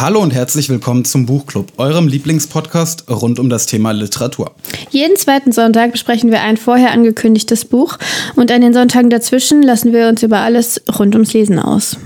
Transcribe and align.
Hallo 0.00 0.22
und 0.22 0.32
herzlich 0.32 0.70
willkommen 0.70 1.04
zum 1.04 1.26
Buchclub, 1.26 1.74
eurem 1.76 2.08
Lieblingspodcast 2.08 3.10
rund 3.10 3.38
um 3.38 3.50
das 3.50 3.66
Thema 3.66 3.90
Literatur. 3.90 4.54
Jeden 4.88 5.14
zweiten 5.18 5.52
Sonntag 5.52 5.92
besprechen 5.92 6.30
wir 6.30 6.40
ein 6.40 6.56
vorher 6.56 6.92
angekündigtes 6.92 7.66
Buch 7.66 7.98
und 8.34 8.50
an 8.50 8.62
den 8.62 8.72
Sonntagen 8.72 9.10
dazwischen 9.10 9.62
lassen 9.62 9.92
wir 9.92 10.08
uns 10.08 10.22
über 10.22 10.38
alles 10.38 10.80
rund 10.98 11.14
ums 11.14 11.34
Lesen 11.34 11.58
aus. 11.58 11.98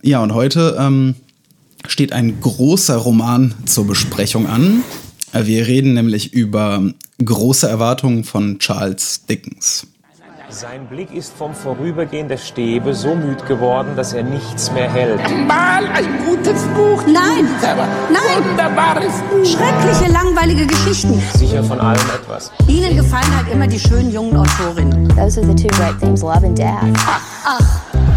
Ja, 0.00 0.22
und 0.22 0.32
heute 0.32 0.78
ähm, 0.80 1.14
steht 1.86 2.14
ein 2.14 2.40
großer 2.40 2.96
Roman 2.96 3.54
zur 3.66 3.86
Besprechung 3.86 4.46
an. 4.46 4.82
Wir 5.34 5.66
reden 5.66 5.92
nämlich 5.92 6.32
über 6.32 6.82
große 7.22 7.68
Erwartungen 7.68 8.24
von 8.24 8.60
Charles 8.60 9.26
Dickens. 9.26 9.86
Sein 10.50 10.86
Blick 10.86 11.12
ist 11.12 11.36
vom 11.36 11.54
Vorübergehen 11.54 12.26
der 12.26 12.38
Stäbe 12.38 12.94
so 12.94 13.14
müd 13.14 13.44
geworden, 13.46 13.94
dass 13.96 14.14
er 14.14 14.22
nichts 14.22 14.72
mehr 14.72 14.90
hält. 14.90 15.20
Mal 15.46 15.86
ein 15.92 16.24
gutes 16.24 16.62
Buch. 16.68 17.02
Nein, 17.06 17.46
nein. 17.60 18.48
Wunderbares 18.48 19.12
Buch. 19.30 19.44
Schreckliche, 19.44 20.10
langweilige 20.10 20.66
Geschichten. 20.66 21.22
Sicher 21.36 21.62
von 21.62 21.78
allem 21.78 22.00
etwas. 22.14 22.50
Ihnen 22.66 22.96
gefallen 22.96 23.36
halt 23.36 23.52
immer 23.52 23.66
die 23.66 23.78
schönen 23.78 24.10
jungen 24.10 24.38
Autorinnen. 24.38 25.06
Those 25.10 25.38
are 25.38 25.46
the 25.46 25.54
two 25.54 25.68
great 25.76 26.00
themes, 26.00 26.22
love 26.22 26.46
and 26.46 26.56
death. 26.56 26.78
Ach, 27.44 27.60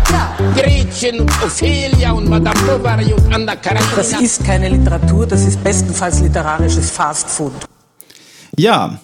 ja. 0.09 0.33
Gretchen 0.55 1.19
und 1.19 1.43
Ophelia 1.43 2.13
und 2.13 2.29
Madame 2.29 2.59
Bovary 2.61 3.11
und 3.11 3.33
Anna 3.33 3.57
Karenina. 3.57 3.87
Das 3.97 4.13
ist 4.13 4.45
keine 4.45 4.69
Literatur, 4.69 5.27
das 5.27 5.45
ist 5.45 5.61
bestenfalls 5.61 6.21
literarisches 6.21 6.91
Fastfood. 6.91 7.51
Ja, 8.57 8.97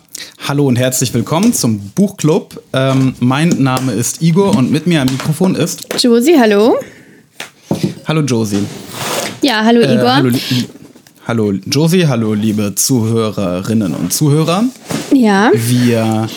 hallo 0.48 0.67
und 0.67 0.77
herzlich 0.77 1.13
willkommen 1.13 1.53
zum 1.53 1.80
Buchclub. 1.95 2.62
Ähm, 2.73 3.13
mein 3.20 3.49
Name 3.49 3.94
ist 3.94 4.21
Igor 4.21 4.55
und 4.55 4.71
mit 4.71 4.88
mir 4.88 5.02
am 5.02 5.07
Mikrofon 5.07 5.55
ist. 5.55 5.88
Josie, 6.02 6.38
hallo. 6.40 6.76
Hallo 8.07 8.21
Josie. 8.21 8.63
Ja, 9.41 9.63
hallo 9.63 9.81
Äh, 9.81 9.95
Igor. 9.95 10.16
hallo, 10.16 10.31
hallo 11.27 11.52
Josie, 11.70 12.07
hallo 12.07 12.34
liebe 12.34 12.73
Zuhörerinnen 12.76 13.93
und 13.93 14.13
Zuhörer. 14.13 14.63
ja, 15.13 15.51
Wir, 15.54 16.27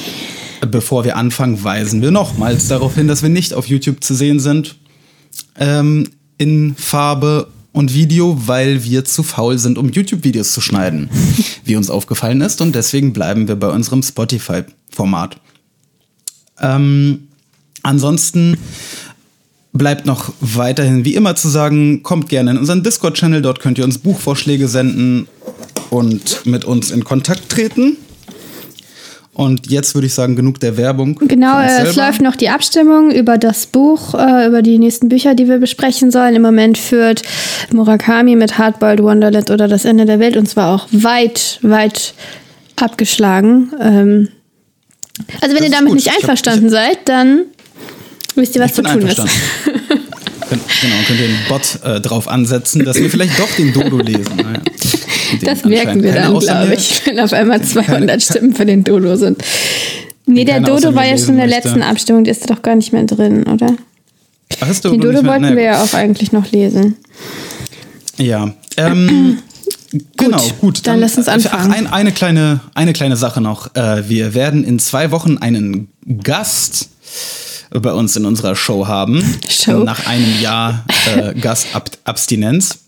bevor 0.70 1.04
wir 1.04 1.16
anfangen, 1.16 1.62
weisen 1.62 2.02
wir 2.02 2.10
nochmals 2.10 2.68
darauf 2.68 2.94
hin, 2.96 3.08
dass 3.08 3.22
wir 3.22 3.30
nicht 3.30 3.54
auf 3.54 3.66
YouTube 3.66 4.02
zu 4.04 4.14
sehen 4.14 4.40
sind. 4.40 4.76
Ähm, 5.58 6.08
in 6.38 6.74
Farbe 6.76 7.48
und 7.72 7.94
Video, 7.94 8.36
weil 8.46 8.84
wir 8.84 9.04
zu 9.04 9.22
faul 9.22 9.58
sind, 9.58 9.78
um 9.78 9.90
YouTube-Videos 9.90 10.52
zu 10.52 10.60
schneiden, 10.60 11.08
wie 11.64 11.76
uns 11.76 11.90
aufgefallen 11.90 12.40
ist. 12.40 12.60
Und 12.60 12.74
deswegen 12.74 13.12
bleiben 13.12 13.48
wir 13.48 13.56
bei 13.56 13.68
unserem 13.68 14.02
Spotify-Format. 14.02 15.38
Ähm, 16.60 17.28
ansonsten 17.82 18.56
bleibt 19.72 20.04
noch 20.04 20.32
weiterhin 20.40 21.04
wie 21.04 21.14
immer 21.14 21.36
zu 21.36 21.48
sagen, 21.48 22.02
kommt 22.02 22.28
gerne 22.28 22.50
in 22.50 22.58
unseren 22.58 22.82
Discord-Channel, 22.82 23.40
dort 23.40 23.60
könnt 23.60 23.78
ihr 23.78 23.84
uns 23.84 23.98
Buchvorschläge 23.98 24.68
senden 24.68 25.28
und 25.90 26.44
mit 26.44 26.64
uns 26.64 26.90
in 26.90 27.04
Kontakt 27.04 27.48
treten. 27.48 27.96
Und 29.32 29.70
jetzt 29.70 29.94
würde 29.94 30.06
ich 30.08 30.14
sagen, 30.14 30.34
genug 30.36 30.58
der 30.60 30.76
Werbung. 30.76 31.14
genau. 31.26 31.60
Äh, 31.60 31.82
es 31.86 31.96
läuft 31.96 32.20
noch 32.20 32.34
die 32.36 32.48
Abstimmung 32.50 33.10
über 33.12 33.38
das 33.38 33.66
Buch, 33.66 34.14
äh, 34.14 34.46
über 34.48 34.60
die 34.60 34.78
nächsten 34.78 35.08
Bücher, 35.08 35.34
die 35.34 35.48
wir 35.48 35.58
besprechen 35.58 36.10
sollen. 36.10 36.34
Im 36.34 36.42
Moment 36.42 36.76
führt 36.78 37.22
Murakami 37.72 38.34
mit 38.36 38.58
Hardboiled 38.58 39.02
Wonderland 39.02 39.50
oder 39.50 39.68
Das 39.68 39.84
Ende 39.84 40.04
der 40.04 40.18
Welt 40.18 40.36
und 40.36 40.48
zwar 40.48 40.74
auch 40.74 40.88
weit, 40.90 41.58
weit 41.62 42.14
abgeschlagen. 42.76 43.70
Ähm, 43.80 44.28
also 45.40 45.54
wenn 45.54 45.62
Das 45.62 45.64
ihr 45.66 45.70
damit 45.70 45.86
gut. 45.88 45.94
nicht 45.96 46.06
Ich 46.06 46.12
hab- 46.12 46.20
einverstanden 46.22 46.68
seid, 46.70 46.98
dann 47.08 47.42
wisst 48.34 48.56
ihr, 48.56 48.62
was 48.62 48.74
zu 48.74 48.82
tun 48.82 49.00
ist. 49.02 49.20
einverstanden. 49.20 49.32
Genau, 50.82 50.94
könnt 51.06 51.20
ihr 51.20 51.26
den 51.28 51.36
Bot 51.48 51.78
äh, 51.84 52.00
drauf 52.00 52.26
ansetzen, 52.26 52.84
dass 52.84 52.96
wir 52.96 53.08
vielleicht 53.08 53.38
doch 53.38 53.48
den 53.56 53.72
Dodo 53.72 53.98
lesen. 53.98 54.24
Naja, 54.36 54.58
den 54.58 54.79
Das 55.42 55.64
merken 55.64 56.02
wir 56.02 56.12
dann, 56.12 56.38
glaube 56.38 56.74
ich, 56.74 57.06
wenn 57.06 57.20
auf 57.20 57.32
einmal 57.32 57.62
200 57.62 58.22
Stimmen 58.22 58.54
für 58.54 58.66
den 58.66 58.84
Dodo 58.84 59.16
sind. 59.16 59.42
Nee, 60.26 60.44
der 60.44 60.60
Dodo 60.60 60.94
war 60.94 61.04
ja 61.04 61.18
schon 61.18 61.30
in 61.30 61.36
der 61.38 61.46
möchte. 61.46 61.68
letzten 61.68 61.82
Abstimmung, 61.82 62.24
der 62.24 62.32
ist 62.32 62.48
doch 62.48 62.62
gar 62.62 62.76
nicht 62.76 62.92
mehr 62.92 63.04
drin, 63.04 63.44
oder? 63.44 63.74
Ach, 64.60 64.68
ist 64.68 64.84
Den 64.84 65.00
Dodo 65.00 65.24
wollten 65.24 65.42
naja, 65.42 65.56
wir 65.56 65.62
ja 65.62 65.82
auch 65.82 65.94
eigentlich 65.94 66.32
noch 66.32 66.50
lesen. 66.52 66.96
Ja. 68.16 68.52
Ähm, 68.76 69.38
genau, 70.16 70.42
gut. 70.60 70.86
dann 70.86 71.00
lass 71.00 71.16
uns 71.16 71.28
anfangen. 71.28 71.72
Ach, 71.72 71.76
ein, 71.76 71.86
eine, 71.86 72.12
kleine, 72.12 72.60
eine 72.74 72.92
kleine 72.92 73.16
Sache 73.16 73.40
noch. 73.40 73.74
Äh, 73.74 74.08
wir 74.08 74.34
werden 74.34 74.64
in 74.64 74.78
zwei 74.78 75.10
Wochen 75.10 75.38
einen 75.38 75.88
Gast 76.22 76.90
bei 77.70 77.92
uns 77.92 78.16
in 78.16 78.26
unserer 78.26 78.56
Show 78.56 78.86
haben. 78.86 79.22
Show. 79.48 79.84
Nach 79.84 80.06
einem 80.06 80.40
Jahr 80.40 80.84
äh, 81.14 81.34
Gastabstinenz. 81.40 82.79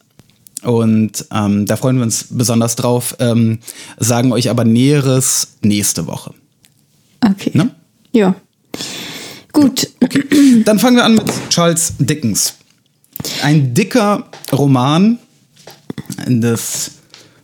Und 0.63 1.25
ähm, 1.33 1.67
da 1.67 1.77
freuen 1.77 1.97
wir 1.97 2.05
uns 2.05 2.27
besonders 2.31 2.77
drauf, 2.77 3.17
ähm, 3.19 3.59
sagen 3.99 4.33
euch 4.33 4.49
aber 4.51 4.65
Näheres 4.65 5.49
nächste 5.63 6.07
Woche. 6.07 6.33
Okay. 7.25 7.51
Ne? 7.55 7.71
Ja. 8.13 8.35
Gut. 9.53 9.89
Dann 10.65 10.79
fangen 10.79 10.97
wir 10.97 11.05
an 11.05 11.15
mit 11.17 11.25
Charles 11.51 11.95
Dickens. 11.99 12.55
Ein 13.43 13.75
dicker 13.75 14.27
Roman 14.53 15.19
des 16.27 16.93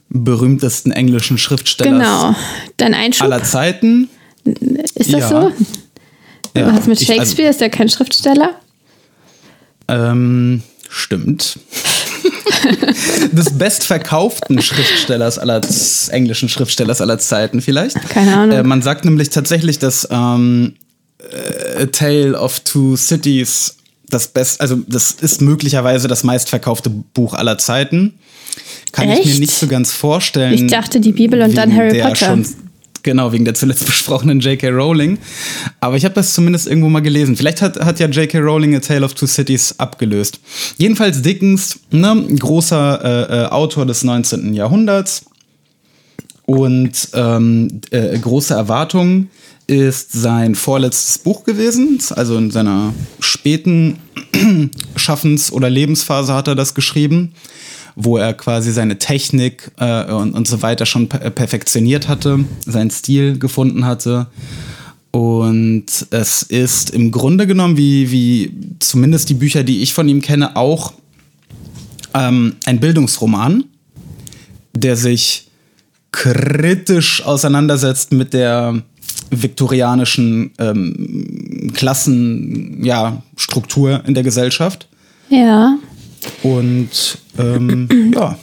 berühmtesten 0.08 0.90
englischen 0.90 1.38
Schriftstellers 1.38 1.92
Genau. 1.92 2.34
Dein 2.76 2.94
Einschub. 2.94 3.24
aller 3.24 3.42
Zeiten. 3.44 4.08
Ist 4.44 4.96
das 4.96 5.06
Ja. 5.08 5.28
so? 5.28 5.52
Ja, 6.56 6.74
Was 6.74 6.86
mit 6.86 7.00
ich- 7.00 7.06
Shakespeare? 7.06 7.50
ist 7.50 7.60
der 7.60 7.70
kein 7.70 7.88
Schriftsteller? 7.88 8.54
Ähm, 9.86 10.62
stimmt. 10.88 11.58
des 13.32 13.50
bestverkauften 13.50 14.60
Schriftstellers 14.62 15.38
aller 15.38 15.60
englischen 16.10 16.48
Schriftstellers 16.48 17.00
aller 17.00 17.19
Zeiten 17.19 17.60
vielleicht. 17.60 17.97
Keine 18.09 18.36
Ahnung. 18.36 18.59
Äh, 18.59 18.62
man 18.62 18.82
sagt 18.82 19.04
nämlich 19.04 19.31
tatsächlich, 19.31 19.78
dass 19.78 20.09
ähm, 20.10 20.75
äh, 21.19 21.82
A 21.82 21.86
Tale 21.86 22.38
of 22.38 22.60
Two 22.60 22.97
Cities 22.97 23.76
das 24.09 24.28
best, 24.28 24.60
also 24.60 24.76
das 24.86 25.12
ist 25.12 25.41
möglicherweise 25.42 26.09
das 26.09 26.25
meistverkaufte 26.25 26.91
Buch 26.91 27.34
aller 27.34 27.59
Zeiten. 27.59 28.14
Kann 28.92 29.10
ich 29.10 29.20
Echt? 29.20 29.26
mir 29.26 29.41
nicht 29.41 29.54
so 29.54 29.66
ganz 29.66 29.92
vorstellen. 29.92 30.54
Ich 30.54 30.66
dachte, 30.66 31.00
die 31.00 31.12
Bibel 31.12 31.42
und 31.42 31.56
dann 31.56 31.75
Harry 31.75 32.00
Potter. 32.00 32.16
Schon, 32.16 32.47
genau, 33.03 33.32
wegen 33.32 33.44
der 33.44 33.54
zuletzt 33.54 33.86
besprochenen 33.86 34.41
J.K. 34.41 34.69
Rowling. 34.69 35.19
Aber 35.81 35.97
ich 35.97 36.04
habe 36.04 36.14
das 36.14 36.34
zumindest 36.34 36.66
irgendwo 36.66 36.88
mal 36.88 37.00
gelesen. 37.00 37.36
Vielleicht 37.36 37.62
hat, 37.62 37.78
hat 37.81 38.00
ja 38.00 38.06
J.K. 38.06 38.38
Rowling 38.38 38.75
A 38.76 38.81
Tale 38.81 39.04
of 39.04 39.14
Two 39.14 39.26
Cities 39.26 39.75
abgelöst. 39.78 40.41
Jedenfalls 40.76 41.22
Dickens, 41.22 41.81
ne, 41.91 42.26
großer 42.38 43.04
äh, 43.04 43.42
äh, 43.42 43.47
Autor 43.47 43.86
des 43.86 44.04
19. 44.04 44.54
Jahrhunderts. 44.54 45.25
Und 46.47 47.10
ähm, 47.12 47.82
äh, 47.91 48.19
große 48.19 48.54
Erwartung 48.54 49.28
ist 49.66 50.12
sein 50.12 50.54
vorletztes 50.54 51.19
Buch 51.19 51.44
gewesen. 51.44 52.00
Also 52.16 52.38
in 52.38 52.50
seiner 52.50 52.94
späten 53.20 53.98
Schaffens- 54.97 55.53
oder 55.53 55.69
Lebensphase 55.69 56.32
hat 56.32 56.48
er 56.48 56.54
das 56.54 56.75
geschrieben, 56.75 57.34
wo 58.00 58.16
er 58.16 58.32
quasi 58.32 58.70
seine 58.70 58.98
Technik 58.98 59.72
äh, 59.78 60.04
und, 60.12 60.32
und 60.32 60.47
so 60.47 60.62
weiter 60.62 60.86
schon 60.86 61.09
per 61.09 61.31
perfektioniert 61.31 62.06
hatte, 62.06 62.44
seinen 62.64 62.92
Stil 62.92 63.41
gefunden 63.41 63.84
hatte. 63.84 64.28
Und 65.10 65.86
es 66.10 66.44
ist 66.44 66.91
im 66.91 67.10
Grunde 67.10 67.48
genommen, 67.48 67.76
wie, 67.76 68.12
wie 68.12 68.53
zumindest 68.78 69.31
die 69.31 69.34
Bücher, 69.34 69.64
die 69.64 69.82
ich 69.82 69.94
von 69.94 70.09
ihm 70.09 70.20
kenne, 70.20 70.54
auch 70.54 70.92
ähm, 72.14 72.54
ein 72.66 72.78
Bildungsroman, 72.78 73.64
der 74.75 74.97
sich 74.97 75.48
kritisch 76.12 77.25
auseinandersetzt 77.25 78.12
mit 78.12 78.32
der 78.32 78.80
viktorianischen 79.30 80.53
ähm, 80.59 81.72
Klassenstruktur 81.75 83.91
ja, 83.91 83.97
in 83.98 84.15
der 84.15 84.22
Gesellschaft. 84.22 84.86
Ja. 85.30 85.78
Und 86.42 87.18
ähm, 87.38 88.12
ja, 88.14 88.38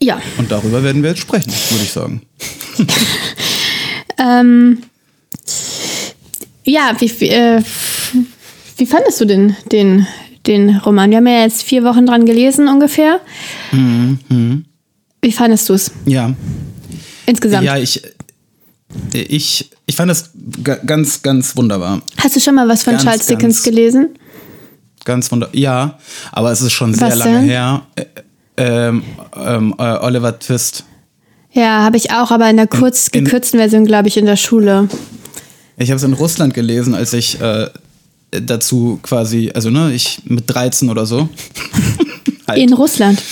Ja. 0.00 0.20
und 0.38 0.50
darüber 0.50 0.82
werden 0.82 1.02
wir 1.02 1.10
jetzt 1.10 1.20
sprechen, 1.20 1.52
würde 1.70 1.84
ich 1.84 1.92
sagen. 1.92 2.22
Ähm, 4.20 4.78
ja, 6.64 6.92
wie, 6.98 7.20
wie, 7.20 7.28
äh, 7.28 7.62
wie 8.76 8.86
fandest 8.86 9.20
du 9.20 9.24
den, 9.26 9.56
den, 9.70 10.06
den 10.46 10.76
Roman? 10.78 11.10
Wir 11.10 11.18
haben 11.18 11.26
ja 11.28 11.42
jetzt 11.42 11.62
vier 11.62 11.84
Wochen 11.84 12.04
dran 12.06 12.26
gelesen 12.26 12.66
ungefähr. 12.68 13.20
Mhm, 13.70 14.64
Wie 15.22 15.32
fandest 15.32 15.68
du 15.68 15.74
es 15.74 15.92
Ja, 16.04 16.34
insgesamt? 17.26 17.64
ja, 17.64 17.76
ich, 17.78 18.02
ich, 19.14 19.70
ich 19.86 19.94
fand 19.96 20.10
das 20.10 20.30
ga- 20.64 20.80
ganz, 20.84 21.22
ganz 21.22 21.56
wunderbar. 21.56 22.02
Hast 22.16 22.34
du 22.36 22.40
schon 22.40 22.56
mal 22.56 22.68
was 22.68 22.82
von 22.82 22.94
Ganz, 22.94 23.04
Charles 23.04 23.26
Dickens 23.26 23.62
gelesen? 23.62 24.10
Ganz 25.08 25.32
wunderbar. 25.32 25.56
Ja, 25.56 25.98
aber 26.32 26.52
es 26.52 26.60
ist 26.60 26.72
schon 26.72 26.92
sehr 26.92 27.08
Was 27.08 27.14
lange 27.16 27.38
denn? 27.40 27.48
her. 27.48 27.82
Ähm, 28.58 29.02
ähm, 29.42 29.74
äh, 29.78 29.82
Oliver 29.82 30.38
Twist. 30.38 30.84
Ja, 31.52 31.82
habe 31.82 31.96
ich 31.96 32.10
auch, 32.10 32.30
aber 32.30 32.50
in 32.50 32.58
der 32.58 32.66
kurz 32.66 33.08
in- 33.08 33.24
gekürzten 33.24 33.58
Version, 33.58 33.86
glaube 33.86 34.08
ich, 34.08 34.18
in 34.18 34.26
der 34.26 34.36
Schule. 34.36 34.86
Ich 35.78 35.88
habe 35.88 35.96
es 35.96 36.02
in 36.02 36.12
Russland 36.12 36.52
gelesen, 36.52 36.94
als 36.94 37.14
ich 37.14 37.40
äh, 37.40 37.68
dazu 38.32 38.98
quasi, 39.02 39.50
also 39.54 39.70
ne, 39.70 39.92
ich 39.94 40.20
mit 40.26 40.44
13 40.46 40.90
oder 40.90 41.06
so. 41.06 41.30
halt. 42.46 42.58
In 42.58 42.74
Russland. 42.74 43.22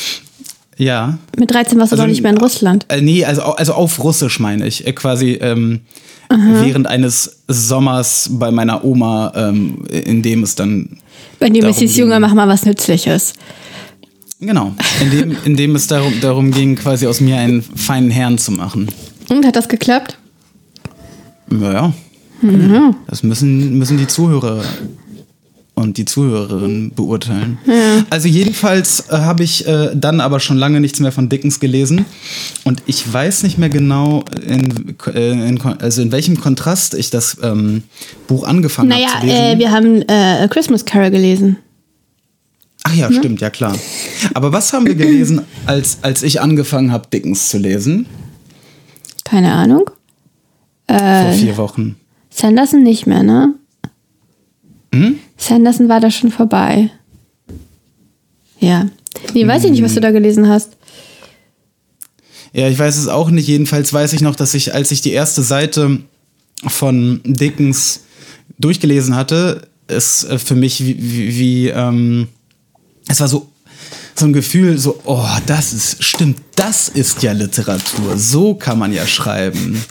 Ja. 0.79 1.19
Mit 1.37 1.51
13 1.51 1.79
warst 1.79 1.93
du 1.93 1.97
Also, 1.97 2.05
doch 2.05 2.09
nicht 2.09 2.23
mehr 2.23 2.33
in 2.33 2.39
Russland. 2.39 2.87
Äh, 2.89 3.03
nee, 3.03 3.23
also, 3.23 3.43
also 3.43 3.75
auf 3.75 4.03
Russisch 4.03 4.41
meine 4.41 4.67
ich. 4.67 4.87
Äh, 4.87 4.95
quasi 4.95 5.33
ähm, 5.33 5.81
während 6.29 6.87
eines 6.87 7.43
Sommers 7.49 8.29
bei 8.33 8.51
meiner 8.51 8.85
Oma, 8.85 9.33
ähm, 9.35 9.85
in 9.91 10.23
dem 10.23 10.43
es 10.43 10.55
dann. 10.55 10.99
Bei 11.39 11.49
dem 11.49 11.65
es 11.65 11.79
hieß, 11.79 11.97
Junge, 11.97 12.19
mach 12.21 12.35
mal 12.35 12.49
was 12.49 12.65
Nützliches. 12.65 13.35
Genau. 14.41 14.75
In 15.01 15.11
dem, 15.11 15.37
in 15.45 15.57
dem 15.57 15.75
es 15.77 15.87
darum, 15.87 16.13
darum 16.21 16.51
ging, 16.51 16.77
quasi 16.77 17.07
aus 17.07 17.21
mir 17.21 17.39
einen 17.39 17.63
feinen 17.63 18.11
Herrn 18.11 18.39
zu 18.39 18.53
machen. 18.53 18.89
Und 19.29 19.47
hat 19.47 19.57
das 19.57 19.69
geklappt? 19.69 20.19
Naja. 21.49 21.93
Das 23.07 23.23
müssen, 23.23 23.79
müssen 23.79 23.97
die 23.97 24.07
Zuhörer 24.07 24.63
und 25.79 25.99
die 25.99 26.07
Zuhörerinnen 26.07 26.93
beurteilen. 26.95 27.59
Also 28.11 28.29
jedenfalls 28.29 29.05
äh, 29.11 29.19
habe 29.19 29.45
ich 29.45 29.69
äh, 29.69 29.91
dann 29.95 30.21
aber 30.23 30.41
schon 30.41 30.57
lange 30.57 30.81
nichts 30.81 31.01
mehr 31.01 31.13
von 31.13 31.29
Dickens 31.29 31.61
gelesen 31.61 32.07
und 32.65 32.83
ich 32.87 33.13
weiß 33.13 33.43
nicht 33.43 33.59
mehr 33.59 33.69
genau, 33.69 34.25
in, 34.47 34.97
äh, 35.15 35.49
in, 35.49 35.61
also 35.61 36.01
in 36.01 36.11
welchem 36.13 36.41
Kontrast 36.41 36.95
ich 36.95 37.11
das 37.11 37.37
ähm, 37.43 37.83
Buch 38.27 38.45
angefangen 38.45 38.89
Naja, 38.89 39.09
habe 39.09 39.21
zu 39.21 39.27
lesen. 39.27 39.39
äh, 39.45 39.59
wir 39.59 39.71
haben 39.71 40.03
äh, 40.09 40.45
A 40.45 40.49
Christmas 40.49 40.85
Carol 40.87 41.11
gelesen. 41.11 41.59
Ach 42.85 42.95
ja, 42.95 43.13
stimmt, 43.13 43.41
ja 43.43 43.51
klar. 43.51 43.77
Aber 44.33 44.53
was 44.53 44.73
haben 44.73 44.87
wir 44.87 44.95
gelesen, 44.95 45.43
als, 45.67 45.99
als 46.03 46.23
ich 46.23 46.41
angefangen 46.41 46.91
habe, 46.91 47.07
Dickens 47.13 47.51
zu 47.51 47.59
lesen? 47.59 48.07
Keine 49.25 49.53
Ahnung. 49.53 49.91
Vor 50.89 50.97
Äh. 50.97 51.33
vier 51.33 51.57
Wochen. 51.59 51.97
Sanderson 52.31 52.83
nicht 52.85 53.07
mehr, 53.07 53.23
ne? 53.25 53.55
Sanderson 55.47 55.89
war 55.89 56.01
da 56.01 56.11
schon 56.11 56.31
vorbei. 56.31 56.91
Ja. 58.61 58.89
Nee, 59.35 59.47
weiß 59.47 59.65
ich 59.65 59.71
nicht, 59.71 59.83
was 59.83 59.95
du 59.95 60.01
da 60.01 60.11
gelesen 60.11 60.49
hast. 60.49 60.77
Ja, 62.53 62.69
ich 62.69 62.79
weiß 62.79 62.97
es 62.97 63.09
auch 63.09 63.31
nicht. 63.31 63.49
Jedenfalls 63.49 63.93
weiß 63.93 64.13
ich 64.13 64.21
noch, 64.21 64.35
dass 64.35 64.55
ich, 64.55 64.75
als 64.75 64.91
ich 64.91 65.03
die 65.03 65.13
erste 65.13 65.43
Seite 65.43 66.01
von 66.67 67.21
Dickens 67.25 68.01
durchgelesen 68.59 69.15
hatte, 69.15 69.69
es 69.89 70.25
äh, 70.25 70.39
für 70.39 70.55
mich 70.55 70.85
wie, 70.85 70.97
wie, 70.99 71.39
wie 71.39 71.69
ähm, 71.69 72.29
es 73.09 73.21
war 73.21 73.29
so 73.29 73.49
so 74.19 74.25
ein 74.25 74.33
Gefühl, 74.33 74.79
so, 74.79 74.99
oh, 75.05 75.29
das 75.47 75.75
ist, 75.75 76.03
stimmt, 76.03 76.39
das 76.55 76.89
ist 76.89 77.23
ja 77.23 77.33
Literatur. 77.33 78.17
So 78.17 78.55
kann 78.55 78.79
man 78.79 78.93
ja 78.93 79.07
schreiben. 79.07 79.83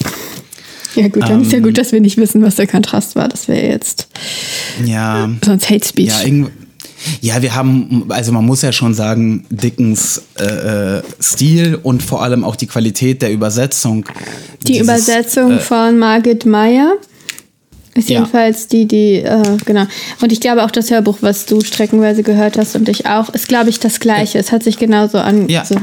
Ja, 0.95 1.07
gut, 1.09 1.23
dann 1.23 1.41
ist 1.41 1.51
ja 1.51 1.59
gut, 1.59 1.77
dass 1.77 1.91
wir 1.91 2.01
nicht 2.01 2.17
wissen, 2.17 2.41
was 2.41 2.55
der 2.55 2.67
Kontrast 2.67 3.15
war. 3.15 3.27
Das 3.27 3.47
wäre 3.47 3.65
jetzt 3.67 4.07
Ja. 4.85 5.29
sonst 5.43 5.69
Hate 5.69 5.85
Speech. 5.87 6.11
Ja, 6.23 6.47
ja, 7.21 7.41
wir 7.41 7.53
haben, 7.55 8.05
also 8.09 8.31
man 8.31 8.45
muss 8.45 8.61
ja 8.61 8.71
schon 8.71 8.93
sagen, 8.93 9.45
Dickens 9.49 10.23
äh, 10.39 10.97
äh, 10.97 11.01
Stil 11.21 11.77
und 11.83 12.01
vor 12.01 12.23
allem 12.23 12.43
auch 12.43 12.55
die 12.55 12.67
Qualität 12.67 13.21
der 13.21 13.31
Übersetzung. 13.31 14.05
die 14.63 14.73
dieses, 14.73 14.83
Übersetzung 14.87 15.51
äh, 15.53 15.59
von 15.59 15.99
Margit 15.99 16.45
Meyer 16.45 16.93
ist 17.93 18.09
Ja. 18.09 18.19
jedenfalls 18.19 18.67
die, 18.67 18.87
die, 18.87 19.17
äh, 19.17 19.57
genau. 19.65 19.85
Und 20.21 20.31
ich 20.31 20.39
glaube 20.41 20.63
auch 20.63 20.71
das 20.71 20.89
Hörbuch, 20.91 21.17
was 21.21 21.45
du 21.45 21.61
streckenweise 21.61 22.23
gehört 22.23 22.57
hast 22.57 22.75
und 22.75 22.89
ich 22.89 23.05
auch, 23.05 23.29
ist, 23.29 23.47
glaube 23.47 23.69
ich, 23.69 23.79
das 23.79 23.99
gleiche. 23.99 24.37
Es 24.39 24.51
hat 24.51 24.63
sich 24.63 24.77
genauso 24.77 25.17
an. 25.19 25.47
Ja. 25.47 25.63
So, 25.63 25.75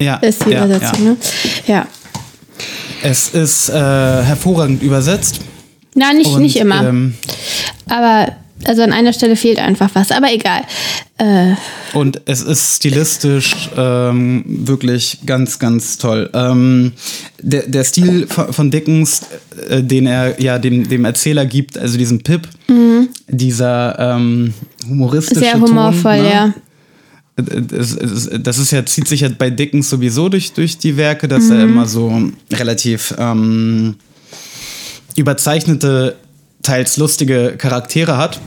Ja, 0.00 0.16
ist 0.16 0.44
die 0.46 0.50
ja, 0.50 0.64
Übersetzung, 0.64 1.04
ja. 1.04 1.10
ne? 1.10 1.16
Ja. 1.66 1.86
Es 3.02 3.30
ist 3.30 3.68
äh, 3.68 3.72
hervorragend 3.72 4.82
übersetzt. 4.82 5.40
Na, 5.94 6.12
nicht, 6.12 6.30
Und, 6.30 6.42
nicht 6.42 6.56
immer. 6.56 6.86
Ähm, 6.88 7.14
Aber 7.88 8.32
also 8.64 8.82
an 8.82 8.92
einer 8.92 9.12
Stelle 9.12 9.36
fehlt 9.36 9.58
einfach 9.58 9.90
was. 9.94 10.10
Aber 10.12 10.32
egal. 10.32 10.62
Äh, 11.18 11.54
und 11.94 12.20
es 12.26 12.42
ist 12.42 12.76
stilistisch 12.76 13.70
ähm, 13.76 14.44
wirklich 14.46 15.18
ganz, 15.26 15.58
ganz 15.58 15.98
toll. 15.98 16.30
Ähm, 16.34 16.92
der, 17.40 17.66
der 17.66 17.84
Stil 17.84 18.26
von, 18.28 18.70
Dickens, 18.70 19.22
äh, 19.68 19.82
den 19.82 20.06
er 20.06 20.40
ja 20.40 20.58
dem, 20.58 20.88
dem 20.88 21.04
Erzähler 21.04 21.46
gibt, 21.46 21.78
also 21.78 21.96
diesen 21.98 22.22
Pip, 22.22 22.48
dieser 23.28 23.98
ähm, 23.98 24.54
humoristische 24.88 25.40
Mhm. 25.40 25.44
sehr 25.44 25.52
Ton, 25.54 25.62
humorvoll, 25.70 26.22
ne? 26.22 26.30
ja. 26.30 26.54
Das, 27.36 28.58
ist 28.58 28.70
ja, 28.70 28.84
zieht 28.84 29.08
sich 29.08 29.20
ja 29.22 29.28
bei 29.36 29.48
Dickens 29.50 29.88
sowieso 29.88 30.28
durch, 30.28 30.52
durch 30.52 30.76
die 30.78 30.96
Werke, 30.96 31.26
dass 31.28 31.44
Mhm. 31.44 31.52
er 31.52 31.62
immer 31.64 31.86
so 31.86 32.30
relativ 32.52 33.14
ähm, 33.18 33.94
überzeichnete, 35.16 36.16
teils 36.62 36.96
lustige 36.96 37.54
Charaktere 37.56 38.16
hat. 38.16 38.40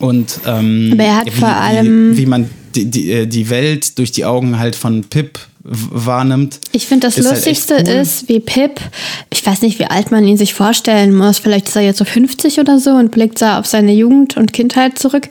Und 0.00 0.40
ähm, 0.46 0.90
Aber 0.92 1.02
er 1.04 1.16
hat 1.18 1.26
wie, 1.26 1.30
vor 1.30 1.48
allem- 1.48 2.12
wie, 2.12 2.18
wie 2.18 2.26
man 2.26 2.50
die, 2.74 2.84
die, 2.86 3.10
äh, 3.10 3.26
die 3.26 3.50
Welt 3.50 3.98
durch 3.98 4.12
die 4.12 4.24
Augen 4.24 4.58
halt 4.58 4.76
von 4.76 5.04
Pip 5.04 5.38
wahrnimmt. 5.70 6.60
Ich 6.72 6.86
finde, 6.86 7.06
das 7.06 7.18
ist 7.18 7.26
halt 7.26 7.36
Lustigste 7.36 7.74
cool. 7.86 7.88
ist, 7.88 8.28
wie 8.28 8.40
Pip, 8.40 8.80
ich 9.30 9.44
weiß 9.44 9.62
nicht, 9.62 9.78
wie 9.78 9.84
alt 9.84 10.10
man 10.10 10.24
ihn 10.26 10.36
sich 10.36 10.54
vorstellen 10.54 11.14
muss. 11.14 11.38
Vielleicht 11.38 11.68
ist 11.68 11.76
er 11.76 11.82
jetzt 11.82 11.98
so 11.98 12.04
50 12.04 12.58
oder 12.60 12.78
so 12.78 12.90
und 12.90 13.10
blickt 13.10 13.40
da 13.42 13.58
auf 13.58 13.66
seine 13.66 13.92
Jugend 13.92 14.36
und 14.36 14.52
Kindheit 14.52 14.98
zurück. 14.98 15.28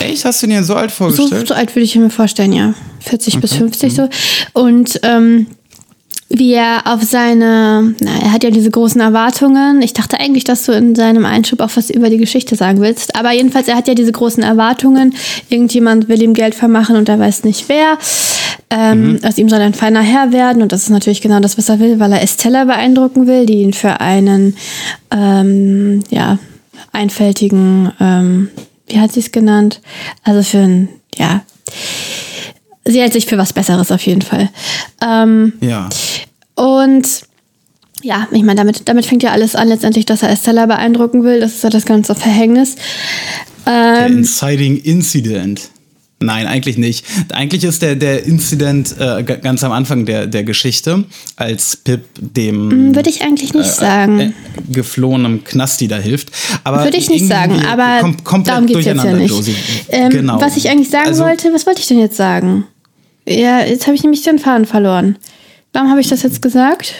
Echt, 0.00 0.24
hast 0.24 0.42
du 0.42 0.46
dir 0.46 0.62
so 0.62 0.74
alt 0.74 0.90
So, 0.90 0.96
vorgestellt? 1.10 1.48
so 1.48 1.54
alt 1.54 1.74
würde 1.74 1.84
ich 1.84 1.96
mir 1.96 2.10
vorstellen, 2.10 2.52
ja. 2.52 2.74
40 3.00 3.40
bis 3.40 3.54
50 3.54 3.94
so. 3.94 4.08
Und 4.52 5.00
ähm, 5.02 5.46
wie 6.30 6.52
er 6.52 6.82
auf 6.84 7.02
seine, 7.02 7.94
na, 8.00 8.10
er 8.22 8.32
hat 8.32 8.44
ja 8.44 8.50
diese 8.50 8.70
großen 8.70 9.00
Erwartungen. 9.00 9.80
Ich 9.80 9.94
dachte 9.94 10.20
eigentlich, 10.20 10.44
dass 10.44 10.64
du 10.64 10.72
in 10.72 10.94
seinem 10.94 11.24
Einschub 11.24 11.60
auch 11.60 11.70
was 11.74 11.88
über 11.88 12.10
die 12.10 12.18
Geschichte 12.18 12.54
sagen 12.54 12.80
willst. 12.80 13.16
Aber 13.16 13.32
jedenfalls, 13.32 13.68
er 13.68 13.76
hat 13.76 13.88
ja 13.88 13.94
diese 13.94 14.12
großen 14.12 14.42
Erwartungen. 14.42 15.14
Irgendjemand 15.48 16.08
will 16.08 16.22
ihm 16.22 16.34
Geld 16.34 16.54
vermachen 16.54 16.96
und 16.96 17.08
er 17.08 17.18
weiß 17.18 17.44
nicht 17.44 17.68
wer. 17.68 17.96
Ähm, 18.70 19.18
Aus 19.22 19.38
ihm 19.38 19.48
soll 19.48 19.60
ein 19.60 19.72
feiner 19.72 20.02
Herr 20.02 20.32
werden. 20.32 20.60
Und 20.60 20.72
das 20.72 20.82
ist 20.82 20.90
natürlich 20.90 21.22
genau 21.22 21.40
das, 21.40 21.56
was 21.56 21.70
er 21.70 21.80
will, 21.80 21.98
weil 21.98 22.12
er 22.12 22.22
Estella 22.22 22.64
beeindrucken 22.64 23.26
will, 23.26 23.46
die 23.46 23.62
ihn 23.62 23.72
für 23.72 24.00
einen, 24.00 24.54
ähm, 25.10 26.02
ja, 26.10 26.38
einfältigen, 26.92 27.92
ähm, 28.00 28.50
wie 28.86 29.00
hat 29.00 29.12
sie 29.12 29.20
es 29.20 29.32
genannt? 29.32 29.80
Also 30.24 30.42
für 30.42 30.58
ein, 30.58 30.88
ja, 31.16 31.42
sie 32.84 33.00
hält 33.00 33.12
sich 33.12 33.26
für 33.26 33.38
was 33.38 33.52
Besseres 33.52 33.92
auf 33.92 34.02
jeden 34.02 34.22
Fall. 34.22 34.48
Ähm, 35.02 35.52
Ja. 35.60 35.88
Und 36.58 37.22
ja, 38.02 38.28
ich 38.30 38.42
meine, 38.42 38.56
damit, 38.56 38.88
damit 38.88 39.06
fängt 39.06 39.22
ja 39.22 39.30
alles 39.32 39.56
an, 39.56 39.68
letztendlich, 39.68 40.06
dass 40.06 40.22
er 40.22 40.30
Estella 40.30 40.66
beeindrucken 40.66 41.24
will. 41.24 41.40
Das 41.40 41.54
ist 41.54 41.64
ja 41.64 41.70
das 41.70 41.84
ganze 41.84 42.14
Verhängnis. 42.14 42.76
Der 43.66 44.06
Ähm, 44.06 44.18
Inciting 44.18 44.76
Incident. 44.76 45.70
Nein, 46.20 46.46
eigentlich 46.48 46.78
nicht. 46.78 47.04
Eigentlich 47.32 47.62
ist 47.62 47.80
der, 47.82 47.94
der 47.94 48.24
Incident 48.24 48.96
äh, 48.98 49.22
ganz 49.22 49.62
am 49.62 49.70
Anfang 49.70 50.04
der, 50.04 50.26
der 50.26 50.42
Geschichte, 50.42 51.04
als 51.36 51.76
Pip 51.76 52.06
dem 52.18 52.94
Würde 52.94 53.08
ich 53.08 53.22
eigentlich 53.22 53.54
nicht 53.54 53.70
sagen. 53.70 54.18
äh, 54.20 54.32
geflohenem 54.72 55.44
Knasti 55.44 55.86
da 55.86 55.96
hilft. 55.98 56.30
Aber 56.64 56.82
Würde 56.82 56.96
ich 56.96 57.08
nicht 57.08 57.28
sagen, 57.28 57.64
aber 57.64 58.00
kom 58.00 58.24
komplett 58.24 58.52
darum 58.54 58.66
geht 58.66 58.78
es 58.78 58.84
jetzt 58.84 59.04
ja 59.04 59.12
nicht. 59.12 59.50
Ähm, 59.90 60.10
genau. 60.10 60.40
Was 60.40 60.56
ich 60.56 60.68
eigentlich 60.68 60.90
sagen 60.90 61.06
Also, 61.06 61.22
wollte, 61.24 61.52
was 61.54 61.66
wollte 61.66 61.80
ich 61.80 61.86
denn 61.86 62.00
jetzt 62.00 62.16
sagen? 62.16 62.64
Ja, 63.28 63.60
jetzt 63.64 63.86
habe 63.86 63.94
ich 63.94 64.02
nämlich 64.02 64.22
den 64.22 64.38
Faden 64.40 64.66
verloren. 64.66 65.16
Warum 65.78 65.90
habe 65.92 66.00
ich 66.00 66.08
das 66.08 66.24
jetzt 66.24 66.42
gesagt? 66.42 66.92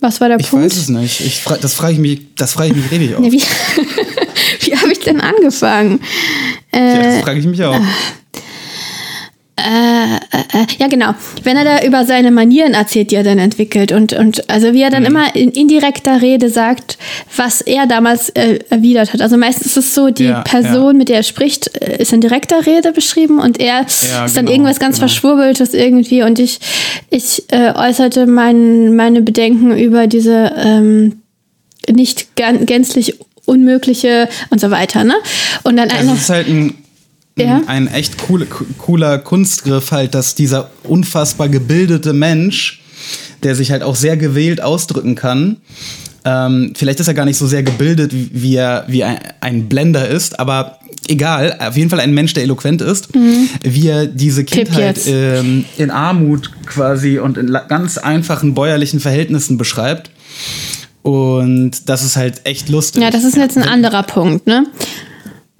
Was 0.00 0.20
war 0.20 0.28
der 0.28 0.38
Ich 0.38 0.50
Punkt? 0.50 0.66
weiß 0.66 0.76
es 0.76 0.90
nicht. 0.90 1.20
Ich 1.20 1.40
fra 1.40 1.56
das 1.56 1.72
frage 1.72 1.94
ich 1.94 1.98
mich, 1.98 2.20
das 2.36 2.52
frage 2.52 2.68
ich 2.68 2.76
mich 2.76 2.90
richtig. 2.90 3.10
Ja, 3.12 3.18
wie 3.22 3.40
wie 4.66 4.76
habe 4.76 4.92
ich 4.92 5.00
denn 5.00 5.22
angefangen? 5.22 6.00
Äh, 6.70 6.96
Ja, 6.96 7.02
das 7.14 7.22
frage 7.22 7.40
ich 7.40 7.46
mich 7.46 7.64
auch. 7.64 7.80
Äh, 9.60 10.66
ja, 10.78 10.88
genau. 10.88 11.14
Wenn 11.42 11.56
er 11.56 11.64
da 11.64 11.84
über 11.84 12.04
seine 12.04 12.30
Manieren 12.30 12.74
erzählt, 12.74 13.10
die 13.10 13.14
er 13.16 13.22
dann 13.24 13.38
entwickelt 13.38 13.92
und, 13.92 14.12
und 14.12 14.48
also 14.50 14.72
wie 14.72 14.82
er 14.82 14.88
Mhm. 14.90 14.94
dann 14.94 15.04
immer 15.04 15.36
in 15.36 15.50
indirekter 15.50 16.20
Rede 16.22 16.48
sagt, 16.50 16.98
was 17.36 17.60
er 17.60 17.86
damals 17.86 18.30
äh, 18.30 18.58
erwidert 18.70 19.12
hat. 19.12 19.20
Also 19.20 19.36
meistens 19.36 19.66
ist 19.66 19.76
es 19.76 19.94
so, 19.94 20.10
die 20.10 20.24
Ja, 20.24 20.40
Person, 20.42 20.86
ja. 20.86 20.92
mit 20.94 21.08
der 21.08 21.16
er 21.18 21.22
spricht, 21.22 21.70
äh, 21.80 22.00
ist 22.02 22.12
in 22.12 22.20
direkter 22.20 22.64
Rede 22.66 22.92
beschrieben 22.92 23.38
und 23.40 23.60
er 23.60 23.66
Ja, 24.10 24.24
ist 24.24 24.36
dann 24.36 24.46
genau, 24.46 24.50
irgendwas 24.52 24.78
ganz 24.80 24.96
genau. 24.96 25.08
Verschwurbeltes 25.08 25.74
irgendwie 25.74 26.22
und 26.22 26.38
ich, 26.38 26.58
ich 27.10 27.44
äh, 27.52 27.72
äußerte 27.74 28.26
mein, 28.26 28.96
meine 28.96 29.20
Bedenken 29.22 29.76
über 29.76 30.06
diese 30.06 30.52
ähm, 30.56 31.20
nicht 31.90 32.36
gan- 32.36 32.66
gänzlich 32.66 33.14
unmögliche 33.46 34.28
und 34.50 34.60
so 34.60 34.70
weiter, 34.70 35.02
ne? 35.04 35.14
Und 35.64 35.76
dann 35.76 35.90
Also 35.90 36.02
eine, 36.04 36.12
es 36.12 36.20
ist 36.22 36.30
halt 36.30 36.48
ein, 36.48 36.74
Ja. 37.46 37.62
ein 37.66 37.86
echt 37.88 38.18
coole, 38.18 38.46
cooler 38.46 39.18
Kunstgriff, 39.18 39.92
halt, 39.92 40.14
dass 40.14 40.34
dieser 40.34 40.70
unfassbar 40.82 41.48
gebildete 41.48 42.12
Mensch, 42.12 42.82
der 43.42 43.54
sich 43.54 43.70
halt 43.70 43.82
auch 43.82 43.96
sehr 43.96 44.16
gewählt 44.16 44.62
ausdrücken 44.62 45.14
kann, 45.14 45.56
ähm, 46.24 46.72
vielleicht 46.76 47.00
ist 47.00 47.08
er 47.08 47.14
gar 47.14 47.24
nicht 47.24 47.38
so 47.38 47.46
sehr 47.46 47.62
gebildet, 47.62 48.12
wie, 48.12 48.56
er 48.56 48.84
wie 48.88 49.04
ein, 49.04 49.18
ein 49.40 49.68
Blender 49.68 50.08
ist, 50.08 50.38
aber 50.38 50.78
egal, 51.08 51.56
auf 51.58 51.76
jeden 51.76 51.90
Fall 51.90 52.00
ein 52.00 52.12
Mensch, 52.12 52.34
der 52.34 52.42
eloquent 52.42 52.82
ist, 52.82 53.08
wie 53.62 53.88
er 53.88 54.06
diese 54.06 54.44
Kindheit 54.44 55.00
ähm, 55.06 55.64
in 55.78 55.90
Armut 55.90 56.50
quasi 56.66 57.18
und 57.18 57.38
in 57.38 57.56
ganz 57.68 57.98
einfachen 57.98 58.54
bäuerlichen 58.54 59.00
Verhältnissen 59.00 59.56
beschreibt. 59.56 60.10
Und 61.02 61.88
das 61.88 62.04
ist 62.04 62.16
halt 62.16 62.42
echt 62.44 62.68
lustig. 62.68 63.02
ja, 63.02 63.10
das 63.10 63.24
ist 63.24 63.36
jetzt 63.36 63.56
ein 63.56 63.66
anderer 63.66 64.02
Punkt, 64.02 64.46
ne? 64.46 64.66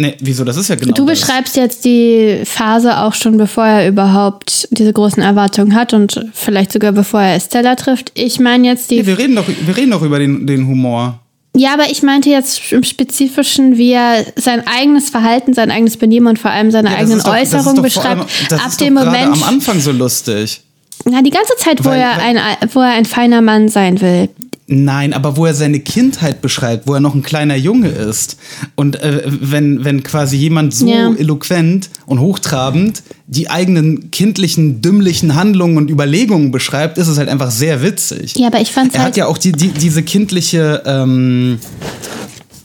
Nee, 0.01 0.17
wieso? 0.21 0.45
Das 0.45 0.57
ist 0.57 0.69
ja 0.69 0.77
genau 0.77 0.95
Du 0.95 1.05
das. 1.05 1.21
beschreibst 1.21 1.57
jetzt 1.57 1.85
die 1.85 2.41
Phase 2.45 2.99
auch 2.99 3.15
schon, 3.15 3.37
bevor 3.37 3.67
er 3.67 3.89
überhaupt 3.89 4.67
diese 4.71 4.93
großen 4.93 5.23
Erwartungen 5.23 5.75
hat 5.75 5.93
und 5.93 6.25
vielleicht 6.33 6.73
sogar 6.73 6.93
bevor 6.93 7.21
er 7.21 7.37
Estella 7.37 7.75
trifft. 7.77 8.11
Ich 8.15 8.41
meine 8.41 8.67
jetzt 8.67 8.91
die. 8.91 8.97
Ja, 8.97 9.07
wir 9.07 9.19
reden 9.19 9.37
doch, 9.37 9.45
wir 9.47 9.77
reden 9.77 9.91
doch 9.91 10.03
über 10.03 10.19
den, 10.19 10.47
den 10.47 10.67
Humor. 10.67 11.21
Ja, 11.57 11.75
aber 11.75 11.91
ich 11.91 12.03
meinte 12.03 12.31
jetzt 12.31 12.73
im 12.73 12.85
Spezifischen, 12.85 13.77
wie 13.77 13.91
er 13.93 14.25
sein 14.37 14.63
eigenes 14.67 15.11
Verhalten, 15.11 15.53
sein 15.53 15.71
eigenes 15.71 15.97
Benehmen 15.97 16.29
und 16.29 16.39
vor 16.39 16.51
allem 16.53 16.71
seine 16.71 16.89
Ja, 16.91 16.95
das 16.95 17.01
eigenen 17.03 17.19
doch- 17.19 17.25
das 17.35 17.43
Äußerungen 17.43 17.69
allem- 17.75 17.83
beschreibt. 17.83 18.31
Das 18.51 18.61
ab 18.61 18.69
ist 18.69 18.81
dem 18.81 18.95
Moment, 18.95 19.33
am 19.33 19.43
Anfang 19.43 19.81
so 19.81 19.91
lustig. 19.93 20.61
Na, 21.05 21.23
die 21.23 21.31
ganze 21.31 21.55
Zeit, 21.57 21.85
wo 21.85 21.89
Weil- 21.91 22.01
er 22.01 22.19
ein, 22.23 22.37
wo 22.73 22.81
er 22.81 22.93
ein 22.93 23.05
feiner 23.05 23.41
Mann 23.43 23.69
sein 23.69 24.01
will. 24.01 24.29
Nein, 24.73 25.13
aber 25.15 25.37
wo 25.37 25.47
er 25.47 25.55
seine 25.55 25.81
Kindheit 25.81 26.41
beschreibt, 26.43 26.87
wo 26.87 26.95
er 26.95 27.01
noch 27.01 27.17
ein 27.17 27.23
kleiner 27.25 27.57
Junge 27.57 27.89
ist. 27.89 28.37
Und 28.77 29.03
äh, 29.03 29.23
wenn, 29.27 29.85
wenn 29.85 30.05
quasi 30.05 30.37
jemand 30.37 30.73
so 30.73 30.87
Ja. 30.89 31.13
eloquent 31.13 31.91
und 32.07 32.21
hochtrabend 32.21 33.03
die 33.27 33.51
eigenen 33.51 34.13
kindlichen, 34.13 34.81
dümmlichen 34.81 35.35
Handlungen 35.35 35.77
und 35.77 35.91
Überlegungen 35.91 36.53
beschreibt, 36.53 36.99
ist 36.99 37.09
es 37.09 37.19
halt 37.19 37.29
einfach 37.29 37.51
sehr 37.51 37.83
witzig. 37.83 38.35
Ja, 38.37 38.47
aber 38.47 38.61
ich 38.61 38.71
fand's 38.71 38.95
Er 38.95 39.01
halt- 39.01 39.09
hat 39.13 39.17
ja 39.17 39.27
auch 39.27 39.39
die, 39.39 39.51
die, 39.51 39.69
diese 39.73 40.05
kindliche, 40.05 40.83
ähm, 40.87 41.59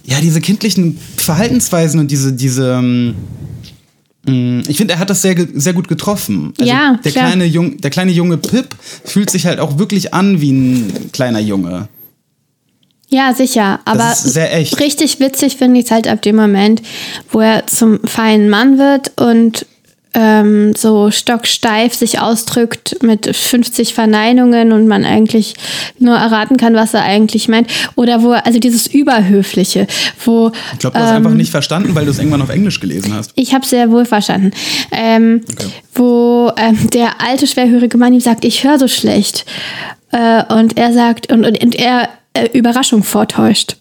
ja, 0.06 0.20
diese 0.22 0.42
kindlichen 0.42 1.00
Verhaltensweisen 1.18 2.00
und 2.00 2.12
diese, 2.12 2.34
diese, 2.34 2.74
ähm, 2.74 3.16
ich 4.28 4.78
finde, 4.78 4.96
er 4.96 5.00
hat 5.00 5.10
das 5.10 5.22
sehr, 5.22 5.36
sehr 5.54 5.74
gut 5.74 5.88
getroffen. 5.88 6.54
Also 6.60 6.72
Ja, 6.72 7.00
der 7.04 7.12
klar. 7.12 7.26
kleine, 7.28 7.46
Jung, 7.46 7.78
der 7.78 7.92
kleine 7.92 8.12
junge 8.12 8.38
Pip 8.38 8.76
fühlt 9.04 9.30
sich 9.30 9.46
halt 9.46 9.60
auch 9.60 9.78
wirklich 9.78 10.14
an 10.14 10.42
wie 10.42 10.52
ein 10.52 11.12
kleiner 11.12 11.40
Junge. 11.40 11.88
Ja, 13.10 13.34
sicher. 13.34 13.80
Aber 13.86 14.14
richtig 14.80 15.20
witzig 15.20 15.58
finde 15.58 15.80
ich 15.80 15.86
es 15.86 15.92
halt 15.92 16.08
ab 16.08 16.22
dem 16.24 16.36
Moment, 16.36 16.82
wo 17.32 17.40
er 17.40 17.68
zum 17.68 18.00
feinen 18.04 18.50
Mann 18.50 18.78
wird 18.80 19.12
und 19.20 19.66
ähm, 20.16 20.74
so 20.76 21.12
stocksteif 21.12 21.94
sich 21.94 22.20
ausdrückt 22.20 22.98
mit 23.04 23.36
50 23.36 23.94
Verneinungen 23.94 24.72
und 24.72 24.88
man 24.88 25.04
eigentlich 25.04 25.56
nur 26.00 26.16
erraten 26.16 26.58
kann, 26.58 26.74
was 26.74 26.94
er 26.94 27.04
eigentlich 27.04 27.48
meint. 27.48 27.70
Oder 27.96 28.24
wo, 28.24 28.32
also 28.32 28.58
dieses 28.58 28.88
Überhöfliche, 28.88 29.88
wo 30.24 30.52
Ich 30.74 30.80
glaube, 30.80 30.98
du 30.98 31.04
hast 31.04 31.12
einfach 31.12 31.34
nicht 31.34 31.52
verstanden, 31.52 31.94
weil 31.96 32.06
du 32.06 32.12
es 32.12 32.20
irgendwann 32.20 32.42
auf 32.42 32.50
Englisch 32.50 32.80
gelesen 32.80 33.14
hast. 33.14 33.34
ich 33.36 33.54
habe 33.54 33.66
sehr 33.66 33.92
wohl 33.92 34.06
verstanden. 34.06 34.52
Ähm, 34.92 35.42
Wo 35.94 36.52
ähm, 36.58 36.90
der 36.90 37.22
alte, 37.22 37.48
schwerhörige 37.48 37.98
Mann 37.98 38.14
ihm 38.14 38.20
sagt, 38.20 38.44
ich 38.46 38.64
höre 38.64 38.80
so 38.80 38.88
schlecht. 38.88 39.46
Äh, 40.12 40.44
und 40.54 40.78
er 40.78 40.94
sagt, 40.94 41.32
und, 41.32 41.46
und, 41.46 41.62
und 41.62 41.76
er 41.76 42.10
äh, 42.34 42.48
Überraschung 42.58 43.04
vortäuscht. 43.04 43.78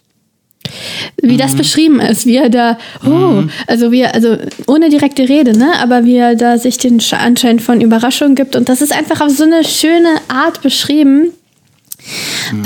Wie 1.23 1.37
das 1.37 1.55
beschrieben 1.55 2.01
ist, 2.01 2.27
wie 2.27 2.37
er 2.37 2.49
da, 2.49 2.79
oh, 3.07 3.43
also 3.67 3.93
wie 3.93 4.01
er, 4.01 4.15
also 4.15 4.37
ohne 4.67 4.89
direkte 4.89 5.29
Rede, 5.29 5.57
ne, 5.57 5.73
aber 5.81 6.05
wie 6.05 6.17
er 6.17 6.35
da 6.37 6.59
sich 6.59 6.79
den 6.79 7.01
Sch- 7.01 7.17
Anschein 7.17 7.61
von 7.61 7.81
Überraschung 7.81 8.35
gibt. 8.35 8.57
Und 8.57 8.69
das 8.69 8.81
ist 8.83 8.93
einfach 8.93 9.21
auf 9.21 9.31
so 9.31 9.45
eine 9.45 9.65
schöne 9.65 10.17
Art 10.29 10.63
beschrieben. 10.63 11.31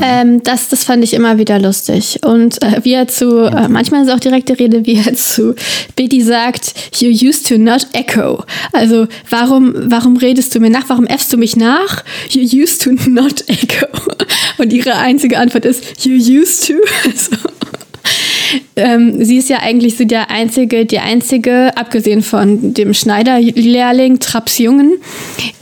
Ähm, 0.02 0.42
das, 0.42 0.68
das 0.68 0.82
fand 0.82 1.04
ich 1.04 1.14
immer 1.14 1.38
wieder 1.38 1.60
lustig. 1.60 2.18
Und 2.24 2.60
äh, 2.62 2.80
wie 2.82 2.94
er 2.94 3.06
zu, 3.06 3.42
äh, 3.44 3.68
manchmal 3.68 4.02
ist 4.02 4.08
es 4.08 4.14
auch 4.14 4.18
direkte 4.20 4.58
Rede, 4.58 4.84
wie 4.84 4.96
er 4.96 5.14
zu 5.14 5.54
Biddy 5.94 6.22
sagt, 6.22 6.74
you 6.98 7.08
used 7.10 7.46
to 7.46 7.56
not 7.56 7.86
echo. 7.92 8.44
Also 8.72 9.06
warum, 9.30 9.72
warum 9.76 10.16
redest 10.16 10.54
du 10.54 10.60
mir 10.60 10.70
nach? 10.70 10.88
Warum 10.88 11.06
äffst 11.06 11.32
du 11.32 11.36
mich 11.36 11.54
nach? 11.54 12.02
You 12.30 12.42
used 12.62 12.82
to 12.82 12.90
not 13.08 13.44
echo. 13.48 13.86
Und 14.58 14.72
ihre 14.72 14.96
einzige 14.96 15.38
Antwort 15.38 15.64
ist, 15.64 16.04
you 16.04 16.14
used 16.16 16.66
to. 16.66 16.74
Also, 17.04 17.36
ähm, 18.76 19.24
sie 19.24 19.36
ist 19.38 19.48
ja 19.48 19.58
eigentlich 19.60 19.96
so 19.96 20.04
der 20.04 20.30
einzige, 20.30 20.86
die 20.86 20.98
einzige, 20.98 21.76
abgesehen 21.76 22.22
von 22.22 22.74
dem 22.74 22.94
Schneiderlehrling 22.94 24.20
Traps 24.20 24.58
Jungen, 24.58 24.94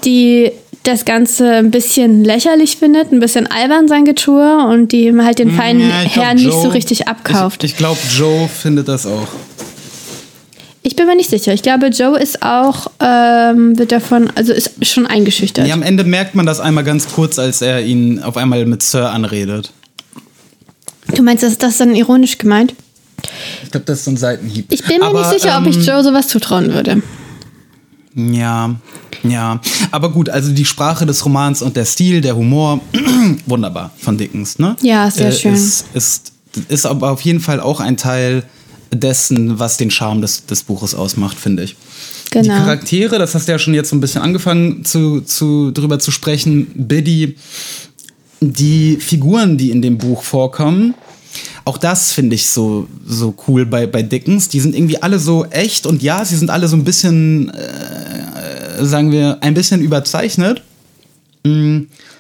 die 0.05 0.51
das 0.87 1.05
Ganze 1.05 1.51
ein 1.51 1.71
bisschen 1.71 2.25
lächerlich 2.25 2.77
findet, 2.77 3.13
ein 3.13 3.21
bisschen 3.21 3.47
albern 3.49 3.89
sein 3.89 4.05
Getue 4.05 4.65
und 4.69 4.93
die 4.93 5.13
halt 5.17 5.39
den 5.39 5.51
feinen 5.51 5.89
Ja, 5.89 5.95
Herrn 6.03 6.37
nicht 6.37 6.53
so 6.53 6.69
richtig 6.69 7.09
abkauft. 7.09 7.65
Ich, 7.65 7.73
ich 7.73 7.77
glaube, 7.77 7.99
Joe 8.17 8.49
findet 8.49 8.89
das 8.89 9.07
auch. 9.07 9.29
Ich 10.83 10.95
bin 10.95 11.07
mir 11.07 11.17
nicht 11.17 11.31
sicher. 11.31 11.53
Ich 11.53 11.63
glaube, 11.63 11.89
Joe 11.89 12.17
ist 12.17 12.43
auch, 12.43 12.87
ähm, 13.01 13.77
wird 13.77 13.91
davon, 13.91 14.31
also 14.37 14.53
ist 14.53 14.87
schon 14.87 15.05
eingeschüchtert. 15.05 15.67
Ja, 15.67 15.75
am 15.75 15.83
Ende 15.83 16.05
merkt 16.05 16.37
man 16.37 16.47
das 16.47 16.61
einmal 16.61 16.85
ganz 16.85 17.09
kurz, 17.09 17.41
als 17.41 17.61
er 17.61 17.83
ihn 17.83 18.23
auf 18.23 18.37
einmal 18.37 18.65
mit 18.67 18.83
Sir 18.85 19.11
anredet. 19.11 19.73
Du 21.15 21.23
meinst, 21.23 21.45
ist 21.45 21.63
das 21.63 21.79
dann 21.79 21.95
ironisch 21.95 22.39
gemeint? 22.39 22.75
Ich 23.65 23.71
glaube, 23.71 23.87
das 23.87 23.99
ist 24.01 24.05
so 24.05 24.11
ein 24.11 24.17
Seitenhieb. 24.17 24.67
Ich 24.71 24.85
bin 24.85 24.99
mir 24.99 25.07
Aber, 25.07 25.21
nicht 25.21 25.41
sicher, 25.41 25.59
ob 25.59 25.67
ich 25.67 25.77
ähm, 25.77 25.83
Joe 25.83 26.03
sowas 26.03 26.29
zutrauen 26.29 26.73
würde. 26.73 27.03
Ja, 28.15 28.75
ja. 29.25 29.61
Aber 29.91 30.11
gut, 30.11 30.29
also 30.29 30.53
die 30.53 30.65
Sprache 30.65 31.07
des 31.07 31.25
Romans 31.25 31.63
und 31.63 31.77
der 31.77 31.85
Stil, 31.85 32.21
der 32.21 32.37
Humor, 32.37 32.81
wunderbar 33.47 33.91
von 33.99 34.17
Dickens, 34.17 34.59
ne? 34.59 34.77
Ja, 34.81 35.11
sehr 35.11 35.33
schön. 35.33 35.55
Ist, 35.55 35.87
ist, 35.95 36.33
ist 36.69 36.87
aber 36.87 37.11
auf 37.11 37.21
jeden 37.23 37.41
Fall 37.41 37.61
auch 37.61 37.81
ein 37.81 37.97
Teil 37.97 38.45
dessen, 38.93 39.59
was 39.59 39.77
den 39.77 39.91
Charme 39.91 40.23
des, 40.23 40.47
des 40.47 40.63
Buches 40.63 40.95
ausmacht, 40.95 41.39
finde 41.39 41.65
ich. 41.65 41.77
Die 42.33 42.39
Genau. 42.43 42.55
Charaktere, 42.55 43.19
das 43.19 43.35
hast 43.35 43.49
du 43.49 43.53
ja 43.53 43.59
schon 43.59 43.75
jetzt 43.75 43.91
so 43.91 43.97
ein 43.97 44.01
bisschen 44.01 44.23
angefangen 44.23 44.85
zu, 44.85 45.21
zu, 45.21 45.71
drüber 45.71 45.99
zu 45.99 46.11
sprechen. 46.11 46.67
Biddy, 46.75 47.37
die 48.41 48.97
Figuren, 48.97 49.57
die 49.59 49.71
in 49.71 49.83
dem 49.83 49.99
Buch 49.99 50.23
vorkommen, 50.23 50.95
auch 51.65 51.79
das 51.79 52.13
finde 52.13 52.35
ich 52.37 52.47
so, 52.49 52.87
so 53.07 53.35
cool 53.49 53.67
bei, 53.67 53.87
bei 53.87 54.03
Dickens. 54.03 54.49
Die 54.49 54.61
sind 54.61 54.75
irgendwie 54.75 55.03
alle 55.03 55.19
so 55.19 55.45
echt 55.47 55.87
und 55.87 56.03
ja, 56.03 56.25
sie 56.25 56.37
sind 56.37 56.49
alle 56.51 56.69
so 56.69 56.77
ein 56.77 56.85
bisschen, 56.85 57.51
äh, 57.51 58.85
sagen 58.85 59.11
wir, 59.11 59.39
ein 59.41 59.55
bisschen 59.55 59.81
überzeichnet. 59.81 60.63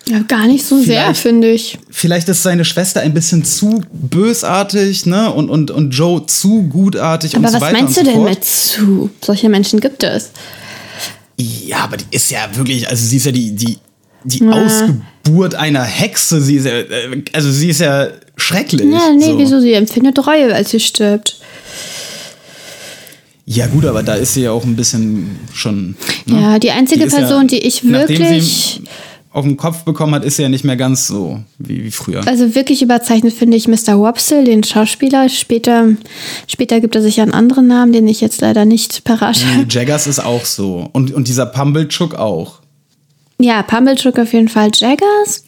Ja, 0.08 0.20
gar 0.28 0.46
nicht 0.46 0.64
so 0.64 0.76
sehr, 0.76 1.02
Vielleicht- 1.02 1.20
finde 1.20 1.50
ich. 1.50 1.78
Vielleicht 1.90 2.28
ist 2.28 2.42
seine 2.44 2.64
Schwester 2.64 3.00
ein 3.00 3.12
bisschen 3.12 3.44
zu 3.44 3.82
bösartig, 3.92 5.06
ne? 5.06 5.32
Und, 5.32 5.50
und, 5.50 5.70
und 5.73 5.90
Joe 5.90 6.25
zu 6.26 6.62
gutartig 6.64 7.35
Aber 7.35 7.46
und 7.46 7.49
so 7.50 7.54
was 7.54 7.62
weiter 7.62 7.78
meinst 7.82 7.96
du 7.96 8.04
so 8.04 8.11
denn 8.11 8.25
mit 8.25 8.44
zu? 8.44 9.11
Solche 9.20 9.49
Menschen 9.49 9.80
gibt 9.80 10.04
es. 10.04 10.30
Ja, 11.38 11.78
aber 11.78 11.96
die 11.96 12.04
ist 12.12 12.30
ja 12.30 12.49
wirklich, 12.54 12.88
also 12.88 13.04
sie 13.04 13.16
ist 13.16 13.26
ja 13.26 13.32
die, 13.32 13.50
die, 13.54 13.78
die 14.25 14.42
Ausgeburt 15.26 15.54
einer 15.54 15.83
Hexe. 15.83 16.40
Sie 16.40 16.56
ist 16.56 16.66
ja, 16.66 16.78
äh, 16.78 17.23
also 17.33 17.50
sie 17.50 17.68
ist 17.68 17.80
ja 17.80 18.09
schrecklich. 18.37 18.87
Ja, 18.90 19.12
nee, 19.16 19.26
so. 19.26 19.38
wieso? 19.38 19.61
Sie 19.61 19.73
empfindet 19.73 20.26
Reue, 20.26 20.54
als 20.54 20.71
sie 20.71 20.80
stirbt. 20.80 21.40
Ja, 23.45 23.66
gut, 23.68 23.85
aber 23.87 24.02
da 24.02 24.14
ist 24.14 24.35
sie 24.35 24.42
ja 24.42 24.50
auch 24.50 24.64
ein 24.64 24.75
bisschen 24.75 25.38
schon. 25.52 25.97
Ne? 26.26 26.40
Ja, 26.40 26.59
die 26.59 26.71
einzige 26.71 27.04
ja- 27.04 27.11
Person, 27.11 27.47
die 27.47 27.59
ich 27.59 27.85
wirklich, 27.85 28.80
auf 29.30 29.45
den 29.45 29.56
Kopf 29.56 29.85
bekommen 29.85 30.14
hat, 30.14 30.25
ist 30.25 30.37
sie 30.37 30.42
ja 30.42 30.49
nicht 30.49 30.64
mehr 30.64 30.76
ganz 30.76 31.06
so 31.06 31.40
wie, 31.59 31.85
wie 31.85 31.90
früher. 31.90 32.26
also 32.26 32.54
wirklich 32.54 32.83
überzeichnet 32.83 33.35
finde 33.35 33.56
ich 33.56 33.68
Mr. 33.68 33.99
Wopsle, 33.99 34.45
den 34.45 34.64
Schauspieler. 34.64 35.28
Später, 35.28 35.90
später 36.49 36.80
gibt 36.80 36.97
er 36.97 37.02
sich 37.02 37.16
ja 37.16 37.23
einen 37.23 37.35
anderen 37.35 37.66
Namen, 37.68 37.92
den 37.92 38.09
ich 38.09 38.21
jetzt 38.21 38.40
leider 38.40 38.64
nicht 38.64 39.04
parat 39.04 39.45
habe. 39.45 39.66
Jaggers 39.68 40.06
ist 40.06 40.21
auch 40.21 40.45
so. 40.45 40.88
Und, 40.92 41.12
und 41.12 41.28
dieser 41.28 41.47
Pumblechook 41.47 42.14
auch. 42.14 42.61
Ja, 43.38 43.62
Pumblechook 43.62 44.19
auf 44.19 44.33
jeden 44.33 44.49
Fall. 44.49 44.71
Jaggers? 44.75 45.45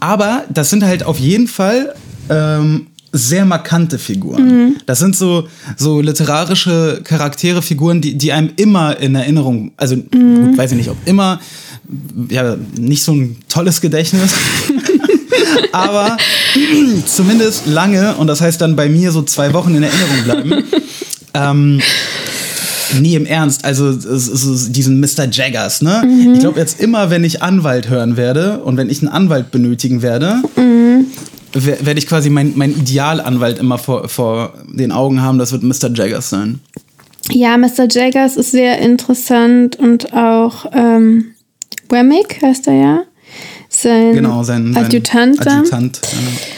Aber 0.00 0.44
das 0.48 0.70
sind 0.70 0.84
halt 0.84 1.04
auf 1.04 1.18
jeden 1.18 1.48
Fall 1.48 1.94
ähm, 2.28 2.88
sehr 3.12 3.44
markante 3.44 3.98
Figuren. 3.98 4.76
Das 4.86 4.98
sind 4.98 5.16
so, 5.16 5.48
so 5.76 6.00
literarische 6.00 7.00
Charaktere, 7.04 7.62
Figuren, 7.62 8.00
die, 8.00 8.16
die 8.18 8.32
einem 8.32 8.50
immer 8.56 8.98
in 8.98 9.14
Erinnerung, 9.14 9.72
also 9.76 9.96
gut, 9.96 10.58
weiß 10.58 10.72
ich 10.72 10.76
nicht, 10.76 10.90
ob 10.90 10.96
immer, 11.06 11.40
ja, 12.28 12.56
nicht 12.78 13.02
so 13.02 13.12
ein 13.12 13.36
tolles 13.48 13.80
Gedächtnis. 13.80 14.34
Aber 15.72 16.16
zumindest 17.06 17.66
lange, 17.66 18.14
und 18.16 18.26
das 18.26 18.40
heißt 18.40 18.60
dann 18.60 18.76
bei 18.76 18.88
mir 18.88 19.12
so 19.12 19.22
zwei 19.22 19.52
Wochen 19.52 19.74
in 19.74 19.82
Erinnerung 19.82 20.24
bleiben. 20.24 20.64
ähm, 21.34 21.80
Nee, 23.00 23.14
im 23.16 23.26
Ernst. 23.26 23.64
Also 23.64 23.92
diesen 23.92 25.00
Mr. 25.00 25.28
Jaggers, 25.30 25.82
ne? 25.82 26.02
Ich 26.34 26.40
glaube 26.40 26.58
jetzt 26.58 26.80
immer, 26.80 27.10
wenn 27.10 27.24
ich 27.24 27.42
Anwalt 27.42 27.88
hören 27.88 28.16
werde 28.16 28.58
und 28.62 28.76
wenn 28.76 28.90
ich 28.90 29.00
einen 29.02 29.08
Anwalt 29.12 29.50
benötigen 29.50 30.02
werde, 30.02 30.42
wer- 31.52 31.86
werde 31.86 31.98
ich 31.98 32.06
quasi 32.06 32.30
mein, 32.30 32.52
mein 32.56 32.70
Idealanwalt 32.72 33.58
immer 33.58 33.78
vor, 33.78 34.08
vor 34.08 34.54
den 34.72 34.92
Augen 34.92 35.22
haben. 35.22 35.38
Das 35.38 35.52
wird 35.52 35.62
Mr. 35.62 35.90
Jaggers 35.94 36.30
sein. 36.30 36.60
Ja, 37.30 37.56
Mr. 37.56 37.88
Jaggers 37.90 38.36
ist 38.36 38.52
sehr 38.52 38.78
interessant 38.78 39.76
und 39.76 40.12
auch 40.12 40.66
ähm, 40.72 41.32
Wemmick 41.88 42.40
heißt 42.42 42.68
er 42.68 42.74
ja. 42.74 42.98
Sein 43.68 44.12
Genau, 44.14 44.42
sein, 44.44 44.72
sein 44.72 44.84
Adjutant. 44.86 45.46
Adjutant. 45.46 46.00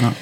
Ja. 0.00 0.12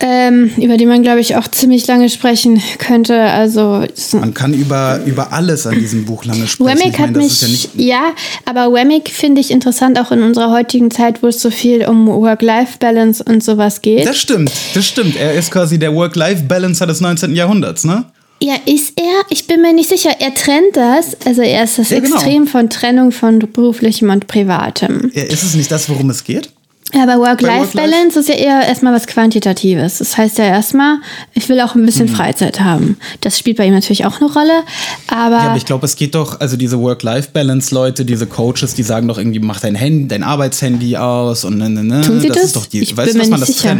Ähm, 0.00 0.50
über 0.58 0.76
die 0.76 0.86
man, 0.86 1.02
glaube 1.02 1.20
ich, 1.20 1.36
auch 1.36 1.48
ziemlich 1.48 1.86
lange 1.86 2.08
sprechen 2.08 2.62
könnte. 2.78 3.18
Also 3.20 3.84
Man 4.12 4.34
kann 4.34 4.52
über, 4.52 5.00
über 5.06 5.32
alles 5.32 5.66
an 5.66 5.78
diesem 5.78 6.04
Buch 6.04 6.24
lange 6.24 6.46
sprechen. 6.46 6.78
Wemmick 6.78 6.98
hat 6.98 7.12
mich, 7.12 7.40
ja 7.42 7.48
nicht 7.48 7.70
ja, 7.76 8.12
aber 8.44 8.72
Wemmick 8.72 9.08
finde 9.10 9.40
ich 9.40 9.50
interessant 9.50 9.98
auch 9.98 10.12
in 10.12 10.22
unserer 10.22 10.50
heutigen 10.50 10.90
Zeit, 10.90 11.22
wo 11.22 11.28
es 11.28 11.40
so 11.40 11.50
viel 11.50 11.84
um 11.86 12.06
Work-Life-Balance 12.06 13.24
und 13.24 13.42
sowas 13.42 13.82
geht. 13.82 14.06
Das 14.06 14.18
stimmt, 14.18 14.52
das 14.74 14.86
stimmt. 14.86 15.16
Er 15.16 15.34
ist 15.34 15.50
quasi 15.50 15.78
der 15.78 15.94
Work-Life-Balancer 15.94 16.86
des 16.86 17.00
19. 17.00 17.34
Jahrhunderts, 17.34 17.84
ne? 17.84 18.04
Ja, 18.42 18.54
ist 18.66 18.92
er? 18.96 19.22
Ich 19.30 19.46
bin 19.46 19.62
mir 19.62 19.72
nicht 19.72 19.88
sicher. 19.88 20.10
Er 20.20 20.34
trennt 20.34 20.76
das. 20.76 21.16
Also 21.24 21.40
er 21.40 21.64
ist 21.64 21.78
das 21.78 21.88
Ja, 21.88 22.00
genau. 22.00 22.16
Extrem 22.16 22.46
von 22.46 22.68
Trennung 22.68 23.10
von 23.10 23.38
beruflichem 23.38 24.10
und 24.10 24.26
privatem. 24.26 25.10
Ja, 25.14 25.22
Ist 25.22 25.42
es 25.42 25.54
nicht 25.54 25.70
das, 25.72 25.88
worum 25.88 26.10
es 26.10 26.22
geht? 26.22 26.50
Aber 26.94 27.18
Work-Life? 27.18 27.74
Work-Life-Balance 27.74 28.20
ist 28.20 28.28
ja 28.28 28.36
eher 28.36 28.66
erstmal 28.66 28.94
was 28.94 29.06
Quantitatives. 29.08 29.98
Das 29.98 30.16
heißt 30.16 30.38
ja 30.38 30.44
erstmal, 30.44 30.98
ich 31.34 31.48
will 31.48 31.60
auch 31.60 31.74
ein 31.74 31.82
Mhm. 31.82 31.86
bisschen 31.86 32.08
Freizeit 32.08 32.60
haben. 32.60 32.96
Das 33.22 33.38
spielt 33.38 33.56
bei 33.56 33.66
ihm 33.66 33.74
natürlich 33.74 34.06
auch 34.06 34.20
eine 34.20 34.32
Rolle. 34.32 34.62
Aber, 35.08 35.34
Ja, 35.36 35.40
aber 35.48 35.56
ich 35.56 35.66
glaube, 35.66 35.84
es 35.84 35.96
geht 35.96 36.14
doch, 36.14 36.40
also 36.40 36.56
diese 36.56 36.78
Work-Life-Balance-Leute, 36.80 38.04
diese 38.04 38.26
Coaches, 38.26 38.74
die 38.74 38.84
sagen 38.84 39.08
doch 39.08 39.18
irgendwie, 39.18 39.40
mach 39.40 39.60
dein 39.60 39.74
Handy, 39.74 40.06
dein 40.06 40.22
Arbeitshandy 40.22 40.96
aus 40.96 41.44
und 41.44 41.58
ne, 41.58 41.68
ne, 41.68 41.82
ne. 41.82 42.00
tun 42.02 42.20
sie 42.20 42.28
das? 42.28 42.36
das? 42.36 42.44
ist 42.46 42.56
doch 42.56 42.66
die, 42.66 42.80
ich 42.82 42.96
weißt 42.96 43.12
bin 43.12 43.22
mir 43.22 43.28
man 43.30 43.40
nicht 43.40 43.50
das 43.50 43.58
sicher. 43.58 43.76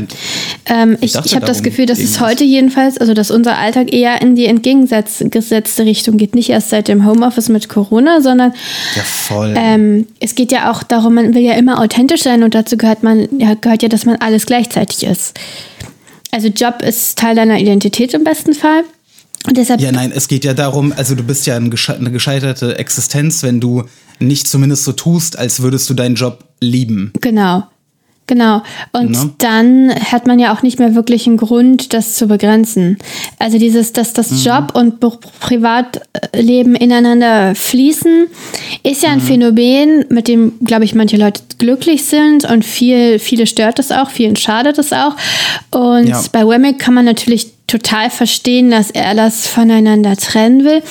Ähm, 0.66 0.98
ich 1.00 1.12
dachte, 1.12 1.28
ich 1.28 1.36
habe 1.36 1.46
das 1.46 1.62
Gefühl, 1.62 1.86
dass 1.86 2.00
es 2.00 2.20
heute 2.20 2.42
jedenfalls, 2.44 2.98
also 2.98 3.14
dass 3.14 3.30
unser 3.30 3.56
Alltag 3.56 3.92
eher 3.92 4.20
in 4.20 4.34
die 4.34 4.46
entgegengesetzte 4.46 5.84
Richtung 5.84 6.16
geht. 6.16 6.34
Nicht 6.34 6.50
erst 6.50 6.70
seit 6.70 6.88
dem 6.88 7.06
Homeoffice 7.06 7.48
mit 7.48 7.68
Corona, 7.68 8.20
sondern 8.20 8.52
Ja, 8.96 9.02
voll. 9.02 9.54
Ähm, 9.56 10.06
es 10.20 10.34
geht 10.34 10.50
ja 10.52 10.70
auch 10.70 10.82
darum, 10.82 11.14
man 11.14 11.34
will 11.34 11.42
ja 11.42 11.54
immer 11.54 11.80
authentisch 11.80 12.22
sein 12.22 12.42
und 12.42 12.54
dazu 12.54 12.76
gehört 12.76 12.95
man, 13.02 13.28
ja, 13.38 13.54
gehört 13.54 13.82
ja, 13.82 13.88
dass 13.88 14.04
man 14.04 14.16
alles 14.16 14.46
gleichzeitig 14.46 15.04
ist. 15.04 15.38
Also 16.30 16.48
Job 16.48 16.82
ist 16.82 17.18
Teil 17.18 17.34
deiner 17.34 17.58
Identität 17.58 18.14
im 18.14 18.24
besten 18.24 18.54
Fall. 18.54 18.84
Und 19.46 19.56
deshalb 19.56 19.80
Ja, 19.80 19.92
nein, 19.92 20.12
es 20.14 20.28
geht 20.28 20.44
ja 20.44 20.54
darum, 20.54 20.92
also 20.96 21.14
du 21.14 21.22
bist 21.22 21.46
ja 21.46 21.56
eine 21.56 21.70
gescheiterte 21.70 22.78
Existenz, 22.78 23.42
wenn 23.42 23.60
du 23.60 23.84
nicht 24.18 24.48
zumindest 24.48 24.84
so 24.84 24.92
tust, 24.92 25.38
als 25.38 25.60
würdest 25.60 25.88
du 25.88 25.94
deinen 25.94 26.16
Job 26.16 26.44
lieben. 26.60 27.12
Genau. 27.20 27.64
Genau. 28.28 28.62
Und 28.92 29.10
Ne? 29.12 29.30
dann 29.38 29.94
hat 29.94 30.26
man 30.26 30.40
ja 30.40 30.52
auch 30.52 30.62
nicht 30.62 30.78
mehr 30.80 30.96
wirklich 30.96 31.26
einen 31.28 31.36
Grund, 31.36 31.92
das 31.94 32.14
zu 32.16 32.26
begrenzen. 32.26 32.98
Also 33.38 33.58
dieses, 33.58 33.92
dass 33.92 34.12
das 34.14 34.30
Mhm. 34.32 34.38
Job 34.38 34.72
und 34.74 34.98
Be- 34.98 35.18
Privatleben 35.40 36.74
ineinander 36.74 37.54
fließen, 37.54 38.26
ist 38.82 39.02
ja 39.02 39.10
ein 39.10 39.18
Mhm. 39.18 39.22
Phänomen, 39.22 40.04
mit 40.08 40.26
dem, 40.28 40.54
glaube 40.64 40.84
ich, 40.84 40.94
manche 40.94 41.16
Leute 41.16 41.42
glücklich 41.58 42.04
sind 42.04 42.44
und 42.50 42.64
viel, 42.64 43.18
viele 43.18 43.46
stört 43.46 43.78
es 43.78 43.92
auch, 43.92 44.10
vielen 44.10 44.36
schadet 44.36 44.78
es 44.78 44.92
auch. 44.92 45.14
Und 45.70 46.08
Ja. 46.08 46.22
bei 46.32 46.46
Wemmick 46.46 46.78
kann 46.78 46.94
man 46.94 47.04
natürlich 47.04 47.52
total 47.66 48.10
verstehen, 48.10 48.70
dass 48.70 48.90
er 48.90 49.14
das 49.14 49.48
voneinander 49.48 50.16
trennen 50.16 50.64
will. 50.64 50.82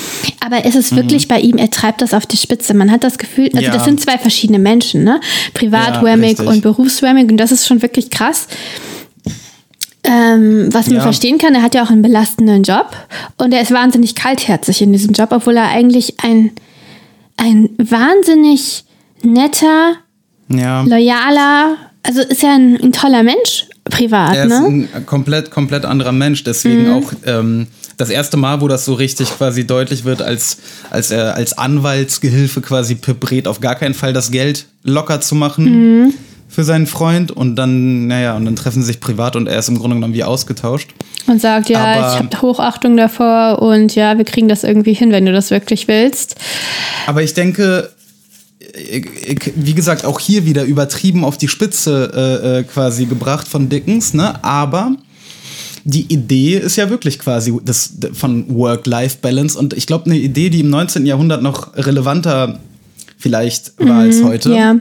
Aber 0.46 0.66
ist 0.66 0.76
es 0.76 0.94
wirklich 0.96 1.28
bei 1.30 1.40
ihm, 1.40 1.58
er 1.58 1.70
treibt 1.70 2.02
das 2.02 2.14
auf 2.14 2.26
die 2.26 2.36
Spitze. 2.38 2.74
Man 2.74 2.92
hat 2.92 3.04
das 3.04 3.18
Gefühl, 3.18 3.46
also 3.48 3.58
Mhm. 3.60 3.64
Ja. 3.64 3.72
das 3.72 3.86
sind 3.86 4.02
zwei 4.02 4.18
verschiedene 4.18 4.60
Menschen, 4.60 5.04
ne? 5.06 5.22
Privat 5.54 6.02
Ja, 6.04 6.46
und 6.50 6.62
Berufs-Wemmick 6.62 7.32
und 7.32 7.38
das 7.38 7.52
ist 7.54 7.66
schon 7.66 7.82
wirklich 7.82 8.10
krass. 8.10 8.48
Ähm, 10.04 10.70
was 10.72 10.86
man 10.88 10.98
Ja. 10.98 11.02
verstehen 11.02 11.40
kann, 11.40 11.56
er 11.56 11.64
hat 11.64 11.74
ja 11.74 11.84
auch 11.84 11.90
einen 11.90 12.04
belastenden 12.04 12.62
Job 12.62 12.96
und 13.38 13.54
er 13.54 13.62
ist 13.62 13.72
wahnsinnig 13.72 14.14
kaltherzig 14.14 14.82
in 14.84 14.92
diesem 14.92 15.14
Job, 15.14 15.30
obwohl 15.32 15.58
er 15.58 15.70
eigentlich 15.70 16.16
ein, 16.24 16.52
ein 17.38 17.70
wahnsinnig 17.80 18.84
netter, 19.24 19.94
Ja. 20.50 20.82
loyaler, 20.84 21.78
also 22.06 22.22
ist 22.22 22.42
ja 22.44 22.54
ein, 22.54 22.80
ein 22.82 22.92
toller 22.92 23.24
Mensch 23.24 23.66
privat, 23.86 24.36
Er 24.36 24.46
ist 24.46 24.50
ne? 24.50 24.88
ein 24.96 25.06
komplett, 25.06 25.52
komplett 25.52 25.86
anderer 25.86 26.12
Mensch. 26.12 26.44
Deswegen 26.44 26.92
auch 26.92 27.12
ähm, 27.26 27.68
das 27.98 28.10
erste 28.10 28.38
Mal, 28.38 28.62
wo 28.62 28.68
das 28.68 28.86
so 28.86 28.94
richtig 28.94 29.30
quasi 29.38 29.66
deutlich 29.68 30.06
wird, 30.06 30.22
als, 30.22 30.58
als 30.90 31.12
er 31.12 31.36
als 31.36 31.58
Anwaltsgehilfe 31.58 32.62
quasi 32.62 32.96
Pip 32.96 33.30
rät, 33.32 33.48
auf 33.48 33.60
gar 33.62 33.76
keinen 33.76 33.94
Fall 33.94 34.14
das 34.14 34.32
Geld 34.32 34.66
locker 34.84 35.22
zu 35.22 35.36
machen 35.36 36.14
für 36.48 36.64
seinen 36.64 36.88
Freund. 36.88 37.32
Und 37.32 37.56
dann, 37.56 38.08
naja, 38.08 38.36
und 38.36 38.46
dann 38.46 38.56
treffen 38.56 38.82
sie 38.82 38.88
sich 38.88 39.00
privat 39.00 39.36
und 39.36 39.48
er 39.48 39.60
ist 39.60 39.70
im 39.70 39.78
Grunde 39.78 39.96
genommen 39.96 40.14
wie 40.14 40.24
ausgetauscht. 40.24 40.90
Und 41.28 41.42
sagt, 41.42 41.70
ja, 41.70 41.84
Aber- 41.84 42.14
ich 42.14 42.20
habe 42.20 42.42
Hochachtung 42.42 42.98
davor 42.98 43.62
und 43.62 43.96
ja, 43.96 44.18
wir 44.18 44.26
kriegen 44.26 44.48
das 44.48 44.64
irgendwie 44.64 44.94
hin, 44.94 45.12
wenn 45.12 45.26
du 45.26 45.32
das 45.32 45.52
wirklich 45.52 45.88
willst. 45.88 46.36
Aber 47.08 47.24
ich 47.24 47.34
denke, 47.34 47.92
wie 49.56 49.74
gesagt, 49.74 50.06
auch 50.06 50.20
hier 50.20 50.46
wieder 50.46 50.64
übertrieben 50.64 51.24
auf 51.24 51.38
die 51.38 51.48
Spitze 51.48 52.12
äh, 52.44 52.60
äh, 52.60 52.64
quasi 52.64 53.06
gebracht 53.06 53.48
von 53.48 53.70
Dickens, 53.70 54.14
ne? 54.14 54.44
Aber 54.44 54.96
die 55.84 56.12
Idee 56.12 56.58
ist 56.58 56.76
ja 56.76 56.90
wirklich 56.90 57.20
quasi 57.20 57.54
das 57.64 57.94
von 58.14 58.54
Work-Life-Balance 58.54 59.58
und 59.58 59.74
ich 59.74 59.86
glaube, 59.86 60.06
eine 60.08 60.18
Idee, 60.18 60.50
die 60.50 60.62
im 60.62 60.70
19. 60.70 61.06
Jahrhundert 61.06 61.42
noch 61.42 61.76
relevanter 61.78 62.60
vielleicht 63.18 63.74
war 63.80 64.00
als 64.00 64.24
heute, 64.24 64.54
Ja. 64.54 64.76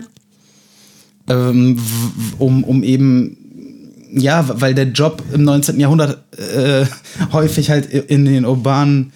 ähm, 1.28 1.78
um, 2.38 2.64
um 2.64 2.82
eben 2.82 3.36
ja, 4.16 4.44
weil 4.60 4.74
der 4.74 4.86
Job 4.86 5.22
im 5.32 5.42
19. 5.42 5.80
Jahrhundert 5.80 6.22
äh, 6.38 6.86
häufig 7.32 7.70
halt 7.70 7.86
in 7.86 8.24
den 8.24 8.44
urbanen 8.44 9.12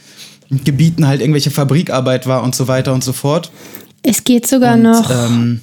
Gebieten 0.50 1.06
halt 1.06 1.20
irgendwelche 1.20 1.50
Fabrikarbeit 1.50 2.26
war 2.26 2.42
und 2.42 2.54
so 2.54 2.68
weiter 2.68 2.92
und 2.94 3.04
so 3.04 3.12
fort. 3.12 3.52
Es 4.02 4.24
geht 4.24 4.46
sogar 4.46 4.74
Und, 4.74 4.82
noch. 4.82 5.10
Ähm, 5.10 5.60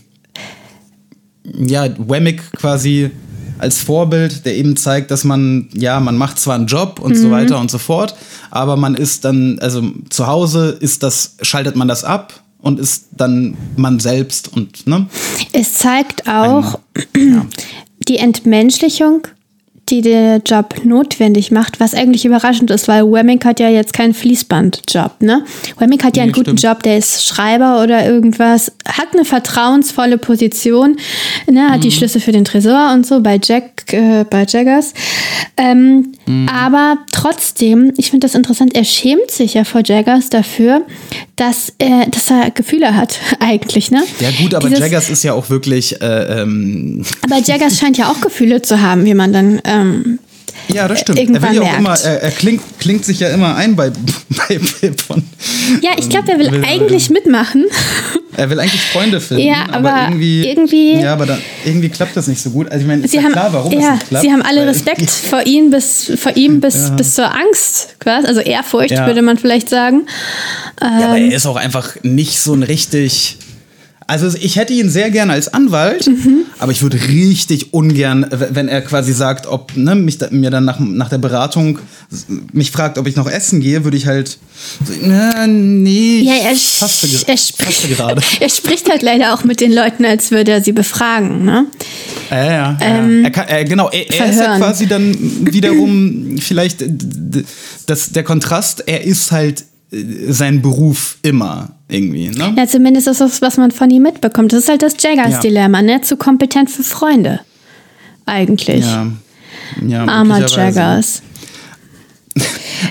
ja, 1.66 1.88
Wemmick 1.98 2.52
quasi 2.54 3.12
als 3.58 3.78
Vorbild, 3.80 4.46
der 4.46 4.56
eben 4.56 4.76
zeigt, 4.76 5.12
dass 5.12 5.24
man, 5.24 5.70
ja, 5.74 6.00
man 6.00 6.18
macht 6.18 6.40
zwar 6.40 6.56
einen 6.56 6.68
Job 6.68 7.00
und 7.00 7.14
Mhm. 7.14 7.22
so 7.22 7.32
weiter 7.32 7.60
und 7.60 7.72
so 7.72 7.78
fort, 7.78 8.16
aber 8.52 8.76
man 8.76 8.96
ist 8.96 9.24
dann, 9.24 9.60
also 9.60 9.82
zu 10.10 10.28
Hause 10.28 10.78
ist 10.80 11.04
das, 11.04 11.38
schaltet 11.42 11.76
man 11.78 11.88
das 11.88 12.04
ab 12.04 12.44
und 12.60 12.80
ist 12.80 13.06
dann 13.16 13.56
man 13.78 14.00
selbst 14.00 14.52
und, 14.52 14.86
ne? 14.88 15.08
Es 15.54 15.76
zeigt 15.76 16.28
auch 16.28 16.80
Ja. 17.16 17.46
die 18.10 18.18
Entmenschlichung, 18.18 19.28
die 19.90 20.02
der 20.02 20.42
Job 20.46 20.76
notwendig 20.84 21.52
macht, 21.52 21.80
was 21.80 21.94
eigentlich 21.94 22.26
überraschend 22.26 22.72
ist, 22.72 22.88
weil 22.88 23.04
Wemmick 23.12 23.46
hat 23.46 23.60
ja 23.60 23.70
jetzt 23.70 23.94
keinen 23.94 24.14
Fließbandjob, 24.14 25.22
ne? 25.22 25.44
Wemmick 25.78 26.04
hat 26.04 26.18
ja 26.18 26.24
einen 26.24 26.32
Nee, 26.32 26.38
guten 26.40 26.58
stimmt. 26.58 26.64
Job, 26.76 26.84
der 26.84 26.98
ist 26.98 27.26
Schreiber 27.26 27.84
oder 27.84 28.06
irgendwas, 28.06 28.72
hat 28.88 29.08
eine 29.14 29.26
vertrauensvolle 29.26 30.18
Position, 30.18 30.98
ne? 31.50 31.70
hat 31.70 31.84
die 31.84 31.88
Mhm. 31.88 31.92
Schlüssel 31.92 32.22
für 32.22 32.32
den 32.32 32.46
Tresor 32.46 32.92
und 32.94 33.06
so 33.06 33.22
bei 33.22 33.40
Jack, 33.44 33.94
äh, 33.94 34.24
bei 34.30 34.46
Jaggers. 34.48 34.94
Ähm, 35.58 36.12
Mhm. 36.28 36.50
Aber 36.50 36.98
trotzdem, 37.12 37.94
ich 37.98 38.10
finde 38.10 38.26
das 38.26 38.34
interessant, 38.34 38.76
er 38.76 38.84
schämt 38.84 39.30
sich 39.30 39.54
ja 39.54 39.64
vor 39.64 39.82
Jaggers 39.86 40.30
dafür, 40.30 40.82
dass 41.36 41.72
er, 41.78 42.08
dass 42.08 42.32
er 42.32 42.50
Gefühle 42.50 42.96
hat, 42.96 43.20
eigentlich, 43.40 43.92
ne? 43.92 44.02
Ja 44.20 44.30
gut, 44.32 44.56
aber 44.56 44.68
Dieses- 44.68 44.80
Jaggers 44.80 45.10
ist 45.12 45.24
ja 45.24 45.34
auch 45.34 45.52
wirklich, 45.52 46.02
äh, 46.02 46.42
ähm, 46.42 47.04
aber 47.24 47.38
Jaggers 47.44 47.78
scheint 47.78 47.98
ja 48.00 48.10
auch 48.10 48.22
Gefühle 48.22 48.62
zu 48.64 48.82
haben, 48.82 49.06
wie 49.06 49.14
man 49.14 49.34
dann. 49.34 49.60
Ähm, 49.82 50.20
ja, 50.68 50.88
das 50.88 51.02
stimmt. 51.02 51.20
Irgendwann 51.20 51.44
er 51.44 51.50
will 51.50 51.56
ja 51.58 51.62
auch 51.62 51.66
merkt. 51.80 51.80
immer, 51.80 52.12
er, 52.12 52.24
er 52.24 52.32
klingt, 52.32 52.62
klingt 52.80 53.06
sich 53.06 53.20
ja 53.20 53.30
immer 53.30 53.56
ein 53.56 53.76
bei, 53.76 53.92
bei 54.50 54.60
und 55.10 55.24
ja, 55.82 55.92
ich 55.98 56.10
glaube, 56.10 56.32
er 56.32 56.40
will 56.40 56.52
will- 56.52 56.64
eigentlich 56.66 57.10
mitmachen. 57.12 57.66
er 58.36 58.50
will 58.50 58.60
eigentlich 58.60 58.82
Freunde 58.82 59.22
finden, 59.22 59.44
Ja, 59.46 59.68
aber, 59.72 59.94
aber 59.94 60.08
irgendwie, 60.10 60.48
irgendwie- 60.48 60.96
ja, 61.02 61.14
aber 61.14 61.26
dann, 61.28 61.40
irgendwie 61.66 61.90
klappt 61.90 62.18
das 62.18 62.28
nicht 62.28 62.42
so 62.42 62.50
gut. 62.50 62.68
Also 62.72 62.82
ich 62.82 62.88
meine, 62.88 63.04
ist 63.04 63.12
Sie 63.12 63.18
ja 63.18 63.24
haben, 63.24 63.32
klar, 63.34 63.54
warum 63.54 63.74
es 63.78 63.84
ja, 63.84 63.92
nicht 63.94 64.08
klappt. 64.08 64.26
sie 64.26 64.32
haben 64.32 64.42
alle 64.42 64.66
Respekt 64.66 65.10
vor 65.30 65.46
ihm 65.46 65.70
bis, 65.70 66.12
vor 66.18 66.36
ihm 66.36 66.62
bis, 66.62 66.92
bis 66.96 67.14
zur 67.16 67.32
Angst, 67.34 67.96
quasi. 68.00 68.26
also 68.28 68.40
Ehrfurcht, 68.42 68.92
Ja. 68.92 69.06
würde 69.06 69.22
man 69.22 69.38
vielleicht 69.38 69.70
sagen. 69.70 70.08
Ja, 70.82 71.10
aber 71.10 71.18
Ähm. 71.18 71.30
er 71.32 71.38
ist 71.38 71.46
auch 71.46 71.58
einfach 71.58 71.96
nicht 72.02 72.40
so 72.40 72.54
ein 72.54 72.64
richtig. 72.64 73.38
Also 74.08 74.28
ich 74.40 74.56
hätte 74.56 74.74
ihn 74.74 74.90
sehr 74.90 75.10
gerne 75.10 75.34
als 75.34 75.52
Anwalt, 75.54 76.06
Mhm. 76.06 76.46
aber 76.60 76.72
ich 76.72 76.84
würde 76.84 77.00
richtig 77.08 77.74
ungern, 77.74 78.28
wenn 78.30 78.68
er 78.68 78.82
quasi 78.82 79.14
sagt, 79.14 79.48
ob 79.48 79.76
ne, 79.76 79.96
mich 79.96 80.20
da, 80.20 80.28
mir 80.30 80.52
dann 80.52 80.64
nach, 80.64 80.80
nach 80.80 81.10
der 81.10 81.18
Beratung 81.18 81.80
mich 82.54 82.70
fragt, 82.70 83.00
ob 83.00 83.08
ich 83.08 83.16
noch 83.16 83.28
essen 83.30 83.62
gehe, 83.62 83.84
würde 83.84 83.98
ich 83.98 84.06
halt 84.06 84.38
na, 85.02 85.48
nee, 85.48 86.20
Ja, 86.22 86.34
ich 86.36 86.44
er, 86.44 86.56
faste, 86.56 87.08
er, 87.28 87.38
spricht, 87.38 87.90
gerade. 87.98 88.22
er 88.40 88.50
spricht 88.50 88.90
halt 88.90 89.02
leider 89.02 89.34
auch 89.34 89.44
mit 89.44 89.60
den 89.60 89.74
Leuten, 89.74 90.06
als 90.06 90.30
würde 90.32 90.52
er 90.52 90.64
sie 90.64 90.72
befragen. 90.72 91.44
Ne? 91.44 91.66
Ja, 92.30 92.46
ja, 92.46 92.78
ja. 92.80 93.10
er 93.24 93.32
kann, 93.32 93.48
er, 93.48 93.64
genau, 93.66 93.90
er, 93.90 94.10
er 94.12 94.30
ist 94.30 94.40
ja 94.40 94.58
quasi 94.58 94.86
dann 94.88 95.16
wiederum 95.52 96.38
vielleicht 96.40 96.84
das, 97.88 98.12
der 98.12 98.24
Kontrast, 98.24 98.84
er 98.88 99.04
ist 99.04 99.32
halt 99.32 99.62
äh, 99.62 99.64
sein 99.92 100.62
Beruf 100.62 101.18
immer 101.22 101.70
irgendwie, 101.88 102.30
ne? 102.30 102.54
Ja, 102.58 102.68
zumindest 102.68 103.08
ist 103.08 103.22
das, 103.22 103.42
was 103.42 103.58
man 103.58 103.72
von 103.72 103.90
ihm 103.90 104.04
mitbekommt. 104.04 104.52
Das 104.52 104.64
ist 104.64 104.70
halt 104.70 104.82
das 104.82 104.96
Ja. 105.02 105.12
Jaggers-Dilemma, 105.12 105.82
ne? 105.82 106.02
Zu 106.02 106.18
kompetent 106.18 106.70
für 106.72 106.84
Freunde. 106.84 107.42
Eigentlich. 108.26 108.86
Ja. 108.86 109.08
ja 109.86 110.06
Armer. 110.06 110.46
Jaggers. 110.46 111.22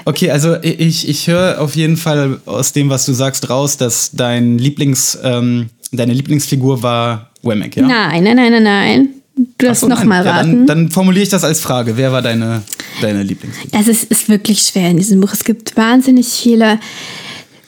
Okay, 0.07 0.31
also 0.31 0.57
ich, 0.63 1.09
ich 1.09 1.29
höre 1.29 1.61
auf 1.61 1.77
jeden 1.77 1.97
Fall 1.97 2.41
aus 2.47 2.73
dem, 2.73 2.89
was 2.89 3.05
du 3.07 3.13
sagst, 3.13 3.51
raus, 3.51 3.77
dass 3.77 4.11
dein 4.13 4.59
Lieblings, 4.59 5.19
ähm, 5.23 5.69
deine 5.93 6.15
Lieblingsfigur 6.15 6.83
war 6.83 7.31
Wemmick, 7.43 7.77
ja? 7.77 7.87
Nein, 7.87 8.25
nein, 8.25 8.37
nein, 8.37 8.53
nein, 8.53 8.63
nein. 8.63 9.09
Du 9.59 9.69
Ach 9.71 9.75
so, 9.75 9.87
nochmal 9.89 10.25
Ja, 10.25 10.33
raten. 10.33 10.67
dann, 10.67 10.85
dann 10.85 10.91
formuliere 10.91 11.23
ich 11.23 11.29
das 11.29 11.45
als 11.45 11.61
Frage. 11.61 11.97
Wer 11.97 12.13
war 12.13 12.23
deine, 12.23 12.63
deine 13.01 13.23
Lieblingsfigur? 13.23 13.71
Das 13.79 13.89
ist, 13.89 14.05
ist 14.05 14.29
wirklich 14.29 14.61
schwer 14.63 14.91
in 14.91 14.97
diesem 14.97 15.21
Buch. 15.21 15.33
Es 15.33 15.45
gibt 15.45 15.77
wahnsinnig 15.77 16.27
viele 16.29 16.79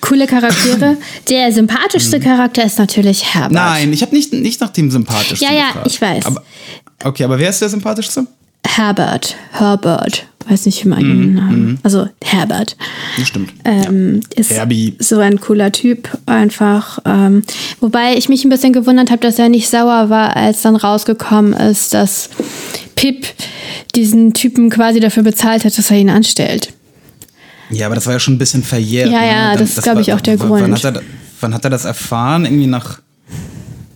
coole 0.00 0.26
Charaktere. 0.26 0.96
Der 1.28 1.52
sympathischste 1.52 2.20
Charakter 2.20 2.64
ist 2.64 2.78
natürlich 2.78 3.34
Herbert. 3.34 3.50
Mhm. 3.50 3.56
Nein, 3.56 3.92
ich 3.92 4.02
habe 4.02 4.14
nicht, 4.14 4.32
nicht 4.32 4.60
nach 4.60 4.70
dem 4.70 4.90
sympathischsten 4.90 5.48
Ja, 5.48 5.54
ja, 5.54 5.66
gefragt. 5.68 5.86
ich 5.86 6.00
weiß. 6.00 6.26
Aber, 6.26 6.42
okay, 7.04 7.24
aber 7.24 7.38
wer 7.38 7.50
ist 7.50 7.60
der 7.62 7.68
sympathischste? 7.68 8.26
Herbert. 8.66 9.36
Herbert. 9.52 10.26
Weiß 10.48 10.66
nicht, 10.66 10.84
wie 10.84 10.88
man 10.88 11.02
Mhm, 11.02 11.22
ihn 11.22 11.34
Namen. 11.34 11.78
Also 11.82 12.08
Herbert. 12.22 12.76
Das 13.18 13.26
stimmt. 13.28 13.52
Ähm, 13.64 14.20
ist 14.36 14.50
Herbie. 14.52 14.94
so 15.00 15.18
ein 15.18 15.40
cooler 15.40 15.72
Typ 15.72 16.08
einfach. 16.26 17.00
Ähm, 17.04 17.42
wobei 17.80 18.14
ich 18.16 18.28
mich 18.28 18.44
ein 18.44 18.50
bisschen 18.50 18.72
gewundert 18.72 19.10
habe, 19.10 19.20
dass 19.22 19.38
er 19.40 19.48
nicht 19.48 19.68
sauer 19.68 20.08
war, 20.08 20.36
als 20.36 20.62
dann 20.62 20.76
rausgekommen 20.76 21.52
ist, 21.52 21.94
dass 21.94 22.30
Pip 22.94 23.26
diesen 23.96 24.34
Typen 24.34 24.70
quasi 24.70 25.00
dafür 25.00 25.24
bezahlt 25.24 25.64
hat, 25.64 25.76
dass 25.76 25.90
er 25.90 25.96
ihn 25.98 26.10
anstellt. 26.10 26.72
Ja, 27.70 27.86
aber 27.86 27.96
das 27.96 28.06
war 28.06 28.12
ja 28.12 28.20
schon 28.20 28.34
ein 28.34 28.38
bisschen 28.38 28.62
verjährt. 28.62 29.10
Ja, 29.10 29.24
ja, 29.24 29.52
ne? 29.52 29.58
das 29.58 29.70
ist, 29.76 29.82
glaub 29.82 29.96
war- 29.96 30.02
ich, 30.02 30.12
auch 30.12 30.20
der 30.20 30.38
w- 30.38 30.46
Grund. 30.46 30.62
Wann 30.62 30.72
hat, 30.72 30.84
er, 30.84 31.02
wann 31.40 31.54
hat 31.54 31.64
er 31.64 31.70
das 31.70 31.84
erfahren? 31.84 32.44
Irgendwie 32.44 32.68
nach, 32.68 33.00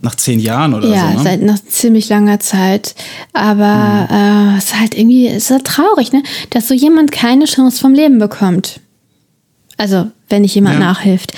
nach 0.01 0.15
zehn 0.15 0.39
Jahren 0.39 0.73
oder 0.73 0.87
Ja, 0.89 1.11
so, 1.11 1.17
ne? 1.19 1.23
seit 1.23 1.41
nach 1.41 1.59
ziemlich 1.63 2.09
langer 2.09 2.39
Zeit. 2.39 2.95
Aber 3.33 4.07
Mhm. 4.09 4.15
äh, 4.55 4.57
es 4.57 4.65
ist 4.65 4.79
halt 4.79 4.97
irgendwie, 4.97 5.27
es 5.27 5.45
ist 5.45 5.51
halt 5.51 5.65
traurig, 5.65 6.11
ne? 6.11 6.23
Dass 6.49 6.67
so 6.67 6.73
jemand 6.73 7.11
keine 7.11 7.45
Chance 7.45 7.79
vom 7.79 7.93
Leben 7.93 8.17
bekommt. 8.19 8.79
Also, 9.77 10.09
wenn 10.29 10.41
nicht 10.43 10.55
jemand 10.55 10.75
Ja. 10.75 10.79
nachhilft. 10.79 11.33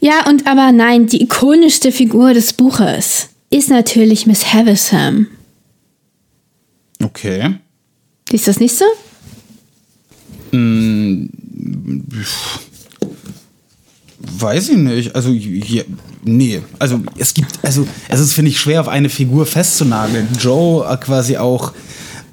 Ja, 0.00 0.26
und 0.28 0.46
aber 0.46 0.72
nein, 0.72 1.06
die 1.06 1.22
ikonischste 1.22 1.92
Figur 1.92 2.34
des 2.34 2.52
Buches 2.52 3.28
ist 3.50 3.70
natürlich 3.70 4.26
Miss 4.26 4.52
Havisham. 4.52 5.26
Okay. 7.02 7.56
Ist 8.30 8.48
das 8.48 8.58
nicht 8.60 8.74
so? 8.76 8.84
Weiß 14.18 14.68
ich 14.70 14.76
nicht. 14.76 15.14
Also, 15.14 15.30
hier, 15.32 15.84
nee. 16.24 16.60
Also, 16.78 17.00
es 17.18 17.34
gibt, 17.34 17.50
also, 17.62 17.86
es 18.08 18.20
ist, 18.20 18.32
finde 18.32 18.50
ich, 18.50 18.58
schwer 18.60 18.80
auf 18.80 18.88
eine 18.88 19.08
Figur 19.08 19.46
festzunageln. 19.46 20.28
Joe 20.40 20.86
äh, 20.90 20.96
quasi 20.96 21.36
auch 21.36 21.72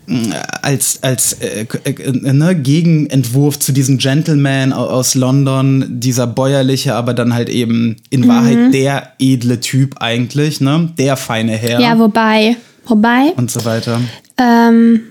mh, 0.08 0.36
als, 0.62 0.99
als 1.04 1.34
äh, 1.34 1.65
äh, 1.86 2.12
ne, 2.34 2.56
Gegenentwurf 2.56 3.60
zu 3.60 3.71
diesem 3.71 3.97
Gentleman 3.97 4.73
au- 4.73 4.88
aus 4.88 5.15
London, 5.15 5.86
dieser 5.99 6.27
bäuerliche, 6.27 6.95
aber 6.95 7.13
dann 7.13 7.34
halt 7.34 7.49
eben 7.49 7.97
in 8.10 8.27
Wahrheit 8.27 8.73
der 8.73 9.13
edle 9.19 9.60
Typ 9.60 9.95
eigentlich, 10.01 10.60
ne? 10.62 10.89
Der 10.97 11.17
feine 11.17 11.54
Herr 11.54 11.80
Ja, 11.80 11.97
wobei, 11.99 12.56
wobei, 12.86 13.34
und 13.38 13.51
so 13.51 13.63
weiter. 13.65 14.01
ähm, 14.38 15.01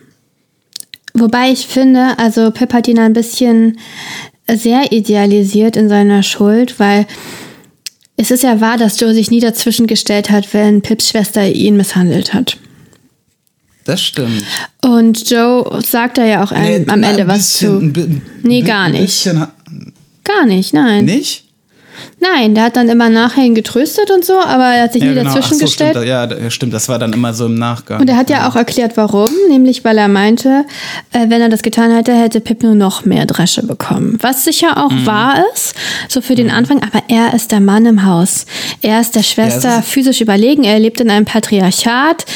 wobei 1.15 1.51
ich 1.51 1.67
finde, 1.67 2.19
also 2.19 2.51
Pip 2.51 2.73
hat 2.73 2.89
ihn 2.89 2.99
ein 2.99 3.13
bisschen 3.13 3.79
sehr 4.53 4.91
idealisiert 4.93 5.77
in 5.77 5.89
seiner 5.89 6.23
Schuld, 6.25 6.81
weil 6.81 7.07
es 8.21 8.31
ist 8.31 8.43
ja 8.43 8.61
wahr, 8.61 8.77
dass 8.77 9.01
Joe 9.01 9.15
sich 9.15 9.31
nie 9.31 9.41
dazwischen 9.41 9.87
gestellt 9.87 10.31
hat, 10.31 10.53
wenn 10.53 10.83
Pips 10.83 11.09
Schwester 11.09 11.47
ihn 11.49 11.77
misshandelt 11.77 12.35
hat. 12.35 12.59
Das 13.85 14.03
stimmt. 14.03 14.45
Und 14.83 15.31
Joe 15.31 15.81
sagt 15.83 16.19
da 16.19 16.27
ja 16.27 16.45
auch 16.45 16.53
ein, 16.53 16.83
Nee, 16.83 16.87
am 16.87 17.03
Ende 17.03 17.27
was 17.27 17.39
bisschen, 17.39 17.87
ein 17.87 17.93
zu. 17.95 18.23
Nee, 18.43 18.61
gar 18.61 18.91
nicht. 18.91 19.05
bisschen 19.05 19.47
Gar 20.25 20.45
nicht, 20.45 20.75
nein. 20.75 21.07
Nicht? 21.07 21.45
Nein, 22.21 22.55
der 22.55 22.65
hat 22.65 22.77
dann 22.77 22.89
immer 22.89 23.09
nachher 23.09 23.43
ihn 23.45 23.55
getröstet 23.55 24.11
und 24.11 24.25
so, 24.25 24.35
aber 24.39 24.65
er 24.65 24.83
hat 24.85 24.93
sich 24.93 25.03
nie 25.03 25.19
Ach 25.19 25.25
dazwischen 25.25 25.55
so, 25.59 25.65
gestellt. 25.65 25.93
Stimmt, 25.97 26.07
ja, 26.07 26.51
stimmt, 26.51 26.75
das 26.75 26.89
war 26.89 26.99
dann 26.99 27.13
immer 27.15 27.33
so 27.33 27.47
im 27.47 27.55
Nachgang. 27.55 28.01
Und 28.01 28.09
er 28.11 28.17
hat 28.17 28.29
ja 28.29 28.49
auch 28.49 28.57
erklärt, 28.57 28.97
warum. 28.97 29.29
Nämlich, 29.49 29.85
weil 29.85 29.97
er 29.97 30.09
meinte, 30.09 30.65
äh, 31.13 31.31
wenn 31.31 31.41
er 31.41 31.49
das 31.49 31.63
getan 31.63 31.91
hätte, 31.95 32.13
hätte 32.15 32.41
Pip 32.41 32.63
nur 32.63 32.75
noch 32.75 33.05
mehr 33.07 33.25
Dresche 33.25 33.63
bekommen. 33.67 34.19
Was 34.21 34.45
sicher 34.45 34.77
auch 34.85 34.91
Mhm. 34.93 35.07
wahr 35.07 35.45
ist, 35.55 35.75
so 36.09 36.21
für 36.21 36.35
den 36.35 36.51
Anfang. 36.51 36.83
Aber 36.83 37.03
er 37.09 37.33
ist 37.35 37.53
der 37.53 37.61
Mann 37.61 37.87
im 37.87 38.05
Haus. 38.05 38.45
Er 38.83 39.01
ist 39.01 39.15
der 39.17 39.23
Schwester 39.23 39.69
Ja, 39.69 39.79
ist- 39.79 39.89
physisch 39.89 40.21
überlegen. 40.21 40.65
Er 40.65 40.79
lebt 40.79 41.01
in 41.01 41.09
einem 41.11 41.25
Patriarchat. 41.25 42.27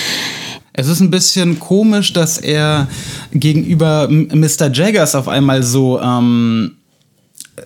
Es 0.72 0.88
ist 0.88 1.00
ein 1.00 1.11
bisschen 1.11 1.61
komisch, 1.61 2.12
dass 2.12 2.38
er 2.38 2.88
gegenüber 3.33 4.09
Mr. 4.11 4.70
Jaggers 4.72 5.14
auf 5.14 5.29
einmal 5.29 5.62
so, 5.62 6.00
ähm, 6.00 6.72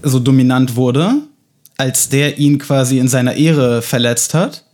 so 0.03 0.19
dominant 0.19 0.77
wurde, 0.77 1.15
als 1.79 2.09
der 2.11 2.39
ihn 2.39 2.59
quasi 2.59 2.99
in 2.99 3.09
seiner 3.09 3.35
Ehre 3.35 3.81
verletzt 3.83 4.35
hat. 4.35 4.65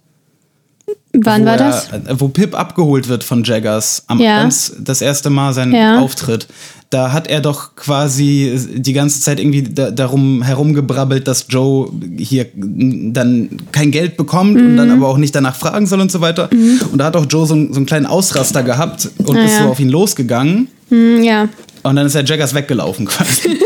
Wann 1.17 1.45
war 1.45 1.53
er, 1.53 1.59
das? 1.59 1.89
äh, 1.93 2.01
Wo 2.19 2.27
Pip 2.29 2.59
abgeholt 2.59 3.07
wird 3.09 3.23
von 3.23 3.45
Jaggers 3.45 4.03
am 4.09 4.19
Ja. 4.21 4.41
ganz, 4.43 4.73
das 4.81 5.01
erste 5.01 5.31
Mal 5.31 5.53
sein 5.55 5.73
Ja. 5.73 6.01
Auftritt. 6.01 6.49
Da 6.91 7.13
hat 7.13 7.29
er 7.29 7.41
doch 7.41 7.77
quasi 7.77 8.59
die 8.75 8.93
ganze 8.93 9.21
Zeit 9.21 9.39
irgendwie 9.41 9.63
da, 9.63 9.91
darum 9.91 10.43
herumgebrabbelt, 10.43 11.27
dass 11.29 11.47
Joe 11.49 11.89
hier 12.19 12.47
dann 12.55 13.49
kein 13.73 13.91
Geld 13.91 14.17
bekommt 14.17 14.57
und 14.61 14.73
Mhm. 14.73 14.77
dann 14.77 14.91
aber 14.91 15.09
auch 15.09 15.17
nicht 15.17 15.35
danach 15.35 15.57
fragen 15.57 15.87
soll 15.87 16.01
und 16.01 16.11
so 16.13 16.21
weiter. 16.21 16.49
Und 16.53 16.99
da 16.99 17.05
hat 17.07 17.17
auch 17.17 17.27
Joe 17.29 17.47
so, 17.47 17.55
einen- 17.55 17.73
so 17.73 17.77
einen 17.79 17.87
kleinen 17.87 18.07
Ausraster 18.07 18.63
gehabt 18.63 19.09
und 19.19 19.37
ist 19.37 19.53
Naja. 19.55 19.63
so 19.65 19.69
auf 19.71 19.81
ihn 19.81 19.89
losgegangen. 19.91 20.69
Hm, 20.91 21.23
ja. 21.23 21.49
Und 21.83 21.97
dann 21.97 22.07
ist 22.07 22.15
der 22.15 22.25
Jaggers 22.25 22.55
weggelaufen 22.55 23.07
quasi. 23.07 23.49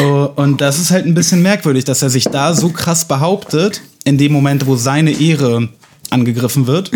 Oh, 0.00 0.30
und 0.36 0.60
das 0.60 0.78
ist 0.78 0.90
halt 0.90 1.04
ein 1.04 1.14
bisschen 1.14 1.42
merkwürdig, 1.42 1.84
dass 1.84 2.02
er 2.02 2.10
sich 2.10 2.24
da 2.24 2.54
so 2.54 2.70
krass 2.70 3.04
behauptet, 3.04 3.82
in 4.04 4.16
dem 4.18 4.32
Moment, 4.32 4.66
wo 4.66 4.76
seine 4.76 5.10
Ehre 5.12 5.68
angegriffen 6.08 6.66
wird. 6.66 6.90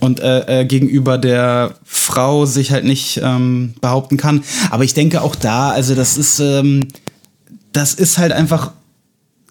Und 0.00 0.20
äh, 0.20 0.60
äh, 0.60 0.64
gegenüber 0.64 1.18
der 1.18 1.74
Frau 1.84 2.46
sich 2.46 2.70
halt 2.70 2.84
nicht 2.84 3.20
ähm, 3.22 3.74
behaupten 3.82 4.16
kann. 4.16 4.42
Aber 4.70 4.84
ich 4.84 4.94
denke 4.94 5.20
auch 5.20 5.34
da, 5.34 5.70
also 5.70 5.94
das 5.94 6.16
ist, 6.16 6.40
ähm, 6.40 6.88
das 7.72 7.92
ist 7.92 8.16
halt 8.16 8.32
einfach 8.32 8.72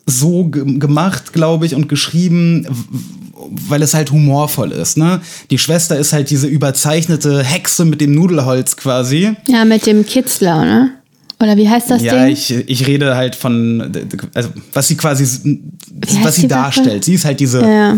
so 0.08 0.46
ge 0.46 0.80
gemacht, 0.80 1.34
glaube 1.34 1.68
ich, 1.68 1.76
und 1.76 1.88
geschrieben, 1.88 2.68
weil 3.68 3.84
es 3.84 3.94
halt 3.94 4.12
humorvoll 4.12 4.72
ist. 4.72 4.98
Ne? 4.98 5.22
Die 5.52 5.60
Schwester 5.60 6.00
ist 6.00 6.14
halt 6.14 6.32
diese 6.32 6.48
überzeichnete 6.48 7.44
Hexe 7.44 7.86
mit 7.86 8.02
dem 8.02 8.14
Nudelholz 8.16 8.76
quasi. 8.76 9.36
Ja, 9.48 9.66
mit 9.66 9.86
dem 9.86 10.04
Kitzler, 10.04 10.66
ne? 10.66 10.99
Oder 11.42 11.56
wie 11.56 11.70
heißt 11.70 11.90
das 11.90 12.02
Ja, 12.02 12.26
Ding? 12.26 12.34
ich, 12.34 12.52
ich 12.52 12.86
rede 12.88 13.16
halt 13.16 13.36
von, 13.36 13.92
also 14.34 14.50
was 14.74 14.88
sie 14.90 14.98
quasi, 14.98 15.24
was 16.24 16.36
sie 16.36 16.42
die 16.42 16.48
darstellt. 16.48 17.06
Sie 17.06 17.14
ist 17.14 17.24
halt 17.26 17.40
diese 17.40 17.62
ja. 17.62 17.98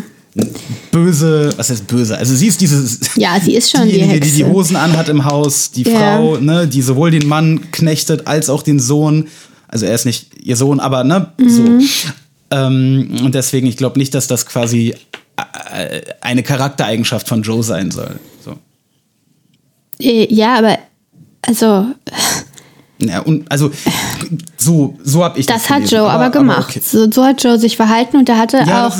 böse, 0.92 1.52
was 1.58 1.70
heißt 1.72 1.88
böse? 1.88 2.18
Also 2.18 2.36
sie 2.36 2.48
ist 2.48 2.62
diese, 2.62 3.00
ja, 3.16 3.40
sie 3.40 3.56
ist 3.56 3.72
schon 3.72 3.84
die 3.86 3.94
diejenige, 3.94 4.20
die 4.20 4.32
die 4.32 4.44
Hexe. 4.44 4.54
Hosen 4.54 4.76
anhat 4.76 5.10
im 5.10 5.26
Haus, 5.26 5.72
die 5.72 5.84
Ja. 5.84 6.18
Frau, 6.18 6.38
ne, 6.38 6.68
die 6.68 6.82
sowohl 6.82 7.10
den 7.12 7.28
Mann 7.28 7.72
knechtet 7.72 8.28
als 8.28 8.50
auch 8.50 8.62
den 8.64 8.80
Sohn. 8.80 9.28
Also 9.68 9.86
er 9.88 9.96
ist 9.96 10.06
nicht 10.06 10.28
ihr 10.44 10.56
Sohn, 10.56 10.80
aber 10.80 11.04
ne, 11.04 11.32
Mhm. 11.40 11.50
so. 11.50 11.64
Ähm, 12.52 13.12
und 13.24 13.34
deswegen, 13.34 13.66
ich 13.68 13.78
glaube 13.78 13.98
nicht, 13.98 14.14
dass 14.14 14.28
das 14.28 14.46
quasi 14.46 14.94
äh, 15.74 16.02
eine 16.22 16.44
Charaktereigenschaft 16.44 17.28
von 17.28 17.42
Joe 17.42 17.64
sein 17.64 17.90
soll. 17.92 18.20
So. 18.46 18.56
Äh, 20.00 20.32
Ja, 20.32 20.58
aber 20.60 20.78
also 21.44 21.88
Ja, 23.10 23.22
und 23.22 23.52
also 23.52 23.72
so, 24.58 24.98
so 25.04 25.24
habe 25.24 25.40
ich 25.40 25.46
das 25.46 25.64
Das 25.64 25.70
hat 25.70 25.78
gelesen. 25.78 25.96
Joe 25.98 26.10
aber, 26.10 26.30
gemacht. 26.30 26.70
okay. 26.70 26.82
so, 26.84 27.10
so 27.12 27.24
hat 27.24 27.44
Joe 27.44 27.58
sich 27.58 27.76
verhalten 27.76 28.18
und 28.18 28.30
er 28.30 28.38
hatte 28.38 28.64
Ja, 28.66 28.88
auch 28.88 28.96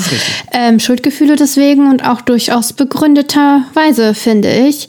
ähm, 0.52 0.80
Schuldgefühle 0.80 1.36
deswegen 1.36 1.88
und 1.90 2.04
auch 2.04 2.20
durchaus 2.20 2.72
begründeterweise, 2.72 4.14
finde 4.14 4.50
ich. 4.52 4.88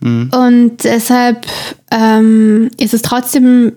Mhm, 0.00 0.30
Und 0.32 0.84
deshalb 0.84 1.46
ähm, 1.90 2.70
ist 2.78 2.94
es 2.94 3.02
trotzdem 3.02 3.72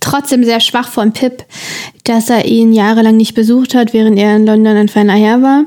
trotzdem 0.00 0.44
sehr 0.44 0.60
schwach 0.60 0.88
von 0.88 1.12
Pip, 1.12 1.44
dass 2.04 2.30
er 2.30 2.46
ihn 2.46 2.72
jahrelang 2.72 3.16
nicht 3.16 3.34
besucht 3.34 3.74
hat, 3.74 3.92
während 3.92 4.18
er 4.18 4.36
in 4.36 4.46
London 4.46 4.76
ein 4.76 4.88
feiner 4.88 5.14
Herr 5.14 5.42
war. 5.42 5.64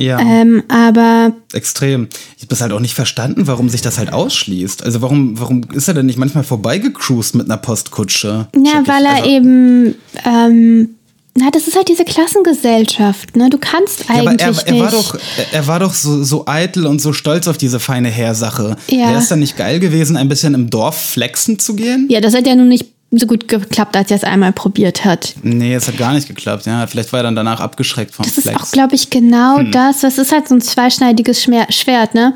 Ja. 0.00 0.18
Ähm, 0.18 0.62
aber 0.68 1.32
Extrem. 1.52 2.08
Ich 2.36 2.42
habe 2.42 2.48
das 2.48 2.60
halt 2.60 2.72
auch 2.72 2.80
nicht 2.80 2.94
verstanden, 2.94 3.46
warum 3.46 3.68
sich 3.68 3.82
das 3.82 3.98
halt 3.98 4.12
ausschließt. 4.12 4.82
Also 4.82 5.02
warum, 5.02 5.38
warum 5.38 5.62
ist 5.72 5.88
er 5.88 5.94
denn 5.94 6.06
nicht 6.06 6.18
manchmal 6.18 6.42
vorbeigecruised 6.44 7.34
mit 7.34 7.46
einer 7.46 7.58
Postkutsche? 7.58 8.48
ja, 8.56 8.82
weil 8.86 9.04
er 9.04 9.14
Also- 9.16 9.30
eben 9.30 9.94
ähm, 10.24 10.88
na, 11.36 11.48
das 11.52 11.68
ist 11.68 11.76
halt 11.76 11.88
diese 11.88 12.04
Klassengesellschaft, 12.04 13.36
ne? 13.36 13.48
Du 13.50 13.58
kannst 13.58 14.00
Ja, 14.08 14.16
aber 14.16 14.30
eigentlich 14.30 14.40
er, 14.40 14.66
er 14.66 14.78
war 14.80 14.90
nicht. 14.90 14.92
doch, 14.92 15.14
er- 15.14 15.52
er 15.52 15.66
war 15.68 15.78
doch 15.78 15.94
so, 15.94 16.24
so 16.24 16.44
eitel 16.46 16.86
und 16.86 17.00
so 17.00 17.12
stolz 17.12 17.46
auf 17.46 17.56
diese 17.56 17.78
feine 17.78 18.08
Herrsache. 18.08 18.76
Ja. 18.88 19.10
Wäre 19.10 19.18
es 19.18 19.28
dann 19.28 19.38
nicht 19.38 19.56
geil 19.56 19.78
gewesen, 19.80 20.16
ein 20.16 20.28
bisschen 20.28 20.54
im 20.54 20.70
Dorf 20.70 21.00
flexen 21.00 21.58
zu 21.58 21.76
gehen? 21.76 22.06
Ja, 22.10 22.20
das 22.20 22.34
hat 22.34 22.46
ja 22.48 22.54
nun 22.56 22.68
nicht 22.68 22.86
so 23.12 23.26
gut 23.26 23.48
geklappt, 23.48 23.96
als 23.96 24.10
er 24.10 24.18
es 24.18 24.24
einmal 24.24 24.52
probiert 24.52 25.04
hat. 25.04 25.34
Nee, 25.42 25.74
es 25.74 25.88
hat 25.88 25.98
gar 25.98 26.12
nicht 26.12 26.28
geklappt. 26.28 26.66
Ja, 26.66 26.86
vielleicht 26.86 27.12
war 27.12 27.20
er 27.20 27.24
dann 27.24 27.34
danach 27.34 27.58
abgeschreckt 27.60 28.14
vom 28.14 28.24
Das 28.24 28.38
ist 28.38 28.44
Flex. 28.48 28.62
auch, 28.62 28.70
glaube 28.70 28.94
ich, 28.94 29.10
genau 29.10 29.58
Hm. 29.58 29.72
das. 29.72 30.00
Das 30.00 30.16
ist 30.18 30.30
halt 30.32 30.46
so 30.48 30.54
ein 30.54 30.60
zweischneidiges 30.60 31.42
Schwert, 31.42 32.14
ne? 32.14 32.34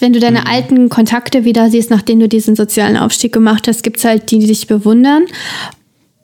Wenn 0.00 0.12
du 0.14 0.20
deine 0.20 0.40
Hm. 0.40 0.46
alten 0.46 0.88
Kontakte 0.88 1.44
wieder 1.44 1.68
siehst, 1.70 1.90
nachdem 1.90 2.18
du 2.20 2.28
diesen 2.28 2.56
sozialen 2.56 2.96
Aufstieg 2.96 3.32
gemacht 3.32 3.68
hast, 3.68 3.82
gibt 3.82 3.98
es 3.98 4.04
halt 4.04 4.30
die, 4.30 4.38
die 4.38 4.46
dich 4.46 4.66
bewundern. 4.66 5.24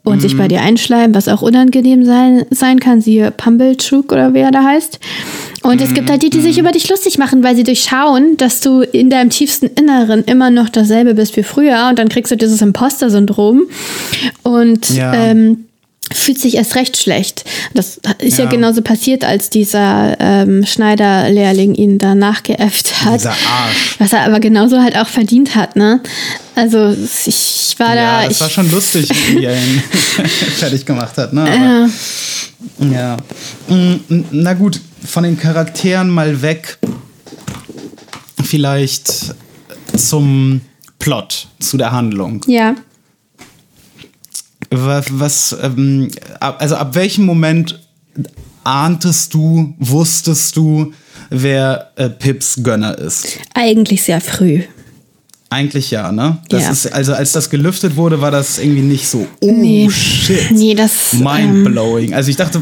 Und 0.07 0.23
sich 0.23 0.37
bei 0.37 0.47
dir 0.47 0.61
einschleimen, 0.61 1.17
was 1.17 1.27
auch 1.27 1.43
unangenehm 1.43 2.05
sein, 2.05 2.47
sein 2.51 2.79
kann, 2.79 3.01
siehe 3.01 3.33
Pumblechook 3.33 4.13
oder 4.13 4.33
wer 4.35 4.53
da 4.53 4.63
heißt. 4.63 5.01
Und 5.65 5.81
es 5.81 5.95
gibt 5.95 6.09
halt 6.09 6.23
die, 6.23 6.31
die 6.31 6.41
sich 6.41 6.59
über 6.59 6.71
dich 6.71 6.89
lustig 6.89 7.19
machen, 7.19 7.43
weil 7.43 7.57
sie 7.57 7.65
durchschauen, 7.65 8.37
dass 8.37 8.61
du 8.61 8.83
in 8.83 9.11
deinem 9.11 9.31
tiefsten 9.31 9.67
Inneren 9.67 10.23
immer 10.25 10.51
noch 10.51 10.69
dasselbe 10.69 11.15
bist 11.15 11.37
wie 11.37 11.43
früher 11.43 11.89
und 11.91 11.99
dann 11.99 12.09
kriegst 12.09 12.31
du 12.31 12.37
dieses 12.37 12.63
Imposter-Syndrom 12.63 13.63
und 14.45 14.91
Ja. 14.91 15.13
ähm, 15.13 15.65
fühlt 16.17 16.39
sich 16.41 16.57
erst 16.57 16.75
recht 16.75 16.97
schlecht. 16.97 17.45
Das 17.75 18.01
ist 18.19 18.39
ja, 18.39 18.45
Ja. 18.45 18.51
genauso 18.51 18.83
passiert, 18.83 19.25
als 19.25 19.51
dieser 19.51 20.17
ähm, 20.21 20.65
Schneiderlehrling 20.67 21.75
ihn 21.75 21.99
da 21.99 22.15
nachgeäfft 22.15 23.05
hat. 23.05 23.21
Dieser 23.21 23.31
Arsch. 23.31 23.97
Was 23.99 24.13
er 24.13 24.25
aber 24.25 24.41
genauso 24.41 24.81
halt 24.83 24.97
auch 24.97 25.07
verdient 25.09 25.55
hat, 25.57 25.77
ne? 25.77 26.01
Also 26.55 26.97
ich 27.27 27.75
war 27.79 27.95
Ja, 27.95 28.21
da. 28.21 28.25
das 28.25 28.33
ich, 28.37 28.41
war 28.41 28.51
schon 28.51 28.71
lustig, 28.71 29.09
wie 29.35 29.45
er 29.45 29.57
ihn 29.57 29.83
fertig 30.59 30.85
gemacht 30.87 31.17
hat. 31.19 31.33
Ne? 31.33 31.91
Aber, 32.79 32.87
ja. 32.95 33.17
Mm, 33.69 34.25
Na 34.31 34.55
gut, 34.55 34.81
von 35.05 35.25
den 35.25 35.39
Charakteren 35.39 36.09
mal 36.09 36.41
weg. 36.43 36.79
Vielleicht 38.45 39.35
zum 39.97 40.61
Plot, 40.99 41.49
zu 41.61 41.77
der 41.77 41.93
Handlung. 41.93 42.41
ja. 42.47 42.75
Was, 44.71 45.07
was 45.11 45.57
ähm, 45.63 46.09
also 46.41 46.77
ab 46.77 46.95
welchem 46.95 47.25
Moment 47.25 47.81
ahntest 48.65 49.33
du, 49.35 49.75
wusstest 49.79 50.57
du, 50.57 50.93
wer 51.31 51.93
äh, 51.97 52.09
Pips 52.11 52.59
Gönner 52.63 52.97
ist? 52.99 53.39
Eigentlich 53.55 54.03
sehr 54.03 54.21
früh. 54.21 54.63
Eigentlich 55.49 55.93
ja, 55.93 56.11
ne? 56.11 56.39
Das 56.49 56.65
Ja. 56.65 56.71
ist, 56.71 56.93
also 56.93 57.15
als 57.15 57.31
das 57.33 57.49
gelüftet 57.51 57.95
wurde, 57.95 58.21
war 58.21 58.33
das 58.33 58.59
irgendwie 58.59 58.83
nicht 58.83 59.07
so, 59.07 59.27
oh 59.41 59.53
Nee. 59.53 59.89
shit. 59.89 60.51
Nee, 60.51 60.75
das, 60.75 61.13
ähm, 61.13 61.23
Mindblowing. 61.23 62.15
Also 62.15 62.31
ich 62.31 62.37
dachte, 62.37 62.61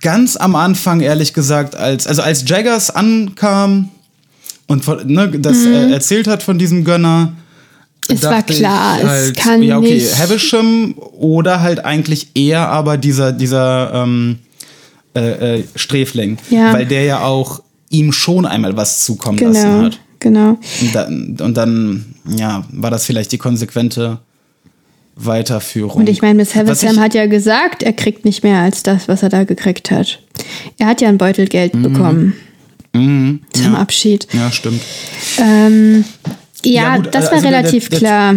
ganz 0.00 0.36
am 0.36 0.56
Anfang, 0.56 1.00
ehrlich 1.00 1.32
gesagt, 1.32 1.76
als, 1.76 2.08
also 2.08 2.22
als 2.22 2.44
Jaggers 2.48 2.90
ankam 2.90 3.90
und 4.66 4.84
ne, 5.06 5.28
das 5.38 5.64
äh, 5.64 5.92
erzählt 5.92 6.26
hat 6.26 6.42
von 6.42 6.58
diesem 6.58 6.84
Gönner, 6.84 7.26
Mhm. 7.26 7.36
Es 8.08 8.22
war 8.22 8.42
klar, 8.42 8.98
ich 8.98 9.04
es 9.04 9.08
halt, 9.08 9.36
kann 9.36 9.62
ja, 9.62 9.78
okay, 9.78 9.94
nicht- 9.94 10.18
Havisham 10.18 10.94
oder 11.12 11.60
halt 11.60 11.84
eigentlich 11.84 12.28
eher 12.34 12.68
aber 12.68 12.96
dieser, 12.96 13.32
dieser 13.32 13.92
ähm, 13.94 14.38
äh, 15.14 15.58
äh, 15.60 15.64
Sträfling. 15.76 16.38
Ja. 16.50 16.72
Weil 16.72 16.86
der 16.86 17.04
ja 17.04 17.20
auch 17.22 17.62
ihm 17.90 18.12
schon 18.12 18.46
einmal 18.46 18.76
was 18.76 19.04
zukommen 19.04 19.38
lassen 19.38 19.62
Genau, 19.62 19.82
hat. 19.84 20.00
genau. 20.18 20.58
Und 20.80 20.94
dann, 20.94 21.36
und 21.40 21.56
dann, 21.56 22.04
ja, 22.36 22.64
war 22.72 22.90
das 22.90 23.04
vielleicht 23.06 23.30
die 23.32 23.38
konsequente 23.38 24.18
Weiterführung. 25.16 25.96
Und 26.00 26.08
ich 26.08 26.22
meine, 26.22 26.34
Miss 26.34 26.54
Havisham 26.54 26.98
hat 26.98 27.14
ja 27.14 27.26
gesagt, 27.26 27.82
er 27.82 27.92
kriegt 27.92 28.24
nicht 28.24 28.42
mehr 28.42 28.60
als 28.60 28.82
das, 28.82 29.06
was 29.08 29.22
er 29.22 29.28
da 29.28 29.44
gekriegt 29.44 29.90
hat. 29.90 30.20
Er 30.78 30.86
hat 30.86 31.00
ja 31.00 31.08
ein 31.08 31.18
Beutel 31.18 31.46
Geld 31.46 31.74
Mhm. 31.74 31.82
bekommen. 31.82 32.32
Zum 32.92 33.74
Abschied. 33.76 34.26
Ja, 34.32 34.50
stimmt. 34.50 34.80
Ähm, 35.38 36.04
ja, 36.64 36.72
Ja, 36.82 36.96
gut, 36.96 37.14
das 37.14 37.26
war 37.26 37.32
also 37.34 37.48
der- 37.48 37.58
relativ 37.58 37.88
der- 37.88 37.98
klar. 37.98 38.34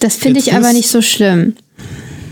Das 0.00 0.16
finde 0.16 0.40
der 0.40 0.48
ich 0.52 0.54
aber 0.54 0.72
nicht 0.72 0.88
so 0.88 1.00
schlimm. 1.02 1.54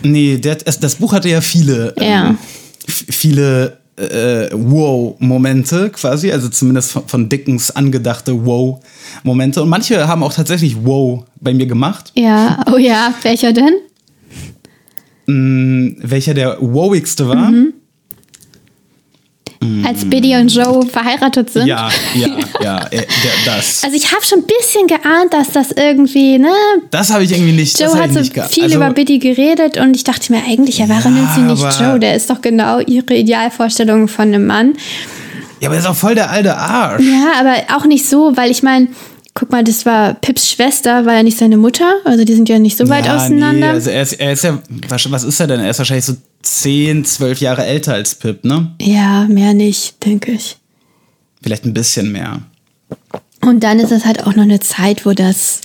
Nee, 0.03 0.39
der, 0.39 0.57
das 0.57 0.97
Buch 0.97 1.13
hatte 1.13 1.29
ja 1.29 1.41
viele, 1.41 1.95
Ja. 1.99 2.29
ähm, 2.31 2.39
viele 2.87 3.79
äh, 3.97 4.49
Wow-Momente 4.53 5.91
quasi, 5.91 6.33
also 6.33 6.49
zumindest 6.49 6.93
von, 6.93 7.07
von 7.07 7.29
Dickens 7.29 7.71
angedachte 7.71 8.47
Wow-Momente. 8.47 9.63
Und 9.63 9.69
manche 9.69 10.09
haben 10.09 10.23
auch 10.23 10.33
tatsächlich 10.33 10.75
Wow 10.83 11.25
bei 11.41 11.53
mir 11.53 11.67
gemacht. 11.67 12.11
Ja, 12.17 12.65
oh 12.73 12.79
ja, 12.79 13.13
welcher 13.23 13.53
denn? 13.53 13.75
Hm, 15.27 15.97
Welcher 16.01 16.35
der 16.35 16.57
wowigste 16.61 17.29
war? 17.29 17.51
Mhm. 17.51 17.75
Als 19.85 20.09
Biddy 20.09 20.37
und 20.37 20.49
Joe 20.49 20.87
verheiratet 20.87 21.51
sind. 21.51 21.67
Ja, 21.67 21.91
ja, 22.15 22.29
ja, 22.63 22.87
äh, 22.91 23.03
das. 23.45 23.85
Also 23.85 23.95
ich 23.95 24.11
habe 24.11 24.25
schon 24.25 24.39
ein 24.39 24.47
bisschen 24.47 24.87
geahnt, 24.87 25.35
dass 25.35 25.51
das 25.53 25.73
irgendwie, 25.73 26.39
ne? 26.39 26.53
Das 26.91 27.13
habe 27.13 27.25
ich 27.25 27.33
irgendwie 27.33 27.53
nicht. 27.53 27.79
Joe 27.79 27.95
hat 27.99 28.11
so 28.11 28.23
viel 28.23 28.65
also, 28.65 28.77
über 28.77 28.89
Biddy 28.89 29.19
geredet 29.19 29.77
und 29.77 29.95
ich 29.95 30.05
dachte 30.05 30.33
mir 30.33 30.43
eigentlich, 30.47 30.79
ja, 30.79 30.89
warum 30.89 31.15
Ja, 31.15 31.23
nimmt 31.23 31.35
sie 31.35 31.67
nicht 31.67 31.81
Joe? 31.81 32.01
Der 32.01 32.15
ist 32.17 32.31
doch 32.31 32.41
genau 32.41 32.79
ihre 32.79 33.15
Idealvorstellung 33.15 34.09
von 34.09 34.29
einem 34.29 34.47
Mann. 34.47 34.75
Ja, 35.61 35.69
aber 35.69 35.77
er 35.77 35.81
ist 35.81 35.87
auch 35.87 35.97
voll 35.97 36.15
der 36.15 36.31
alte 36.31 36.57
Arsch. 36.57 37.03
Ja, 37.05 37.33
aber 37.39 37.77
auch 37.77 37.85
nicht 37.85 38.09
so, 38.09 38.35
weil 38.37 38.51
ich 38.51 38.63
meine, 38.63 38.89
guck 39.41 39.51
mal, 39.51 39.65
das 39.65 39.87
war 39.87 40.13
Pips 40.13 40.51
Schwester, 40.51 41.07
war 41.07 41.15
ja 41.15 41.23
nicht 41.23 41.39
seine 41.39 41.57
Mutter. 41.57 41.91
Also 42.05 42.25
die 42.25 42.35
sind 42.35 42.51
ja 42.51 42.59
nicht 42.59 42.77
so 42.77 42.91
weit 42.91 43.07
ja, 43.07 43.17
auseinander. 43.17 43.69
Nee, 43.69 43.73
also 43.73 43.89
er, 43.89 44.03
ist, 44.03 44.13
er 44.13 44.33
ist 44.33 44.45
ja, 44.45 44.59
was, 44.89 45.25
ist 45.25 45.41
er 45.41 45.47
denn? 45.47 45.61
Er 45.61 45.71
ist 45.71 45.79
wahrscheinlich 45.79 46.05
so 46.05 46.15
10, 46.43 47.07
12 47.07 47.41
Jahre 47.41 47.65
älter 47.65 47.95
als 47.95 48.15
Pip, 48.15 48.45
ne? 48.45 48.73
Ja, 48.83 49.25
mehr 49.29 49.55
nicht, 49.55 50.05
denke 50.05 50.33
ich. 50.33 50.59
Vielleicht 51.43 51.65
ein 51.65 51.73
bisschen 51.73 52.13
mehr. 52.13 52.43
Und 53.41 53.65
dann 53.65 53.81
ist 53.81 53.93
es 53.93 54.05
halt 54.05 54.27
auch 54.27 54.35
noch 54.35 54.43
eine 54.43 54.61
Zeit, 54.61 55.07
wo 55.07 55.15
das, 55.15 55.63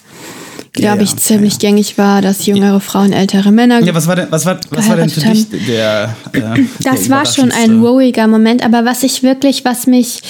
glaube 0.72 1.00
Ja, 1.00 1.04
ich, 1.04 1.18
ziemlich 1.18 1.56
ja. 1.56 1.60
gängig 1.60 1.98
war, 1.98 2.22
dass 2.22 2.46
jüngere 2.46 2.80
Frauen 2.80 3.12
ältere 3.12 3.52
Männer. 3.52 3.82
Ja, 3.82 3.94
was 3.94 4.08
war 4.08 4.16
denn, 4.16 4.28
was 4.30 4.46
war, 4.46 4.58
was 4.70 4.88
war 4.88 4.96
denn 4.96 5.10
für 5.10 5.20
Geheiratet 5.20 5.52
dich 5.52 5.66
der. 5.68 6.16
Äh, 6.32 6.64
das 6.82 7.02
der 7.02 7.10
war 7.10 7.26
schon 7.26 7.52
ein 7.52 7.82
wowiger 7.82 8.28
Moment, 8.28 8.64
aber 8.64 8.86
was 8.86 9.04
ich 9.04 9.22
wirklich, 9.22 9.66
was 9.66 9.86
mich 9.86 10.22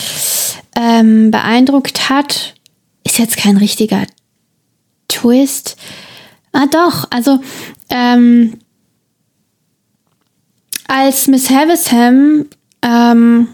ähm, 0.76 1.30
beeindruckt 1.30 2.10
hat, 2.10 2.55
ist 3.16 3.20
jetzt 3.20 3.38
kein 3.38 3.56
richtiger 3.58 4.06
Twist. 5.08 5.78
Ah, 6.52 6.66
doch, 6.70 7.10
also 7.12 7.40
ähm, 7.90 8.58
als 10.88 11.28
Miss 11.28 11.50
Havisham 11.50 12.46
ähm, 12.82 13.48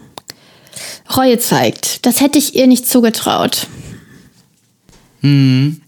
Reue 1.16 1.38
zeigt, 1.38 2.04
das 2.06 2.20
hätte 2.20 2.38
ich 2.38 2.56
ihr 2.56 2.66
nicht 2.66 2.88
zugetraut. 2.88 3.68
Ähm, 5.22 5.80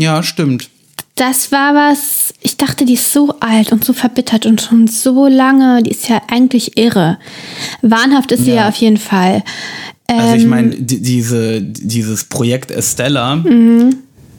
Ja, 0.00 0.22
stimmt. 0.24 0.68
das 1.14 1.52
war 1.52 1.74
was, 1.74 2.34
ich 2.40 2.56
dachte, 2.56 2.84
die 2.84 2.94
ist 2.94 3.12
so 3.12 3.36
alt 3.38 3.70
und 3.70 3.84
so 3.84 3.92
verbittert 3.92 4.44
und 4.46 4.60
schon 4.60 4.88
so 4.88 5.28
lange, 5.28 5.82
die 5.84 5.90
ist 5.90 6.08
ja 6.08 6.20
eigentlich 6.28 6.76
irre. 6.76 7.18
Wahnhaft 7.82 8.32
ist 8.32 8.44
sie 8.44 8.50
ja, 8.50 8.62
Ja. 8.62 8.68
auf 8.68 8.76
jeden 8.76 8.96
Fall. 8.96 9.44
Also 10.08 10.34
ich 10.34 10.44
Ähm, 10.44 10.48
meine, 10.48 10.70
die, 10.70 11.00
diese, 11.02 11.60
dieses 11.62 12.24
Projekt 12.24 12.70
Estella, 12.70 13.36
Mhm. 13.36 13.96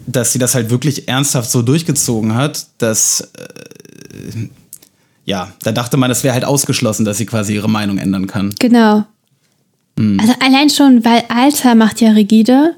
dass 0.08 0.34
sie 0.34 0.40
das 0.40 0.56
halt 0.56 0.70
wirklich 0.72 1.08
ernsthaft 1.08 1.50
so 1.52 1.62
durchgezogen 1.62 2.34
hat, 2.36 2.66
dass 2.80 3.22
äh, 3.22 4.48
ja, 5.26 5.52
da 5.64 5.72
dachte 5.72 5.96
man, 5.98 6.10
es 6.10 6.24
wäre 6.24 6.34
halt 6.34 6.44
ausgeschlossen, 6.46 7.06
dass 7.06 7.20
sie 7.20 7.28
quasi 7.28 7.54
ihre 7.54 7.70
Meinung 7.70 8.00
ändern 8.00 8.26
kann. 8.26 8.54
Genau. 8.60 9.06
Mhm. 9.96 10.20
Also 10.20 10.34
allein 10.44 10.70
schon, 10.72 11.06
weil 11.06 11.24
Alter 11.30 11.76
macht 11.76 12.02
ja 12.02 12.12
rigide 12.12 12.76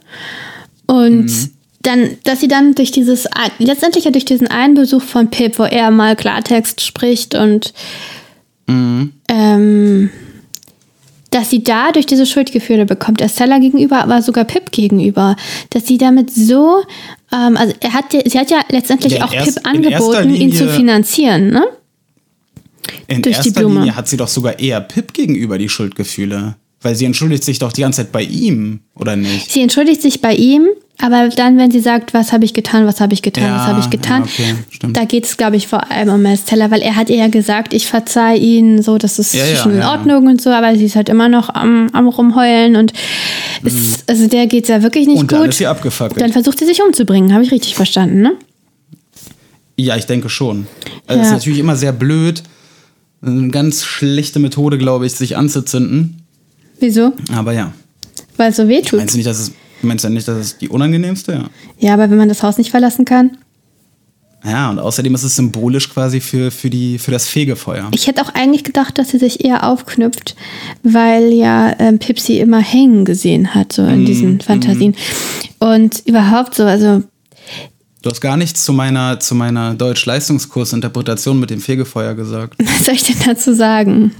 und 0.85 1.25
Mhm. 1.27 1.49
dann, 1.83 2.09
dass 2.25 2.41
sie 2.41 2.49
dann 2.49 2.75
durch 2.75 2.91
dieses, 2.91 3.25
letztendlich 3.59 4.03
ja 4.03 4.11
durch 4.11 4.25
diesen 4.25 4.47
einen 4.47 4.73
Besuch 4.73 5.01
von 5.01 5.29
Pip, 5.29 5.57
wo 5.59 5.63
er 5.63 5.91
mal 5.91 6.17
Klartext 6.17 6.81
spricht 6.81 7.35
und 7.35 7.73
Mhm. 8.67 9.13
ähm, 9.29 10.09
dass 11.31 11.49
sie 11.49 11.63
dadurch 11.63 12.05
diese 12.05 12.25
Schuldgefühle 12.25 12.85
bekommt, 12.85 13.21
Estella 13.21 13.57
gegenüber, 13.59 14.03
aber 14.03 14.21
sogar 14.21 14.45
Pip 14.45 14.71
gegenüber, 14.71 15.35
dass 15.71 15.87
sie 15.87 15.97
damit 15.97 16.29
so, 16.31 16.83
ähm, 17.33 17.57
also 17.57 17.73
er 17.79 17.93
hat, 17.93 18.13
ja- 18.13 18.21
sie 18.25 18.37
hat 18.37 18.51
ja 18.51 18.59
letztendlich 18.69 19.13
Ja, 19.13 19.25
auch 19.25 19.33
erst- 19.33 19.55
Pip 19.55 19.67
angeboten, 19.67 20.29
ihn 20.35 20.51
zu 20.53 20.65
Linie- 20.65 20.75
finanzieren, 20.77 21.49
ne? 21.49 21.65
In 23.07 23.21
Durch 23.21 23.39
die 23.39 23.47
erster 23.49 23.61
Blume. 23.61 23.79
Linie 23.81 23.95
hat 23.95 24.07
sie 24.07 24.17
doch 24.17 24.27
sogar 24.27 24.59
eher 24.59 24.81
Pip 24.81 25.13
gegenüber 25.13 25.57
die 25.57 25.69
Schuldgefühle. 25.69 26.55
Weil 26.83 26.95
sie 26.95 27.05
entschuldigt 27.05 27.43
sich 27.43 27.59
doch 27.59 27.71
die 27.71 27.81
ganze 27.81 27.97
Zeit 27.97 28.11
bei 28.11 28.23
ihm, 28.23 28.79
oder 28.95 29.15
nicht? 29.15 29.51
Sie 29.51 29.61
entschuldigt 29.61 30.01
sich 30.01 30.19
bei 30.19 30.33
ihm, 30.33 30.67
aber 30.97 31.29
dann, 31.29 31.57
wenn 31.59 31.69
sie 31.69 31.79
sagt, 31.79 32.13
was 32.15 32.31
habe 32.33 32.43
ich 32.45 32.53
getan, 32.55 32.87
was 32.87 32.99
habe 32.99 33.13
ich 33.13 33.21
getan, 33.21 33.43
Ja, 33.43 33.55
was 33.55 33.67
habe 33.67 33.79
ich 33.81 33.89
getan, 33.91 34.23
ja, 34.23 34.27
okay, 34.27 34.55
stimmt. 34.71 34.97
da 34.97 35.05
geht 35.05 35.25
es, 35.25 35.37
glaube 35.37 35.57
ich, 35.57 35.67
vor 35.67 35.91
allem 35.91 36.09
um 36.09 36.25
Estella, 36.25 36.71
weil 36.71 36.81
er 36.81 36.95
hat 36.95 37.09
ihr 37.11 37.17
ja 37.17 37.27
gesagt, 37.27 37.73
ich 37.75 37.85
verzeih 37.85 38.35
ihn, 38.35 38.81
so, 38.81 38.97
das 38.97 39.19
ist 39.19 39.33
Ja, 39.35 39.45
schon 39.55 39.75
in. 39.75 39.83
Ordnung 39.83 40.25
und 40.25 40.41
so, 40.41 40.49
aber 40.49 40.75
sie 40.75 40.85
ist 40.85 40.95
halt 40.95 41.09
immer 41.09 41.29
noch 41.29 41.49
am, 41.49 41.89
am 41.93 42.07
rumheulen 42.07 42.75
und 42.75 42.93
es, 43.63 44.03
also 44.07 44.27
der 44.27 44.47
geht 44.47 44.63
es 44.63 44.69
ja 44.69 44.81
wirklich 44.81 45.05
nicht 45.05 45.15
Mhm. 45.17 45.21
Und 45.21 45.29
gut. 45.29 45.39
dann 45.39 45.49
ist 45.49 45.57
sie 45.59 45.67
abgefackelt. 45.67 46.19
Dann 46.19 46.31
versucht 46.33 46.57
sie 46.57 46.65
sich 46.65 46.81
umzubringen, 46.81 47.31
habe 47.33 47.43
ich 47.43 47.51
richtig 47.51 47.75
verstanden, 47.75 48.21
ne? 48.21 48.33
Ja, 49.77 49.95
ich 49.97 50.05
denke 50.05 50.29
schon. 50.29 50.65
Also 51.07 51.21
Es 51.21 51.27
Ja. 51.29 51.33
ist 51.35 51.39
natürlich 51.41 51.59
immer 51.59 51.75
sehr 51.75 51.91
blöd. 51.93 52.41
Eine 53.23 53.49
ganz 53.49 53.83
schlechte 53.85 54.39
Methode, 54.39 54.77
glaube 54.79 55.05
ich, 55.05 55.13
sich 55.13 55.37
anzuzünden. 55.37 56.20
Wieso? 56.81 57.13
Aber 57.33 57.53
ja. 57.53 57.71
Weil 58.35 58.49
es 58.49 58.57
so 58.57 58.67
weh 58.67 58.81
tut. 58.81 58.99
Meinst 58.99 59.13
du 59.13 59.17
nicht, 59.17 59.27
dass 59.27 59.39
es, 59.39 59.51
meinst 59.81 60.03
du 60.03 60.09
nicht, 60.09 60.27
dass 60.27 60.37
es 60.37 60.57
die 60.57 60.67
unangenehmste? 60.67 61.31
Ja. 61.31 61.49
Ja, 61.77 61.93
aber 61.93 62.09
wenn 62.09 62.17
man 62.17 62.27
das 62.27 62.43
Haus 62.43 62.57
nicht 62.57 62.71
verlassen 62.71 63.05
kann. 63.05 63.37
Ja, 64.43 64.71
und 64.71 64.79
außerdem 64.79 65.13
ist 65.13 65.23
es 65.23 65.35
symbolisch 65.35 65.93
quasi 65.93 66.19
für, 66.19 66.49
für, 66.49 66.71
die, 66.71 66.97
für 66.97 67.11
das 67.11 67.27
Fegefeuer. 67.27 67.89
Ich 67.93 68.07
hätte 68.07 68.23
auch 68.23 68.33
eigentlich 68.33 68.63
gedacht, 68.63 68.97
dass 68.97 69.09
sie 69.09 69.19
sich 69.19 69.45
eher 69.45 69.67
aufknüpft, 69.69 70.35
weil 70.81 71.31
ja 71.31 71.75
ähm, 71.77 71.99
Pipsi 71.99 72.39
immer 72.39 72.59
hängen 72.59 73.05
gesehen 73.05 73.53
hat, 73.53 73.73
so 73.73 73.85
in 73.85 74.05
diesen 74.05 74.41
Fantasien. 74.41 74.95
Und 75.59 76.01
überhaupt 76.07 76.55
so, 76.55 76.63
also 76.63 77.03
Du 78.01 78.09
hast 78.09 78.19
gar 78.21 78.35
nichts 78.35 78.65
zu 78.65 78.73
meiner, 78.73 79.19
zu 79.19 79.35
meiner 79.35 79.75
Deutsch-Leistungskursinterpretation 79.75 81.39
mit 81.39 81.51
dem 81.51 81.61
Fegefeuer 81.61 82.15
gesagt. 82.15 82.55
Was 82.63 82.85
soll 82.85 82.95
ich 82.95 83.03
denn 83.03 83.17
dazu 83.25 83.53
sagen? 83.53 84.13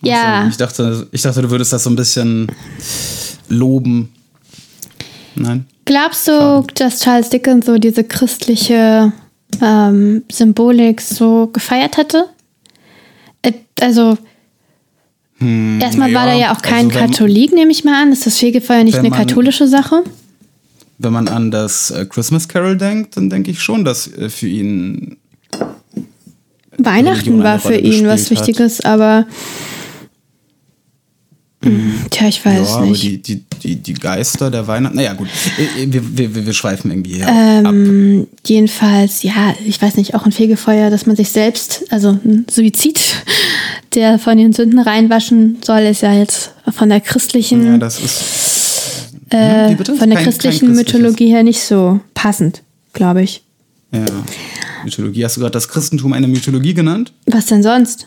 Ja, 0.00 0.46
Ich 0.48 0.56
dachte, 0.56 1.06
ich 1.12 1.20
dachte, 1.20 1.42
du 1.42 1.50
würdest 1.50 1.72
das 1.74 1.84
so 1.84 1.90
ein 1.90 1.96
bisschen 1.96 2.46
loben. 3.48 4.12
Nein? 5.34 5.66
glaubst 5.84 6.28
du, 6.28 6.32
Schade. 6.32 6.66
dass 6.74 7.00
Charles 7.00 7.28
Dickens 7.28 7.66
so 7.66 7.76
diese 7.76 8.04
christliche 8.04 9.12
ähm, 9.60 10.22
Symbolik 10.30 11.00
so 11.02 11.48
gefeiert 11.52 11.96
hätte? 11.98 12.26
Äh, 13.42 13.52
Also, 13.80 14.16
erstmal 15.40 16.14
war 16.14 16.22
Hm, 16.22 16.28
ja, 16.28 16.34
er 16.34 16.38
ja 16.38 16.54
auch 16.56 16.62
kein 16.62 16.86
also 16.86 16.98
wenn- 17.00 17.10
Katholik, 17.10 17.52
nehme 17.52 17.72
ich 17.72 17.84
mal 17.84 18.00
an. 18.00 18.12
Ist 18.12 18.24
das 18.24 18.38
Fegefeuer 18.38 18.84
nicht 18.84 18.96
eine 18.98 19.10
man- 19.10 19.18
katholische 19.18 19.66
Sache? 19.68 20.02
Wenn 21.02 21.12
man 21.12 21.28
an 21.28 21.50
das 21.50 21.90
äh, 21.90 22.06
Christmas 22.06 22.48
Carol 22.48 22.76
denkt, 22.76 23.16
dann 23.16 23.30
denke 23.30 23.50
ich 23.50 23.62
schon, 23.62 23.84
dass 23.84 24.06
äh, 24.12 24.28
für 24.28 24.48
ihn 24.48 25.16
Weihnachten 26.78 27.42
war 27.42 27.58
für 27.58 27.76
ihn 27.76 28.06
was 28.06 28.28
gespielt 28.28 28.40
hat. 28.40 28.48
Wichtiges, 28.48 28.80
aber. 28.80 29.26
Hm, 31.64 31.94
Tja, 32.10 32.26
ich 32.26 32.44
weiß 32.44 32.68
ja, 32.70 32.80
nicht. 32.80 33.02
die, 33.02 33.22
die, 33.22 33.44
die, 33.62 33.76
die 33.76 33.94
Geister 33.94 34.50
der 34.50 34.66
Weihnachten. 34.66 34.96
Naja, 34.96 35.12
gut. 35.12 35.28
Äh, 35.78 35.86
Wir, 35.86 36.18
wir, 36.18 36.46
wir 36.46 36.52
schweifen 36.52 36.90
irgendwie 36.90 37.22
her. 37.22 37.28
Ähm, 37.30 38.26
ab. 38.26 38.28
Jedenfalls, 38.44 39.22
ja, 39.22 39.54
ich 39.64 39.80
weiß 39.80 39.96
nicht, 39.96 40.14
auch 40.16 40.24
ein 40.26 40.32
Fegefeuer, 40.32 40.90
dass 40.90 41.06
man 41.06 41.14
sich 41.14 41.28
selbst, 41.28 41.84
also 41.90 42.18
ein 42.24 42.46
Suizid, 42.50 43.00
der 43.94 44.18
von 44.18 44.38
den 44.38 44.52
Sünden 44.52 44.80
reinwaschen 44.80 45.58
soll, 45.64 45.80
ist 45.82 46.02
ja 46.02 46.12
jetzt 46.12 46.52
von 46.74 46.88
der 46.88 47.00
christlichen, 47.00 47.64
Ja, 47.64 47.78
das 47.78 48.00
ist. 48.00 48.51
Äh, 49.32 49.74
bitte? 49.76 49.94
von 49.96 50.08
der 50.08 50.16
Kein- 50.18 50.24
kein 50.24 50.24
christlichen 50.24 50.66
christliches. 50.68 50.94
Mythologie 50.94 51.28
her 51.28 51.42
nicht 51.42 51.62
so 51.62 52.00
passend, 52.14 52.62
glaube 52.92 53.22
ich. 53.22 53.42
Ja. 53.92 54.04
Mythologie. 54.84 55.24
Hast 55.24 55.36
du 55.36 55.40
gerade 55.40 55.52
das 55.52 55.68
Christentum 55.68 56.12
eine 56.12 56.26
Mythologie 56.28 56.74
genannt? 56.74 57.12
Was 57.26 57.46
denn 57.46 57.62
sonst? 57.62 58.06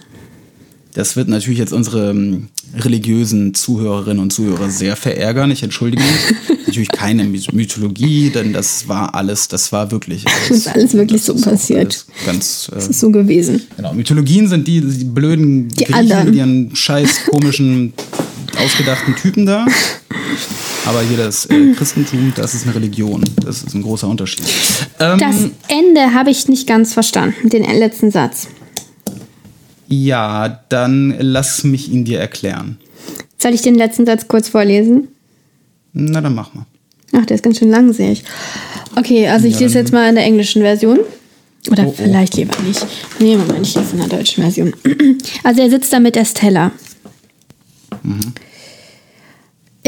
Das 0.94 1.16
wird 1.18 1.28
natürlich 1.28 1.60
jetzt 1.60 1.74
unsere 1.74 2.10
ähm, 2.12 2.48
religiösen 2.78 3.54
Zuhörerinnen 3.54 4.20
und 4.20 4.32
Zuhörer 4.32 4.70
sehr 4.70 4.96
verärgern. 4.96 5.52
Ich 5.52 5.62
entschuldige 5.62 6.02
mich. 6.02 6.58
natürlich 6.68 6.90
keine 6.90 7.24
My- 7.26 7.42
Mythologie, 7.54 8.30
denn 8.32 8.52
das 8.54 8.88
war 8.88 9.14
alles, 9.14 9.48
das 9.48 9.72
war 9.72 9.92
wirklich. 9.92 10.24
Das 10.24 10.58
ist 10.58 10.68
alles 10.68 10.94
wirklich 10.94 11.22
so 11.22 11.36
passiert. 11.36 12.06
alles 12.18 12.26
Ganz. 12.26 12.70
Äh, 12.72 12.76
Das 12.76 12.88
ist 12.88 13.00
so 13.00 13.12
gewesen. 13.12 13.62
Genau, 13.78 13.94
Mythologien 13.94 14.48
sind 14.48 14.68
die, 14.68 14.82
die 14.82 15.04
blöden 15.06 15.68
Die 15.70 15.84
Griechen 15.84 15.94
anderen. 15.96 16.26
mit 16.28 16.36
ihren 16.36 16.76
scheiß 16.76 17.26
komischen, 17.30 17.94
ausgedachten 18.58 19.16
Typen 19.16 19.46
da. 19.46 19.66
Aber 20.88 21.02
hier 21.02 21.18
das 21.18 21.46
äh, 21.48 21.74
Christentum, 21.74 22.32
das 22.36 22.54
ist 22.54 22.66
eine 22.66 22.76
Religion. 22.76 23.24
Das 23.44 23.64
ist 23.64 23.74
ein 23.74 23.82
großer 23.82 24.08
Unterschied. 24.08 24.46
Ähm, 25.00 25.18
Das 25.20 25.36
Ende 25.68 26.14
habe 26.14 26.30
ich 26.30 26.48
nicht 26.48 26.68
ganz 26.68 26.94
verstanden, 26.94 27.50
den 27.50 27.64
letzten 27.64 28.12
Satz. 28.12 28.48
ja, 29.88 30.62
dann 30.70 31.16
lass 31.20 31.64
mich 31.64 31.92
ihn 31.92 32.06
dir 32.06 32.20
erklären. 32.20 32.78
Soll 33.38 33.54
ich 33.54 33.62
den 33.62 33.76
letzten 33.76 34.06
Satz 34.06 34.28
kurz 34.28 34.50
vorlesen? 34.50 35.08
Na, 35.94 36.22
dann 36.22 36.36
mach 36.36 36.54
mal. 36.54 36.66
Ach, 37.14 37.26
der 37.26 37.36
ist 37.36 37.44
ganz 37.44 37.60
schön 37.60 37.70
lang, 37.70 37.94
sehe 37.94 38.12
ich. 38.12 38.24
Okay, 38.96 39.28
also 39.28 39.48
ich 39.48 39.54
Ja, 39.56 39.60
lese 39.62 39.80
jetzt 39.80 39.94
mal 39.94 40.10
in 40.10 40.16
der 40.16 40.24
englischen 40.26 40.62
Version. 40.62 41.00
Oder 41.72 41.84
Oh, 41.86 41.90
oh. 41.90 41.94
vielleicht 41.98 42.36
lieber 42.36 42.54
nicht. 42.64 42.86
Nee, 43.20 43.38
Moment, 43.38 43.66
ich 43.66 43.76
lese 43.76 43.94
in 43.94 44.00
der 44.00 44.08
deutschen 44.18 44.44
Version. 44.44 44.74
Also 45.44 45.62
er 45.62 45.70
sitzt 45.70 45.92
da 45.94 46.00
mit 46.00 46.16
Estella. 46.18 46.72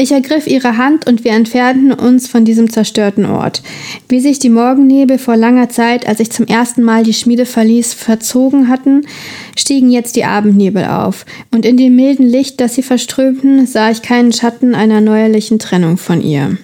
Ich 0.00 0.12
ergriff 0.12 0.46
ihre 0.46 0.76
Hand 0.76 1.08
und 1.08 1.24
wir 1.24 1.32
entfernten 1.32 1.92
uns 1.92 2.28
von 2.28 2.44
diesem 2.44 2.70
zerstörten 2.70 3.26
Ort. 3.26 3.64
Wie 4.08 4.20
sich 4.20 4.38
die 4.38 4.48
Morgennebel 4.48 5.18
vor 5.18 5.36
langer 5.36 5.70
Zeit, 5.70 6.06
als 6.06 6.20
ich 6.20 6.30
zum 6.30 6.46
ersten 6.46 6.84
Mal 6.84 7.02
die 7.02 7.12
Schmiede 7.12 7.46
verließ, 7.46 7.94
verzogen 7.94 8.68
hatten, 8.68 9.08
stiegen 9.56 9.90
jetzt 9.90 10.14
die 10.14 10.24
Abendnebel 10.24 10.84
auf. 10.84 11.26
Und 11.50 11.66
in 11.66 11.76
dem 11.76 11.96
milden 11.96 12.24
Licht, 12.28 12.60
das 12.60 12.76
sie 12.76 12.84
verströmten, 12.84 13.66
sah 13.66 13.90
ich 13.90 14.00
keinen 14.00 14.32
Schatten 14.32 14.76
einer 14.76 15.00
neuerlichen 15.00 15.58
Trennung 15.58 15.96
von 15.96 16.22
ihr. 16.22 16.58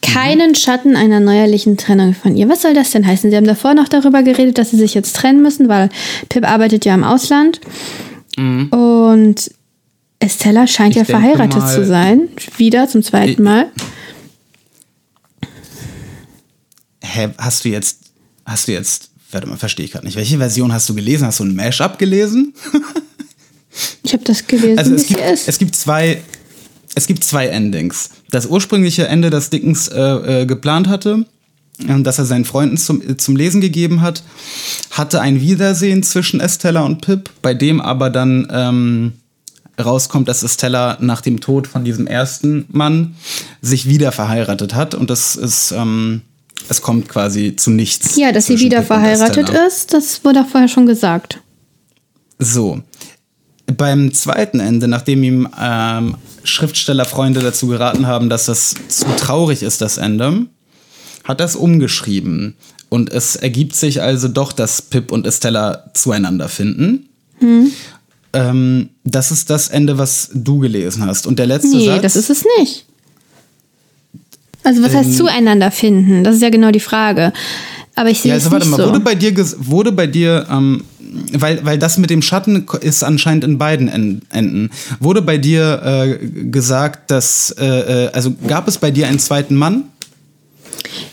Keinen 0.00 0.54
Schatten 0.54 0.96
einer 0.96 1.20
neuerlichen 1.20 1.76
Trennung 1.76 2.14
von 2.14 2.38
ihr. 2.38 2.48
Was 2.48 2.62
soll 2.62 2.72
das 2.72 2.90
denn 2.90 3.06
heißen? 3.06 3.30
Sie 3.30 3.36
haben 3.36 3.46
davor 3.46 3.74
noch 3.74 3.88
darüber 3.88 4.22
geredet, 4.22 4.56
dass 4.56 4.70
sie 4.70 4.78
sich 4.78 4.94
jetzt 4.94 5.14
trennen 5.14 5.42
müssen, 5.42 5.68
weil 5.68 5.90
Pip 6.30 6.48
arbeitet 6.48 6.86
ja 6.86 6.94
im 6.94 7.04
Ausland. 7.04 7.60
Und 8.38 9.50
Estella 10.24 10.66
scheint. 10.66 10.92
Ich 10.92 10.96
ja 10.96 11.04
verheiratet 11.04 11.60
mal- 11.60 11.74
zu 11.74 11.84
sein. 11.86 12.28
Wieder 12.56 12.88
zum 12.88 13.02
zweiten 13.02 13.42
Mal. 13.42 13.66
Hä, 17.02 17.28
hast 17.38 17.64
du 17.64 17.68
jetzt, 17.68 17.98
hast 18.44 18.66
du 18.68 18.72
jetzt, 18.72 19.10
warte 19.30 19.46
mal, 19.46 19.56
verstehe 19.56 19.84
ich 19.84 19.92
gerade 19.92 20.06
nicht. 20.06 20.16
Welche 20.16 20.38
Version 20.38 20.72
hast 20.72 20.88
du 20.88 20.94
gelesen? 20.94 21.26
Hast 21.26 21.40
du 21.40 21.44
ein 21.44 21.54
Mashup 21.54 21.98
gelesen? 21.98 22.54
Ich 24.02 24.12
habe 24.12 24.24
das 24.24 24.46
gelesen, 24.46 24.78
Also 24.78 24.94
es 24.94 25.06
gibt, 25.06 25.20
es 25.20 25.58
gibt 25.58 25.74
zwei, 25.76 26.22
es 26.94 27.06
gibt 27.06 27.24
zwei 27.24 27.48
Endings. 27.48 28.10
Das 28.30 28.46
ursprüngliche 28.46 29.06
Ende, 29.08 29.30
das 29.30 29.50
Dickens 29.50 29.88
äh, 29.88 30.42
äh, 30.42 30.46
geplant 30.46 30.88
hatte, 30.88 31.26
äh, 31.86 32.00
das 32.02 32.18
er 32.18 32.24
seinen 32.24 32.44
Freunden 32.44 32.76
zum, 32.76 33.02
äh, 33.02 33.16
zum 33.16 33.36
Lesen 33.36 33.60
gegeben 33.60 34.00
hat, 34.00 34.22
hatte 34.90 35.20
ein 35.20 35.40
Wiedersehen 35.40 36.02
zwischen 36.04 36.40
Estella 36.40 36.82
und 36.82 37.00
Pip, 37.02 37.30
bei 37.42 37.52
dem 37.52 37.80
aber 37.80 38.10
dann 38.10 38.46
ähm, 38.50 39.12
rauskommt, 39.82 40.28
dass 40.28 40.42
Estella 40.42 40.98
nach 41.00 41.20
dem 41.20 41.40
Tod 41.40 41.66
von 41.66 41.84
diesem 41.84 42.06
ersten 42.06 42.66
Mann 42.70 43.16
sich 43.60 43.88
wieder 43.88 44.12
verheiratet 44.12 44.74
hat 44.74 44.94
und 44.94 45.10
das 45.10 45.36
ist, 45.36 45.72
ähm, 45.72 46.22
es 46.68 46.82
kommt 46.82 47.08
quasi 47.08 47.56
zu 47.56 47.70
nichts. 47.70 48.16
ja, 48.16 48.32
dass 48.32 48.46
sie 48.46 48.58
wieder 48.58 48.82
verheiratet 48.82 49.50
ist, 49.50 49.92
das 49.92 50.24
wurde 50.24 50.42
auch 50.42 50.48
vorher 50.48 50.68
schon 50.68 50.86
gesagt. 50.86 51.40
So. 52.38 52.82
Beim 53.66 54.12
zweiten 54.12 54.60
Ende, 54.60 54.88
nachdem 54.88 55.22
ihm 55.22 55.48
ähm, 55.58 56.16
Schriftstellerfreunde 56.42 57.40
dazu 57.40 57.66
geraten 57.66 58.06
haben, 58.06 58.28
dass 58.28 58.44
das 58.44 58.74
zu 58.88 59.06
traurig 59.16 59.62
ist, 59.62 59.80
das 59.80 59.96
Ende, 59.96 60.46
hat 61.24 61.40
er 61.40 61.46
es 61.46 61.56
umgeschrieben. 61.56 62.56
Und 62.90 63.10
es 63.10 63.36
ergibt 63.36 63.74
sich 63.74 64.02
also 64.02 64.28
doch, 64.28 64.52
dass 64.52 64.82
Pip 64.82 65.10
und 65.10 65.26
Estella 65.26 65.90
zueinander 65.94 66.50
finden. 66.50 67.08
Ähm, 68.34 68.90
das 69.04 69.30
ist 69.30 69.48
das 69.50 69.68
Ende, 69.68 69.96
was 69.96 70.30
du 70.34 70.58
gelesen 70.58 71.06
hast. 71.06 71.26
Und 71.26 71.38
der 71.38 71.46
letzte 71.46 71.76
Nee, 71.76 71.86
Satz. 71.86 72.02
das 72.02 72.16
ist 72.16 72.30
es 72.30 72.44
nicht. 72.58 72.84
Also 74.62 74.82
was 74.82 74.92
Ähm, 74.92 74.98
heißt 74.98 75.16
zueinander 75.16 75.70
finden? 75.70 76.24
Das 76.24 76.36
ist 76.36 76.42
ja 76.42 76.50
genau 76.50 76.70
die 76.70 76.80
Frage. 76.80 77.32
Aber 77.94 78.10
ich 78.10 78.20
sehe 78.20 78.30
Ja, 78.32 78.36
es 78.36 78.44
also 78.44 78.52
warte 78.52 78.66
nicht 78.66 78.76
mal, 78.76 78.84
so. 78.84 78.90
wurde 78.90 79.00
bei 79.00 79.14
dir, 79.14 79.32
wurde 79.58 79.92
bei 79.92 80.06
dir, 80.06 80.46
ähm, 80.50 80.82
weil, 81.32 81.64
weil 81.64 81.78
das 81.78 81.96
mit 81.98 82.10
dem 82.10 82.22
Schatten 82.22 82.66
ist 82.80 83.04
anscheinend 83.04 83.44
in 83.44 83.56
beiden 83.58 83.88
En- 83.88 84.22
Enden, 84.30 84.70
wurde 85.00 85.22
bei 85.22 85.38
dir 85.38 85.80
äh, 85.84 86.26
gesagt, 86.50 87.10
dass, 87.10 87.54
äh, 87.58 88.06
äh, 88.06 88.10
also 88.12 88.34
gab 88.48 88.66
es 88.66 88.78
bei 88.78 88.90
dir 88.90 89.06
einen 89.06 89.20
zweiten 89.20 89.54
Mann? 89.54 89.84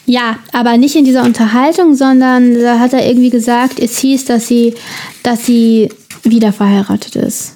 Ja, 0.05 0.37
aber 0.53 0.77
nicht 0.77 0.95
in 0.95 1.05
dieser 1.05 1.23
Unterhaltung, 1.23 1.95
sondern 1.95 2.55
da 2.59 2.79
hat 2.79 2.93
er 2.93 3.05
irgendwie 3.07 3.29
gesagt, 3.29 3.79
es 3.79 3.99
hieß, 3.99 4.25
dass 4.25 4.47
sie, 4.47 4.73
dass 5.23 5.45
sie 5.45 5.89
wieder 6.23 6.53
verheiratet 6.53 7.15
ist. 7.15 7.53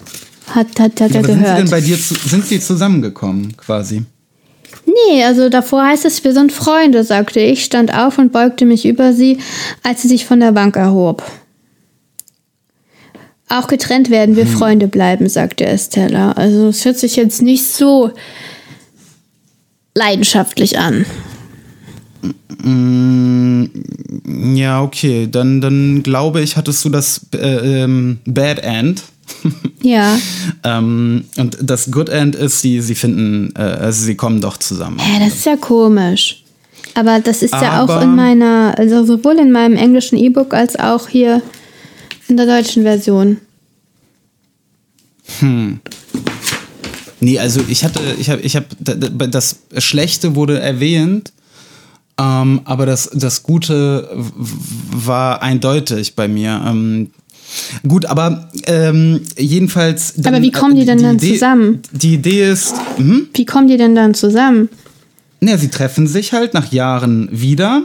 Hat, 0.48 0.80
hat, 0.80 1.00
hat 1.02 1.12
Ja, 1.12 1.18
er 1.18 1.20
aber 1.20 1.28
sind 1.28 1.38
sie 1.38 1.44
gehört. 1.44 1.58
denn 1.60 1.70
bei 1.70 1.82
dir, 1.82 2.00
zu, 2.00 2.14
sind 2.16 2.46
sie 2.46 2.60
zusammengekommen 2.60 3.56
quasi? 3.58 4.04
Nee, 4.86 5.24
also 5.24 5.50
davor 5.50 5.84
heißt 5.86 6.06
es, 6.06 6.24
wir 6.24 6.34
sind 6.34 6.52
Freunde, 6.52 7.04
sagte 7.04 7.40
ich, 7.40 7.64
stand 7.66 7.94
auf 7.94 8.18
und 8.18 8.32
beugte 8.32 8.66
mich 8.66 8.86
über 8.86 9.14
sie, 9.14 9.40
als 9.84 10.02
sie 10.04 10.08
sich 10.08 10.26
von 10.26 10.40
der 10.40 10.52
Bank 10.52 10.76
erhob. 10.76 11.24
Auch 13.50 13.68
getrennt 13.68 14.10
werden 14.10 14.36
wir 14.36 14.48
Freunde 14.48 14.88
bleiben, 14.88 15.30
sagte 15.30 15.66
Estella. 15.66 16.32
Also 16.34 16.68
es 16.70 16.84
hört 16.86 16.98
sich 16.98 17.16
jetzt 17.16 17.42
nicht 17.42 17.66
so 17.66 18.12
leidenschaftlich 19.94 20.78
an. 20.80 21.06
Mm, 22.64 23.66
ja, 24.56 24.82
okay, 24.82 25.28
dann, 25.30 25.62
dann 25.62 26.04
glaube 26.04 26.42
ich, 26.42 26.56
hattest 26.58 26.84
du 26.86 26.90
das 26.90 27.22
äh, 27.34 27.84
ähm, 27.84 28.20
Bad 28.26 28.60
End. 28.60 29.04
Ja. 29.82 30.18
ähm, 30.64 31.26
und 31.38 31.58
das 31.62 31.92
Good 31.92 32.10
End 32.10 32.36
ist, 32.36 32.62
sie, 32.62 32.82
sie 32.82 32.96
finden, 32.96 33.54
äh, 33.56 33.62
also 33.62 34.04
sie 34.04 34.16
kommen 34.16 34.42
doch 34.42 34.58
zusammen. 34.58 34.98
Hä, 35.00 35.20
das 35.24 35.36
ist 35.36 35.46
ja 35.46 35.56
komisch. 35.58 36.44
Aber 36.96 37.20
das 37.20 37.44
ist 37.44 37.54
ja 37.54 37.84
auch 37.84 37.90
Aber- 37.90 38.02
in 38.04 38.16
meiner, 38.16 38.74
also 38.78 39.06
sowohl 39.06 39.38
in 39.38 39.52
meinem 39.52 39.76
englischen 39.76 40.18
E-Book 40.18 40.54
als 40.56 40.76
auch 40.76 41.08
hier 41.10 41.42
in 42.28 42.38
der 42.38 42.46
deutschen 42.48 42.82
Version. 42.84 43.38
Nee, 47.20 47.40
also 47.40 47.62
ich 47.68 47.84
hatte, 47.84 48.00
ich 48.20 48.30
habe, 48.30 48.42
ich 48.42 48.56
habe, 48.56 48.66
das 48.80 49.58
Schlechte 49.78 50.36
wurde 50.36 50.60
erwähnt, 50.60 51.32
ähm, 52.20 52.62
aber 52.66 52.86
das, 52.86 53.10
das 53.14 53.44
Gute 53.44 54.10
war 54.92 55.42
eindeutig 55.42 56.16
bei 56.16 56.28
mir. 56.28 56.62
Ähm, 56.66 57.12
gut, 57.88 58.06
aber 58.06 58.50
ähm, 58.68 59.22
jedenfalls. 59.38 60.14
Aber 60.26 60.42
wie 60.42 60.52
kommen 60.52 60.76
die 60.76 60.86
denn 60.86 61.02
dann 61.02 61.16
Idee, 61.18 61.34
zusammen? 61.34 61.82
Die 61.92 62.14
Idee 62.16 62.50
ist, 62.52 62.74
hm? 62.98 63.28
Wie 63.34 63.46
kommen 63.46 63.68
die 63.68 63.78
denn 63.78 63.96
dann 63.96 64.14
zusammen? 64.14 64.70
Ja, 65.42 65.58
sie 65.58 65.68
treffen 65.70 66.08
sich 66.08 66.34
halt 66.34 66.54
nach 66.54 66.72
Jahren 66.72 67.28
wieder. 67.32 67.84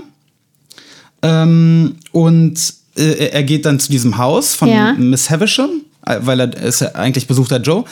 Ähm, 1.22 1.96
und 2.12 2.58
äh, 2.96 3.28
er 3.32 3.42
geht 3.42 3.66
dann 3.66 3.78
zu 3.78 3.90
diesem 3.90 4.16
Haus 4.18 4.54
von 4.54 4.68
Ja. 4.68 4.94
Miss 4.94 5.28
Havisham, 5.28 5.82
äh, 6.06 6.18
weil 6.22 6.40
er 6.40 6.56
ist 6.62 6.80
ja 6.80 6.88
eigentlich 6.94 7.26
besucht 7.26 7.52
er 7.52 7.60
Joe. 7.60 7.84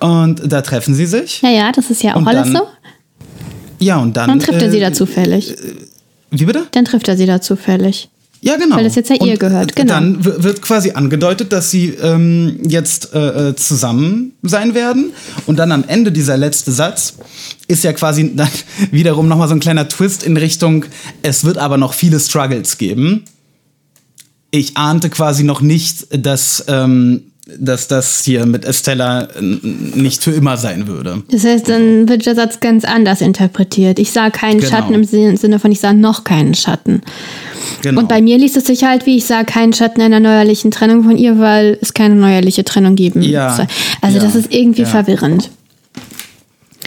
Und 0.00 0.40
da 0.50 0.62
treffen 0.62 0.94
sie 0.94 1.06
sich. 1.06 1.42
Ja, 1.42 1.50
ja, 1.50 1.72
das 1.72 1.90
ist 1.90 2.02
ja 2.02 2.12
auch 2.14 2.16
Und 2.18 2.28
alles 2.28 2.44
dann- 2.44 2.56
so. 2.56 2.68
Ja, 3.82 3.98
und 3.98 4.16
dann. 4.16 4.28
Dann 4.28 4.40
trifft 4.40 4.62
er 4.62 4.70
sie 4.70 4.78
äh, 4.78 4.80
da 4.80 4.92
zufällig. 4.92 5.54
Wie 6.30 6.44
bitte? 6.44 6.66
Dann 6.72 6.84
trifft 6.84 7.08
er 7.08 7.16
sie 7.16 7.26
da 7.26 7.40
zufällig. 7.40 8.08
Ja, 8.44 8.56
genau. 8.56 8.74
Weil 8.74 8.84
das 8.84 8.96
jetzt 8.96 9.08
ja 9.08 9.16
ihr 9.16 9.34
Und, 9.34 9.40
gehört, 9.40 9.70
äh, 9.70 9.74
genau. 9.74 9.94
Dann 9.94 10.24
wird 10.24 10.62
quasi 10.62 10.90
angedeutet, 10.90 11.52
dass 11.52 11.70
sie 11.70 11.90
ähm, 11.90 12.58
jetzt 12.66 13.14
äh, 13.14 13.50
äh, 13.50 13.56
zusammen 13.56 14.32
sein 14.42 14.74
werden. 14.74 15.12
Und 15.46 15.60
dann 15.60 15.70
am 15.70 15.84
Ende 15.86 16.10
dieser 16.10 16.36
letzte 16.36 16.72
Satz 16.72 17.14
ist 17.68 17.84
ja 17.84 17.92
quasi 17.92 18.32
dann 18.36 18.48
wiederum 18.90 19.28
nochmal 19.28 19.46
so 19.46 19.54
ein 19.54 19.60
kleiner 19.60 19.88
Twist 19.88 20.24
in 20.24 20.36
Richtung, 20.36 20.86
es 21.22 21.44
wird 21.44 21.56
aber 21.56 21.76
noch 21.76 21.94
viele 21.94 22.18
Struggles 22.18 22.78
geben. 22.78 23.24
Ich 24.50 24.76
ahnte 24.76 25.08
quasi 25.08 25.44
noch 25.44 25.60
nicht, 25.60 26.08
dass, 26.10 26.64
ähm, 26.66 27.31
dass 27.58 27.88
das 27.88 28.22
hier 28.24 28.46
mit 28.46 28.64
Estella 28.64 29.28
nicht 29.40 30.22
für 30.22 30.30
immer 30.30 30.56
sein 30.56 30.86
würde. 30.86 31.22
Das 31.30 31.42
heißt, 31.44 31.68
dann 31.68 32.08
wird 32.08 32.24
der 32.24 32.36
Satz 32.36 32.60
ganz 32.60 32.84
anders 32.84 33.20
interpretiert. 33.20 33.98
Ich 33.98 34.12
sah 34.12 34.30
keinen 34.30 34.60
Genau. 34.60 34.70
Schatten 34.70 34.94
im 34.94 35.02
Sin- 35.04 35.36
Sinne 35.36 35.58
von, 35.58 35.72
ich 35.72 35.80
sah 35.80 35.92
noch 35.92 36.22
keinen 36.22 36.54
Schatten. 36.54 37.02
Genau. 37.82 38.00
Und 38.00 38.08
bei 38.08 38.22
mir 38.22 38.38
liest 38.38 38.56
es 38.56 38.66
sich 38.66 38.84
halt 38.84 39.06
wie, 39.06 39.16
ich 39.16 39.24
sah 39.24 39.42
keinen 39.42 39.72
Schatten 39.72 40.00
einer 40.02 40.20
neuerlichen 40.20 40.70
Trennung 40.70 41.02
von 41.02 41.16
ihr, 41.18 41.38
weil 41.40 41.78
es 41.80 41.94
keine 41.94 42.14
neuerliche 42.14 42.62
Trennung 42.64 42.94
geben 42.94 43.22
Ja. 43.22 43.56
soll. 43.56 43.66
Also 44.00 44.18
Ja. 44.18 44.24
das 44.24 44.36
ist 44.36 44.52
irgendwie 44.52 44.82
Ja. 44.82 44.88
verwirrend. 44.88 45.50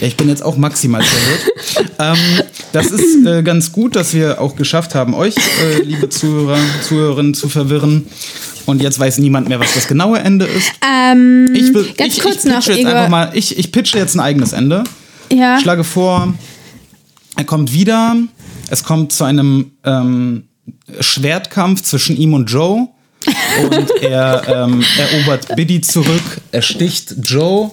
Ich 0.00 0.16
bin 0.16 0.28
jetzt 0.28 0.42
auch 0.42 0.56
maximal 0.56 1.02
verwirrt. 1.02 1.90
ähm, 1.98 2.16
das 2.72 2.86
ist 2.90 3.24
äh, 3.26 3.42
ganz 3.42 3.72
gut, 3.72 3.96
dass 3.96 4.12
wir 4.14 4.40
auch 4.40 4.56
geschafft 4.56 4.94
haben, 4.94 5.14
euch, 5.14 5.34
äh, 5.36 5.82
liebe 5.82 6.08
Zuhörer, 6.08 6.58
Zuhörerinnen, 6.82 7.34
zu 7.34 7.48
verwirren. 7.48 8.06
Und 8.66 8.82
jetzt 8.82 8.98
weiß 8.98 9.18
niemand 9.18 9.48
mehr, 9.48 9.60
was 9.60 9.74
das 9.74 9.86
genaue 9.86 10.18
Ende 10.18 10.44
ist. 10.44 10.72
Ähm, 10.84 11.48
Ich, 11.54 11.72
will- 11.72 11.92
ganz 11.96 12.16
ich, 12.16 12.22
kurz 12.22 12.44
ich 12.44 12.50
noch, 12.50 12.56
pitche 12.56 12.72
jetzt 12.72 12.80
Igor. 12.80 12.92
einfach 12.94 13.08
mal, 13.10 13.30
ich, 13.34 13.58
ich 13.58 13.70
pitche 13.72 13.96
jetzt 13.98 14.14
ein 14.14 14.20
eigenes 14.20 14.52
Ende. 14.52 14.82
ja. 15.32 15.56
Ich 15.56 15.62
schlage 15.62 15.84
vor, 15.84 16.34
er 17.36 17.44
kommt 17.44 17.72
wieder. 17.72 18.16
Es 18.68 18.82
kommt 18.82 19.12
zu 19.12 19.22
einem 19.24 19.70
ähm, 19.84 20.44
Schwertkampf 21.00 21.82
zwischen 21.82 22.16
ihm 22.16 22.34
und 22.34 22.50
Joe. 22.50 22.88
Und 23.70 23.90
er 24.02 24.42
ähm, 24.48 24.84
erobert 24.98 25.54
Biddy 25.56 25.80
zurück. 25.80 26.22
Er 26.52 26.62
sticht 26.62 27.14
Joe. 27.22 27.70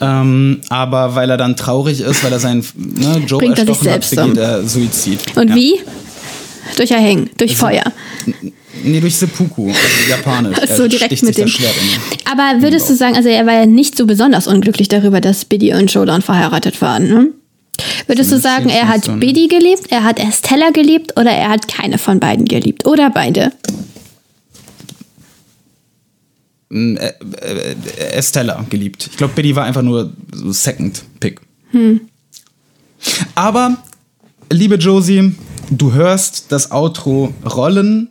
Ähm, 0.00 0.60
aber 0.68 1.14
weil 1.14 1.30
er 1.30 1.36
dann 1.36 1.56
traurig 1.56 2.00
ist, 2.00 2.24
weil 2.24 2.32
er 2.32 2.40
seinen 2.40 2.64
ne, 2.74 3.22
Joe 3.26 3.38
Bringt 3.38 3.58
er 3.58 3.66
sich 3.66 3.86
erstochen 3.86 4.20
hat, 4.20 4.34
begeht 4.34 4.42
er 4.42 4.62
Suizid. 4.66 5.20
Und 5.36 5.50
ja. 5.50 5.54
wie? 5.54 5.80
Durch 6.76 6.90
Erhängen, 6.90 7.30
durch 7.36 7.56
Feuer. 7.56 7.84
Nee, 8.82 9.00
durch 9.00 9.16
Seppuku, 9.16 9.68
also 9.68 10.10
japanisch. 10.10 10.58
So, 10.76 10.82
er 10.82 10.88
direkt 10.88 11.22
mit 11.22 11.38
dem. 11.38 11.50
Aber 12.30 12.62
würdest 12.62 12.90
du 12.90 12.94
sagen, 12.94 13.16
also 13.16 13.28
er 13.28 13.46
war 13.46 13.54
ja 13.54 13.66
nicht 13.66 13.96
so 13.96 14.06
besonders 14.06 14.46
unglücklich 14.46 14.88
darüber, 14.88 15.20
dass 15.20 15.44
Biddy 15.44 15.72
und 15.74 15.92
Joe 15.92 16.06
dann 16.06 16.22
verheiratet 16.22 16.80
waren, 16.82 17.08
ne? 17.08 17.28
Würdest 18.06 18.32
du 18.32 18.38
sagen, 18.38 18.68
er 18.68 18.88
hat 18.88 19.04
so, 19.04 19.12
ne? 19.12 19.18
Biddy 19.18 19.48
geliebt, 19.48 19.86
er 19.90 20.04
hat 20.04 20.18
Estella 20.18 20.70
geliebt 20.70 21.18
oder 21.18 21.30
er 21.30 21.50
hat 21.50 21.68
keine 21.68 21.98
von 21.98 22.20
beiden 22.20 22.44
geliebt? 22.44 22.86
Oder 22.86 23.10
beide? 23.10 23.52
Estella 26.68 28.64
geliebt. 28.68 29.08
Ich 29.10 29.16
glaube, 29.16 29.34
Biddy 29.34 29.54
war 29.54 29.64
einfach 29.64 29.82
nur 29.82 30.12
Second 30.50 31.02
Pick. 31.20 31.40
Aber, 33.34 33.76
liebe 34.50 34.76
Josie, 34.76 35.34
du 35.70 35.92
hörst 35.92 36.50
das 36.50 36.72
Outro 36.72 37.32
rollen 37.44 38.08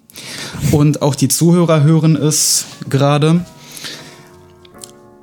und 0.72 1.02
auch 1.02 1.16
die 1.16 1.28
Zuhörer 1.28 1.84
hören 1.84 2.16
es 2.16 2.66
gerade. 2.90 3.46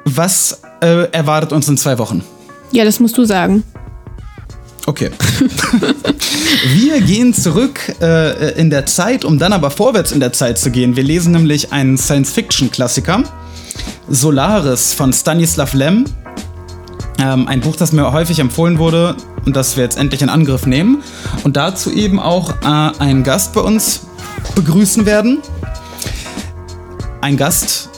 Was 0.04 0.62
äh, 0.80 1.10
erwartet 1.12 1.52
uns 1.52 1.68
in 1.68 1.78
zwei 1.78 1.98
Wochen? 1.98 2.22
Ja, 2.72 2.84
das 2.84 3.00
musst 3.00 3.16
du 3.16 3.24
sagen. 3.24 3.62
Okay. 5.02 5.10
Wir 6.74 7.00
gehen 7.00 7.34
zurück 7.34 7.80
äh, 8.00 8.52
in 8.52 8.70
der 8.70 8.86
Zeit, 8.86 9.24
um 9.24 9.38
dann 9.38 9.52
aber 9.52 9.70
vorwärts 9.70 10.12
in 10.12 10.20
der 10.20 10.32
Zeit 10.32 10.58
zu 10.58 10.70
gehen. 10.70 10.96
Wir 10.96 11.02
lesen 11.02 11.32
nämlich 11.32 11.72
einen 11.72 11.98
Science-Fiction-Klassiker, 11.98 13.24
Solaris 14.08 14.92
von 14.92 15.12
Stanislav 15.12 15.74
Lem. 15.74 16.04
Ähm, 17.18 17.48
ein 17.48 17.60
Buch, 17.60 17.76
das 17.76 17.92
mir 17.92 18.12
häufig 18.12 18.38
empfohlen 18.38 18.78
wurde 18.78 19.16
und 19.44 19.56
das 19.56 19.76
wir 19.76 19.84
jetzt 19.84 19.98
endlich 19.98 20.22
in 20.22 20.28
Angriff 20.28 20.66
nehmen. 20.66 21.02
Und 21.42 21.56
dazu 21.56 21.90
eben 21.90 22.20
auch 22.20 22.52
äh, 22.62 22.98
einen 22.98 23.24
Gast 23.24 23.54
bei 23.54 23.60
uns 23.60 24.06
begrüßen 24.54 25.04
werden. 25.06 25.38
Ein 27.20 27.36
Gast, 27.36 27.88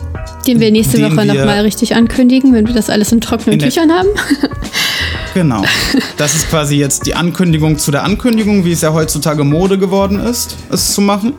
Den 0.46 0.60
wir 0.60 0.70
nächste 0.70 0.98
Den 0.98 1.16
Woche 1.16 1.26
nochmal 1.26 1.60
richtig 1.60 1.94
ankündigen, 1.94 2.52
wenn 2.52 2.66
wir 2.66 2.74
das 2.74 2.90
alles 2.90 3.12
in 3.12 3.20
trockenen 3.20 3.58
In 3.58 3.66
Tüchern 3.66 3.90
haben. 3.90 4.08
Genau. 5.34 5.64
Das 6.16 6.34
ist 6.34 6.48
quasi 6.48 6.76
jetzt 6.76 7.06
die 7.06 7.14
Ankündigung 7.14 7.76
zu 7.78 7.90
der 7.90 8.04
Ankündigung, 8.04 8.64
wie 8.64 8.72
es 8.72 8.80
ja 8.82 8.92
heutzutage 8.92 9.42
Mode 9.44 9.78
geworden 9.78 10.20
ist, 10.20 10.56
es 10.70 10.94
zu 10.94 11.00
machen. 11.00 11.34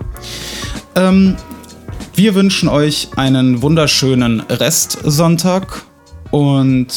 Ähm, 0.96 1.38
wir 2.14 2.36
wünschen 2.36 2.68
euch 2.70 3.10
einen 3.16 3.62
wunderschönen 3.62 4.42
Restsonntag 4.42 5.84
und 6.32 6.88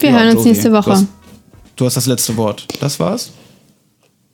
Wir 0.00 0.10
Ja, 0.10 0.16
hören 0.16 0.26
uns 0.30 0.34
Josie, 0.38 0.48
nächste 0.50 0.68
Du 0.70 0.74
Woche. 0.74 0.90
hast, 0.92 1.06
du 1.76 1.86
hast 1.86 1.96
das 1.96 2.06
letzte 2.06 2.36
Wort. 2.36 2.66
Das 2.80 2.98
war's? 2.98 3.30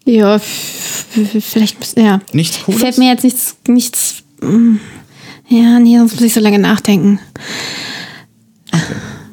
Ja, 0.04 0.38
vielleicht, 0.38 1.98
ja. 1.98 2.20
Nichts 2.32 2.62
Cooles? 2.64 2.80
Fällt 2.80 2.98
mir 2.98 3.10
jetzt 3.10 3.24
nichts, 3.24 3.56
nichts. 3.68 4.14
mm, 4.40 4.76
Ja, 5.48 5.78
nee, 5.78 5.98
sonst 5.98 6.14
muss 6.14 6.22
ich 6.22 6.32
so 6.34 6.40
lange 6.40 6.58
nachdenken. 6.58 7.18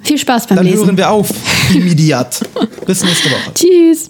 Viel 0.03 0.17
Spaß 0.17 0.47
beim 0.47 0.57
Dann 0.57 0.65
Lesen. 0.65 0.85
hören 0.85 0.97
wir 0.97 1.09
auf. 1.09 1.29
Immediat. 1.73 2.41
Bis 2.85 3.03
nächste 3.03 3.29
Woche. 3.31 3.53
Tschüss. 3.53 4.09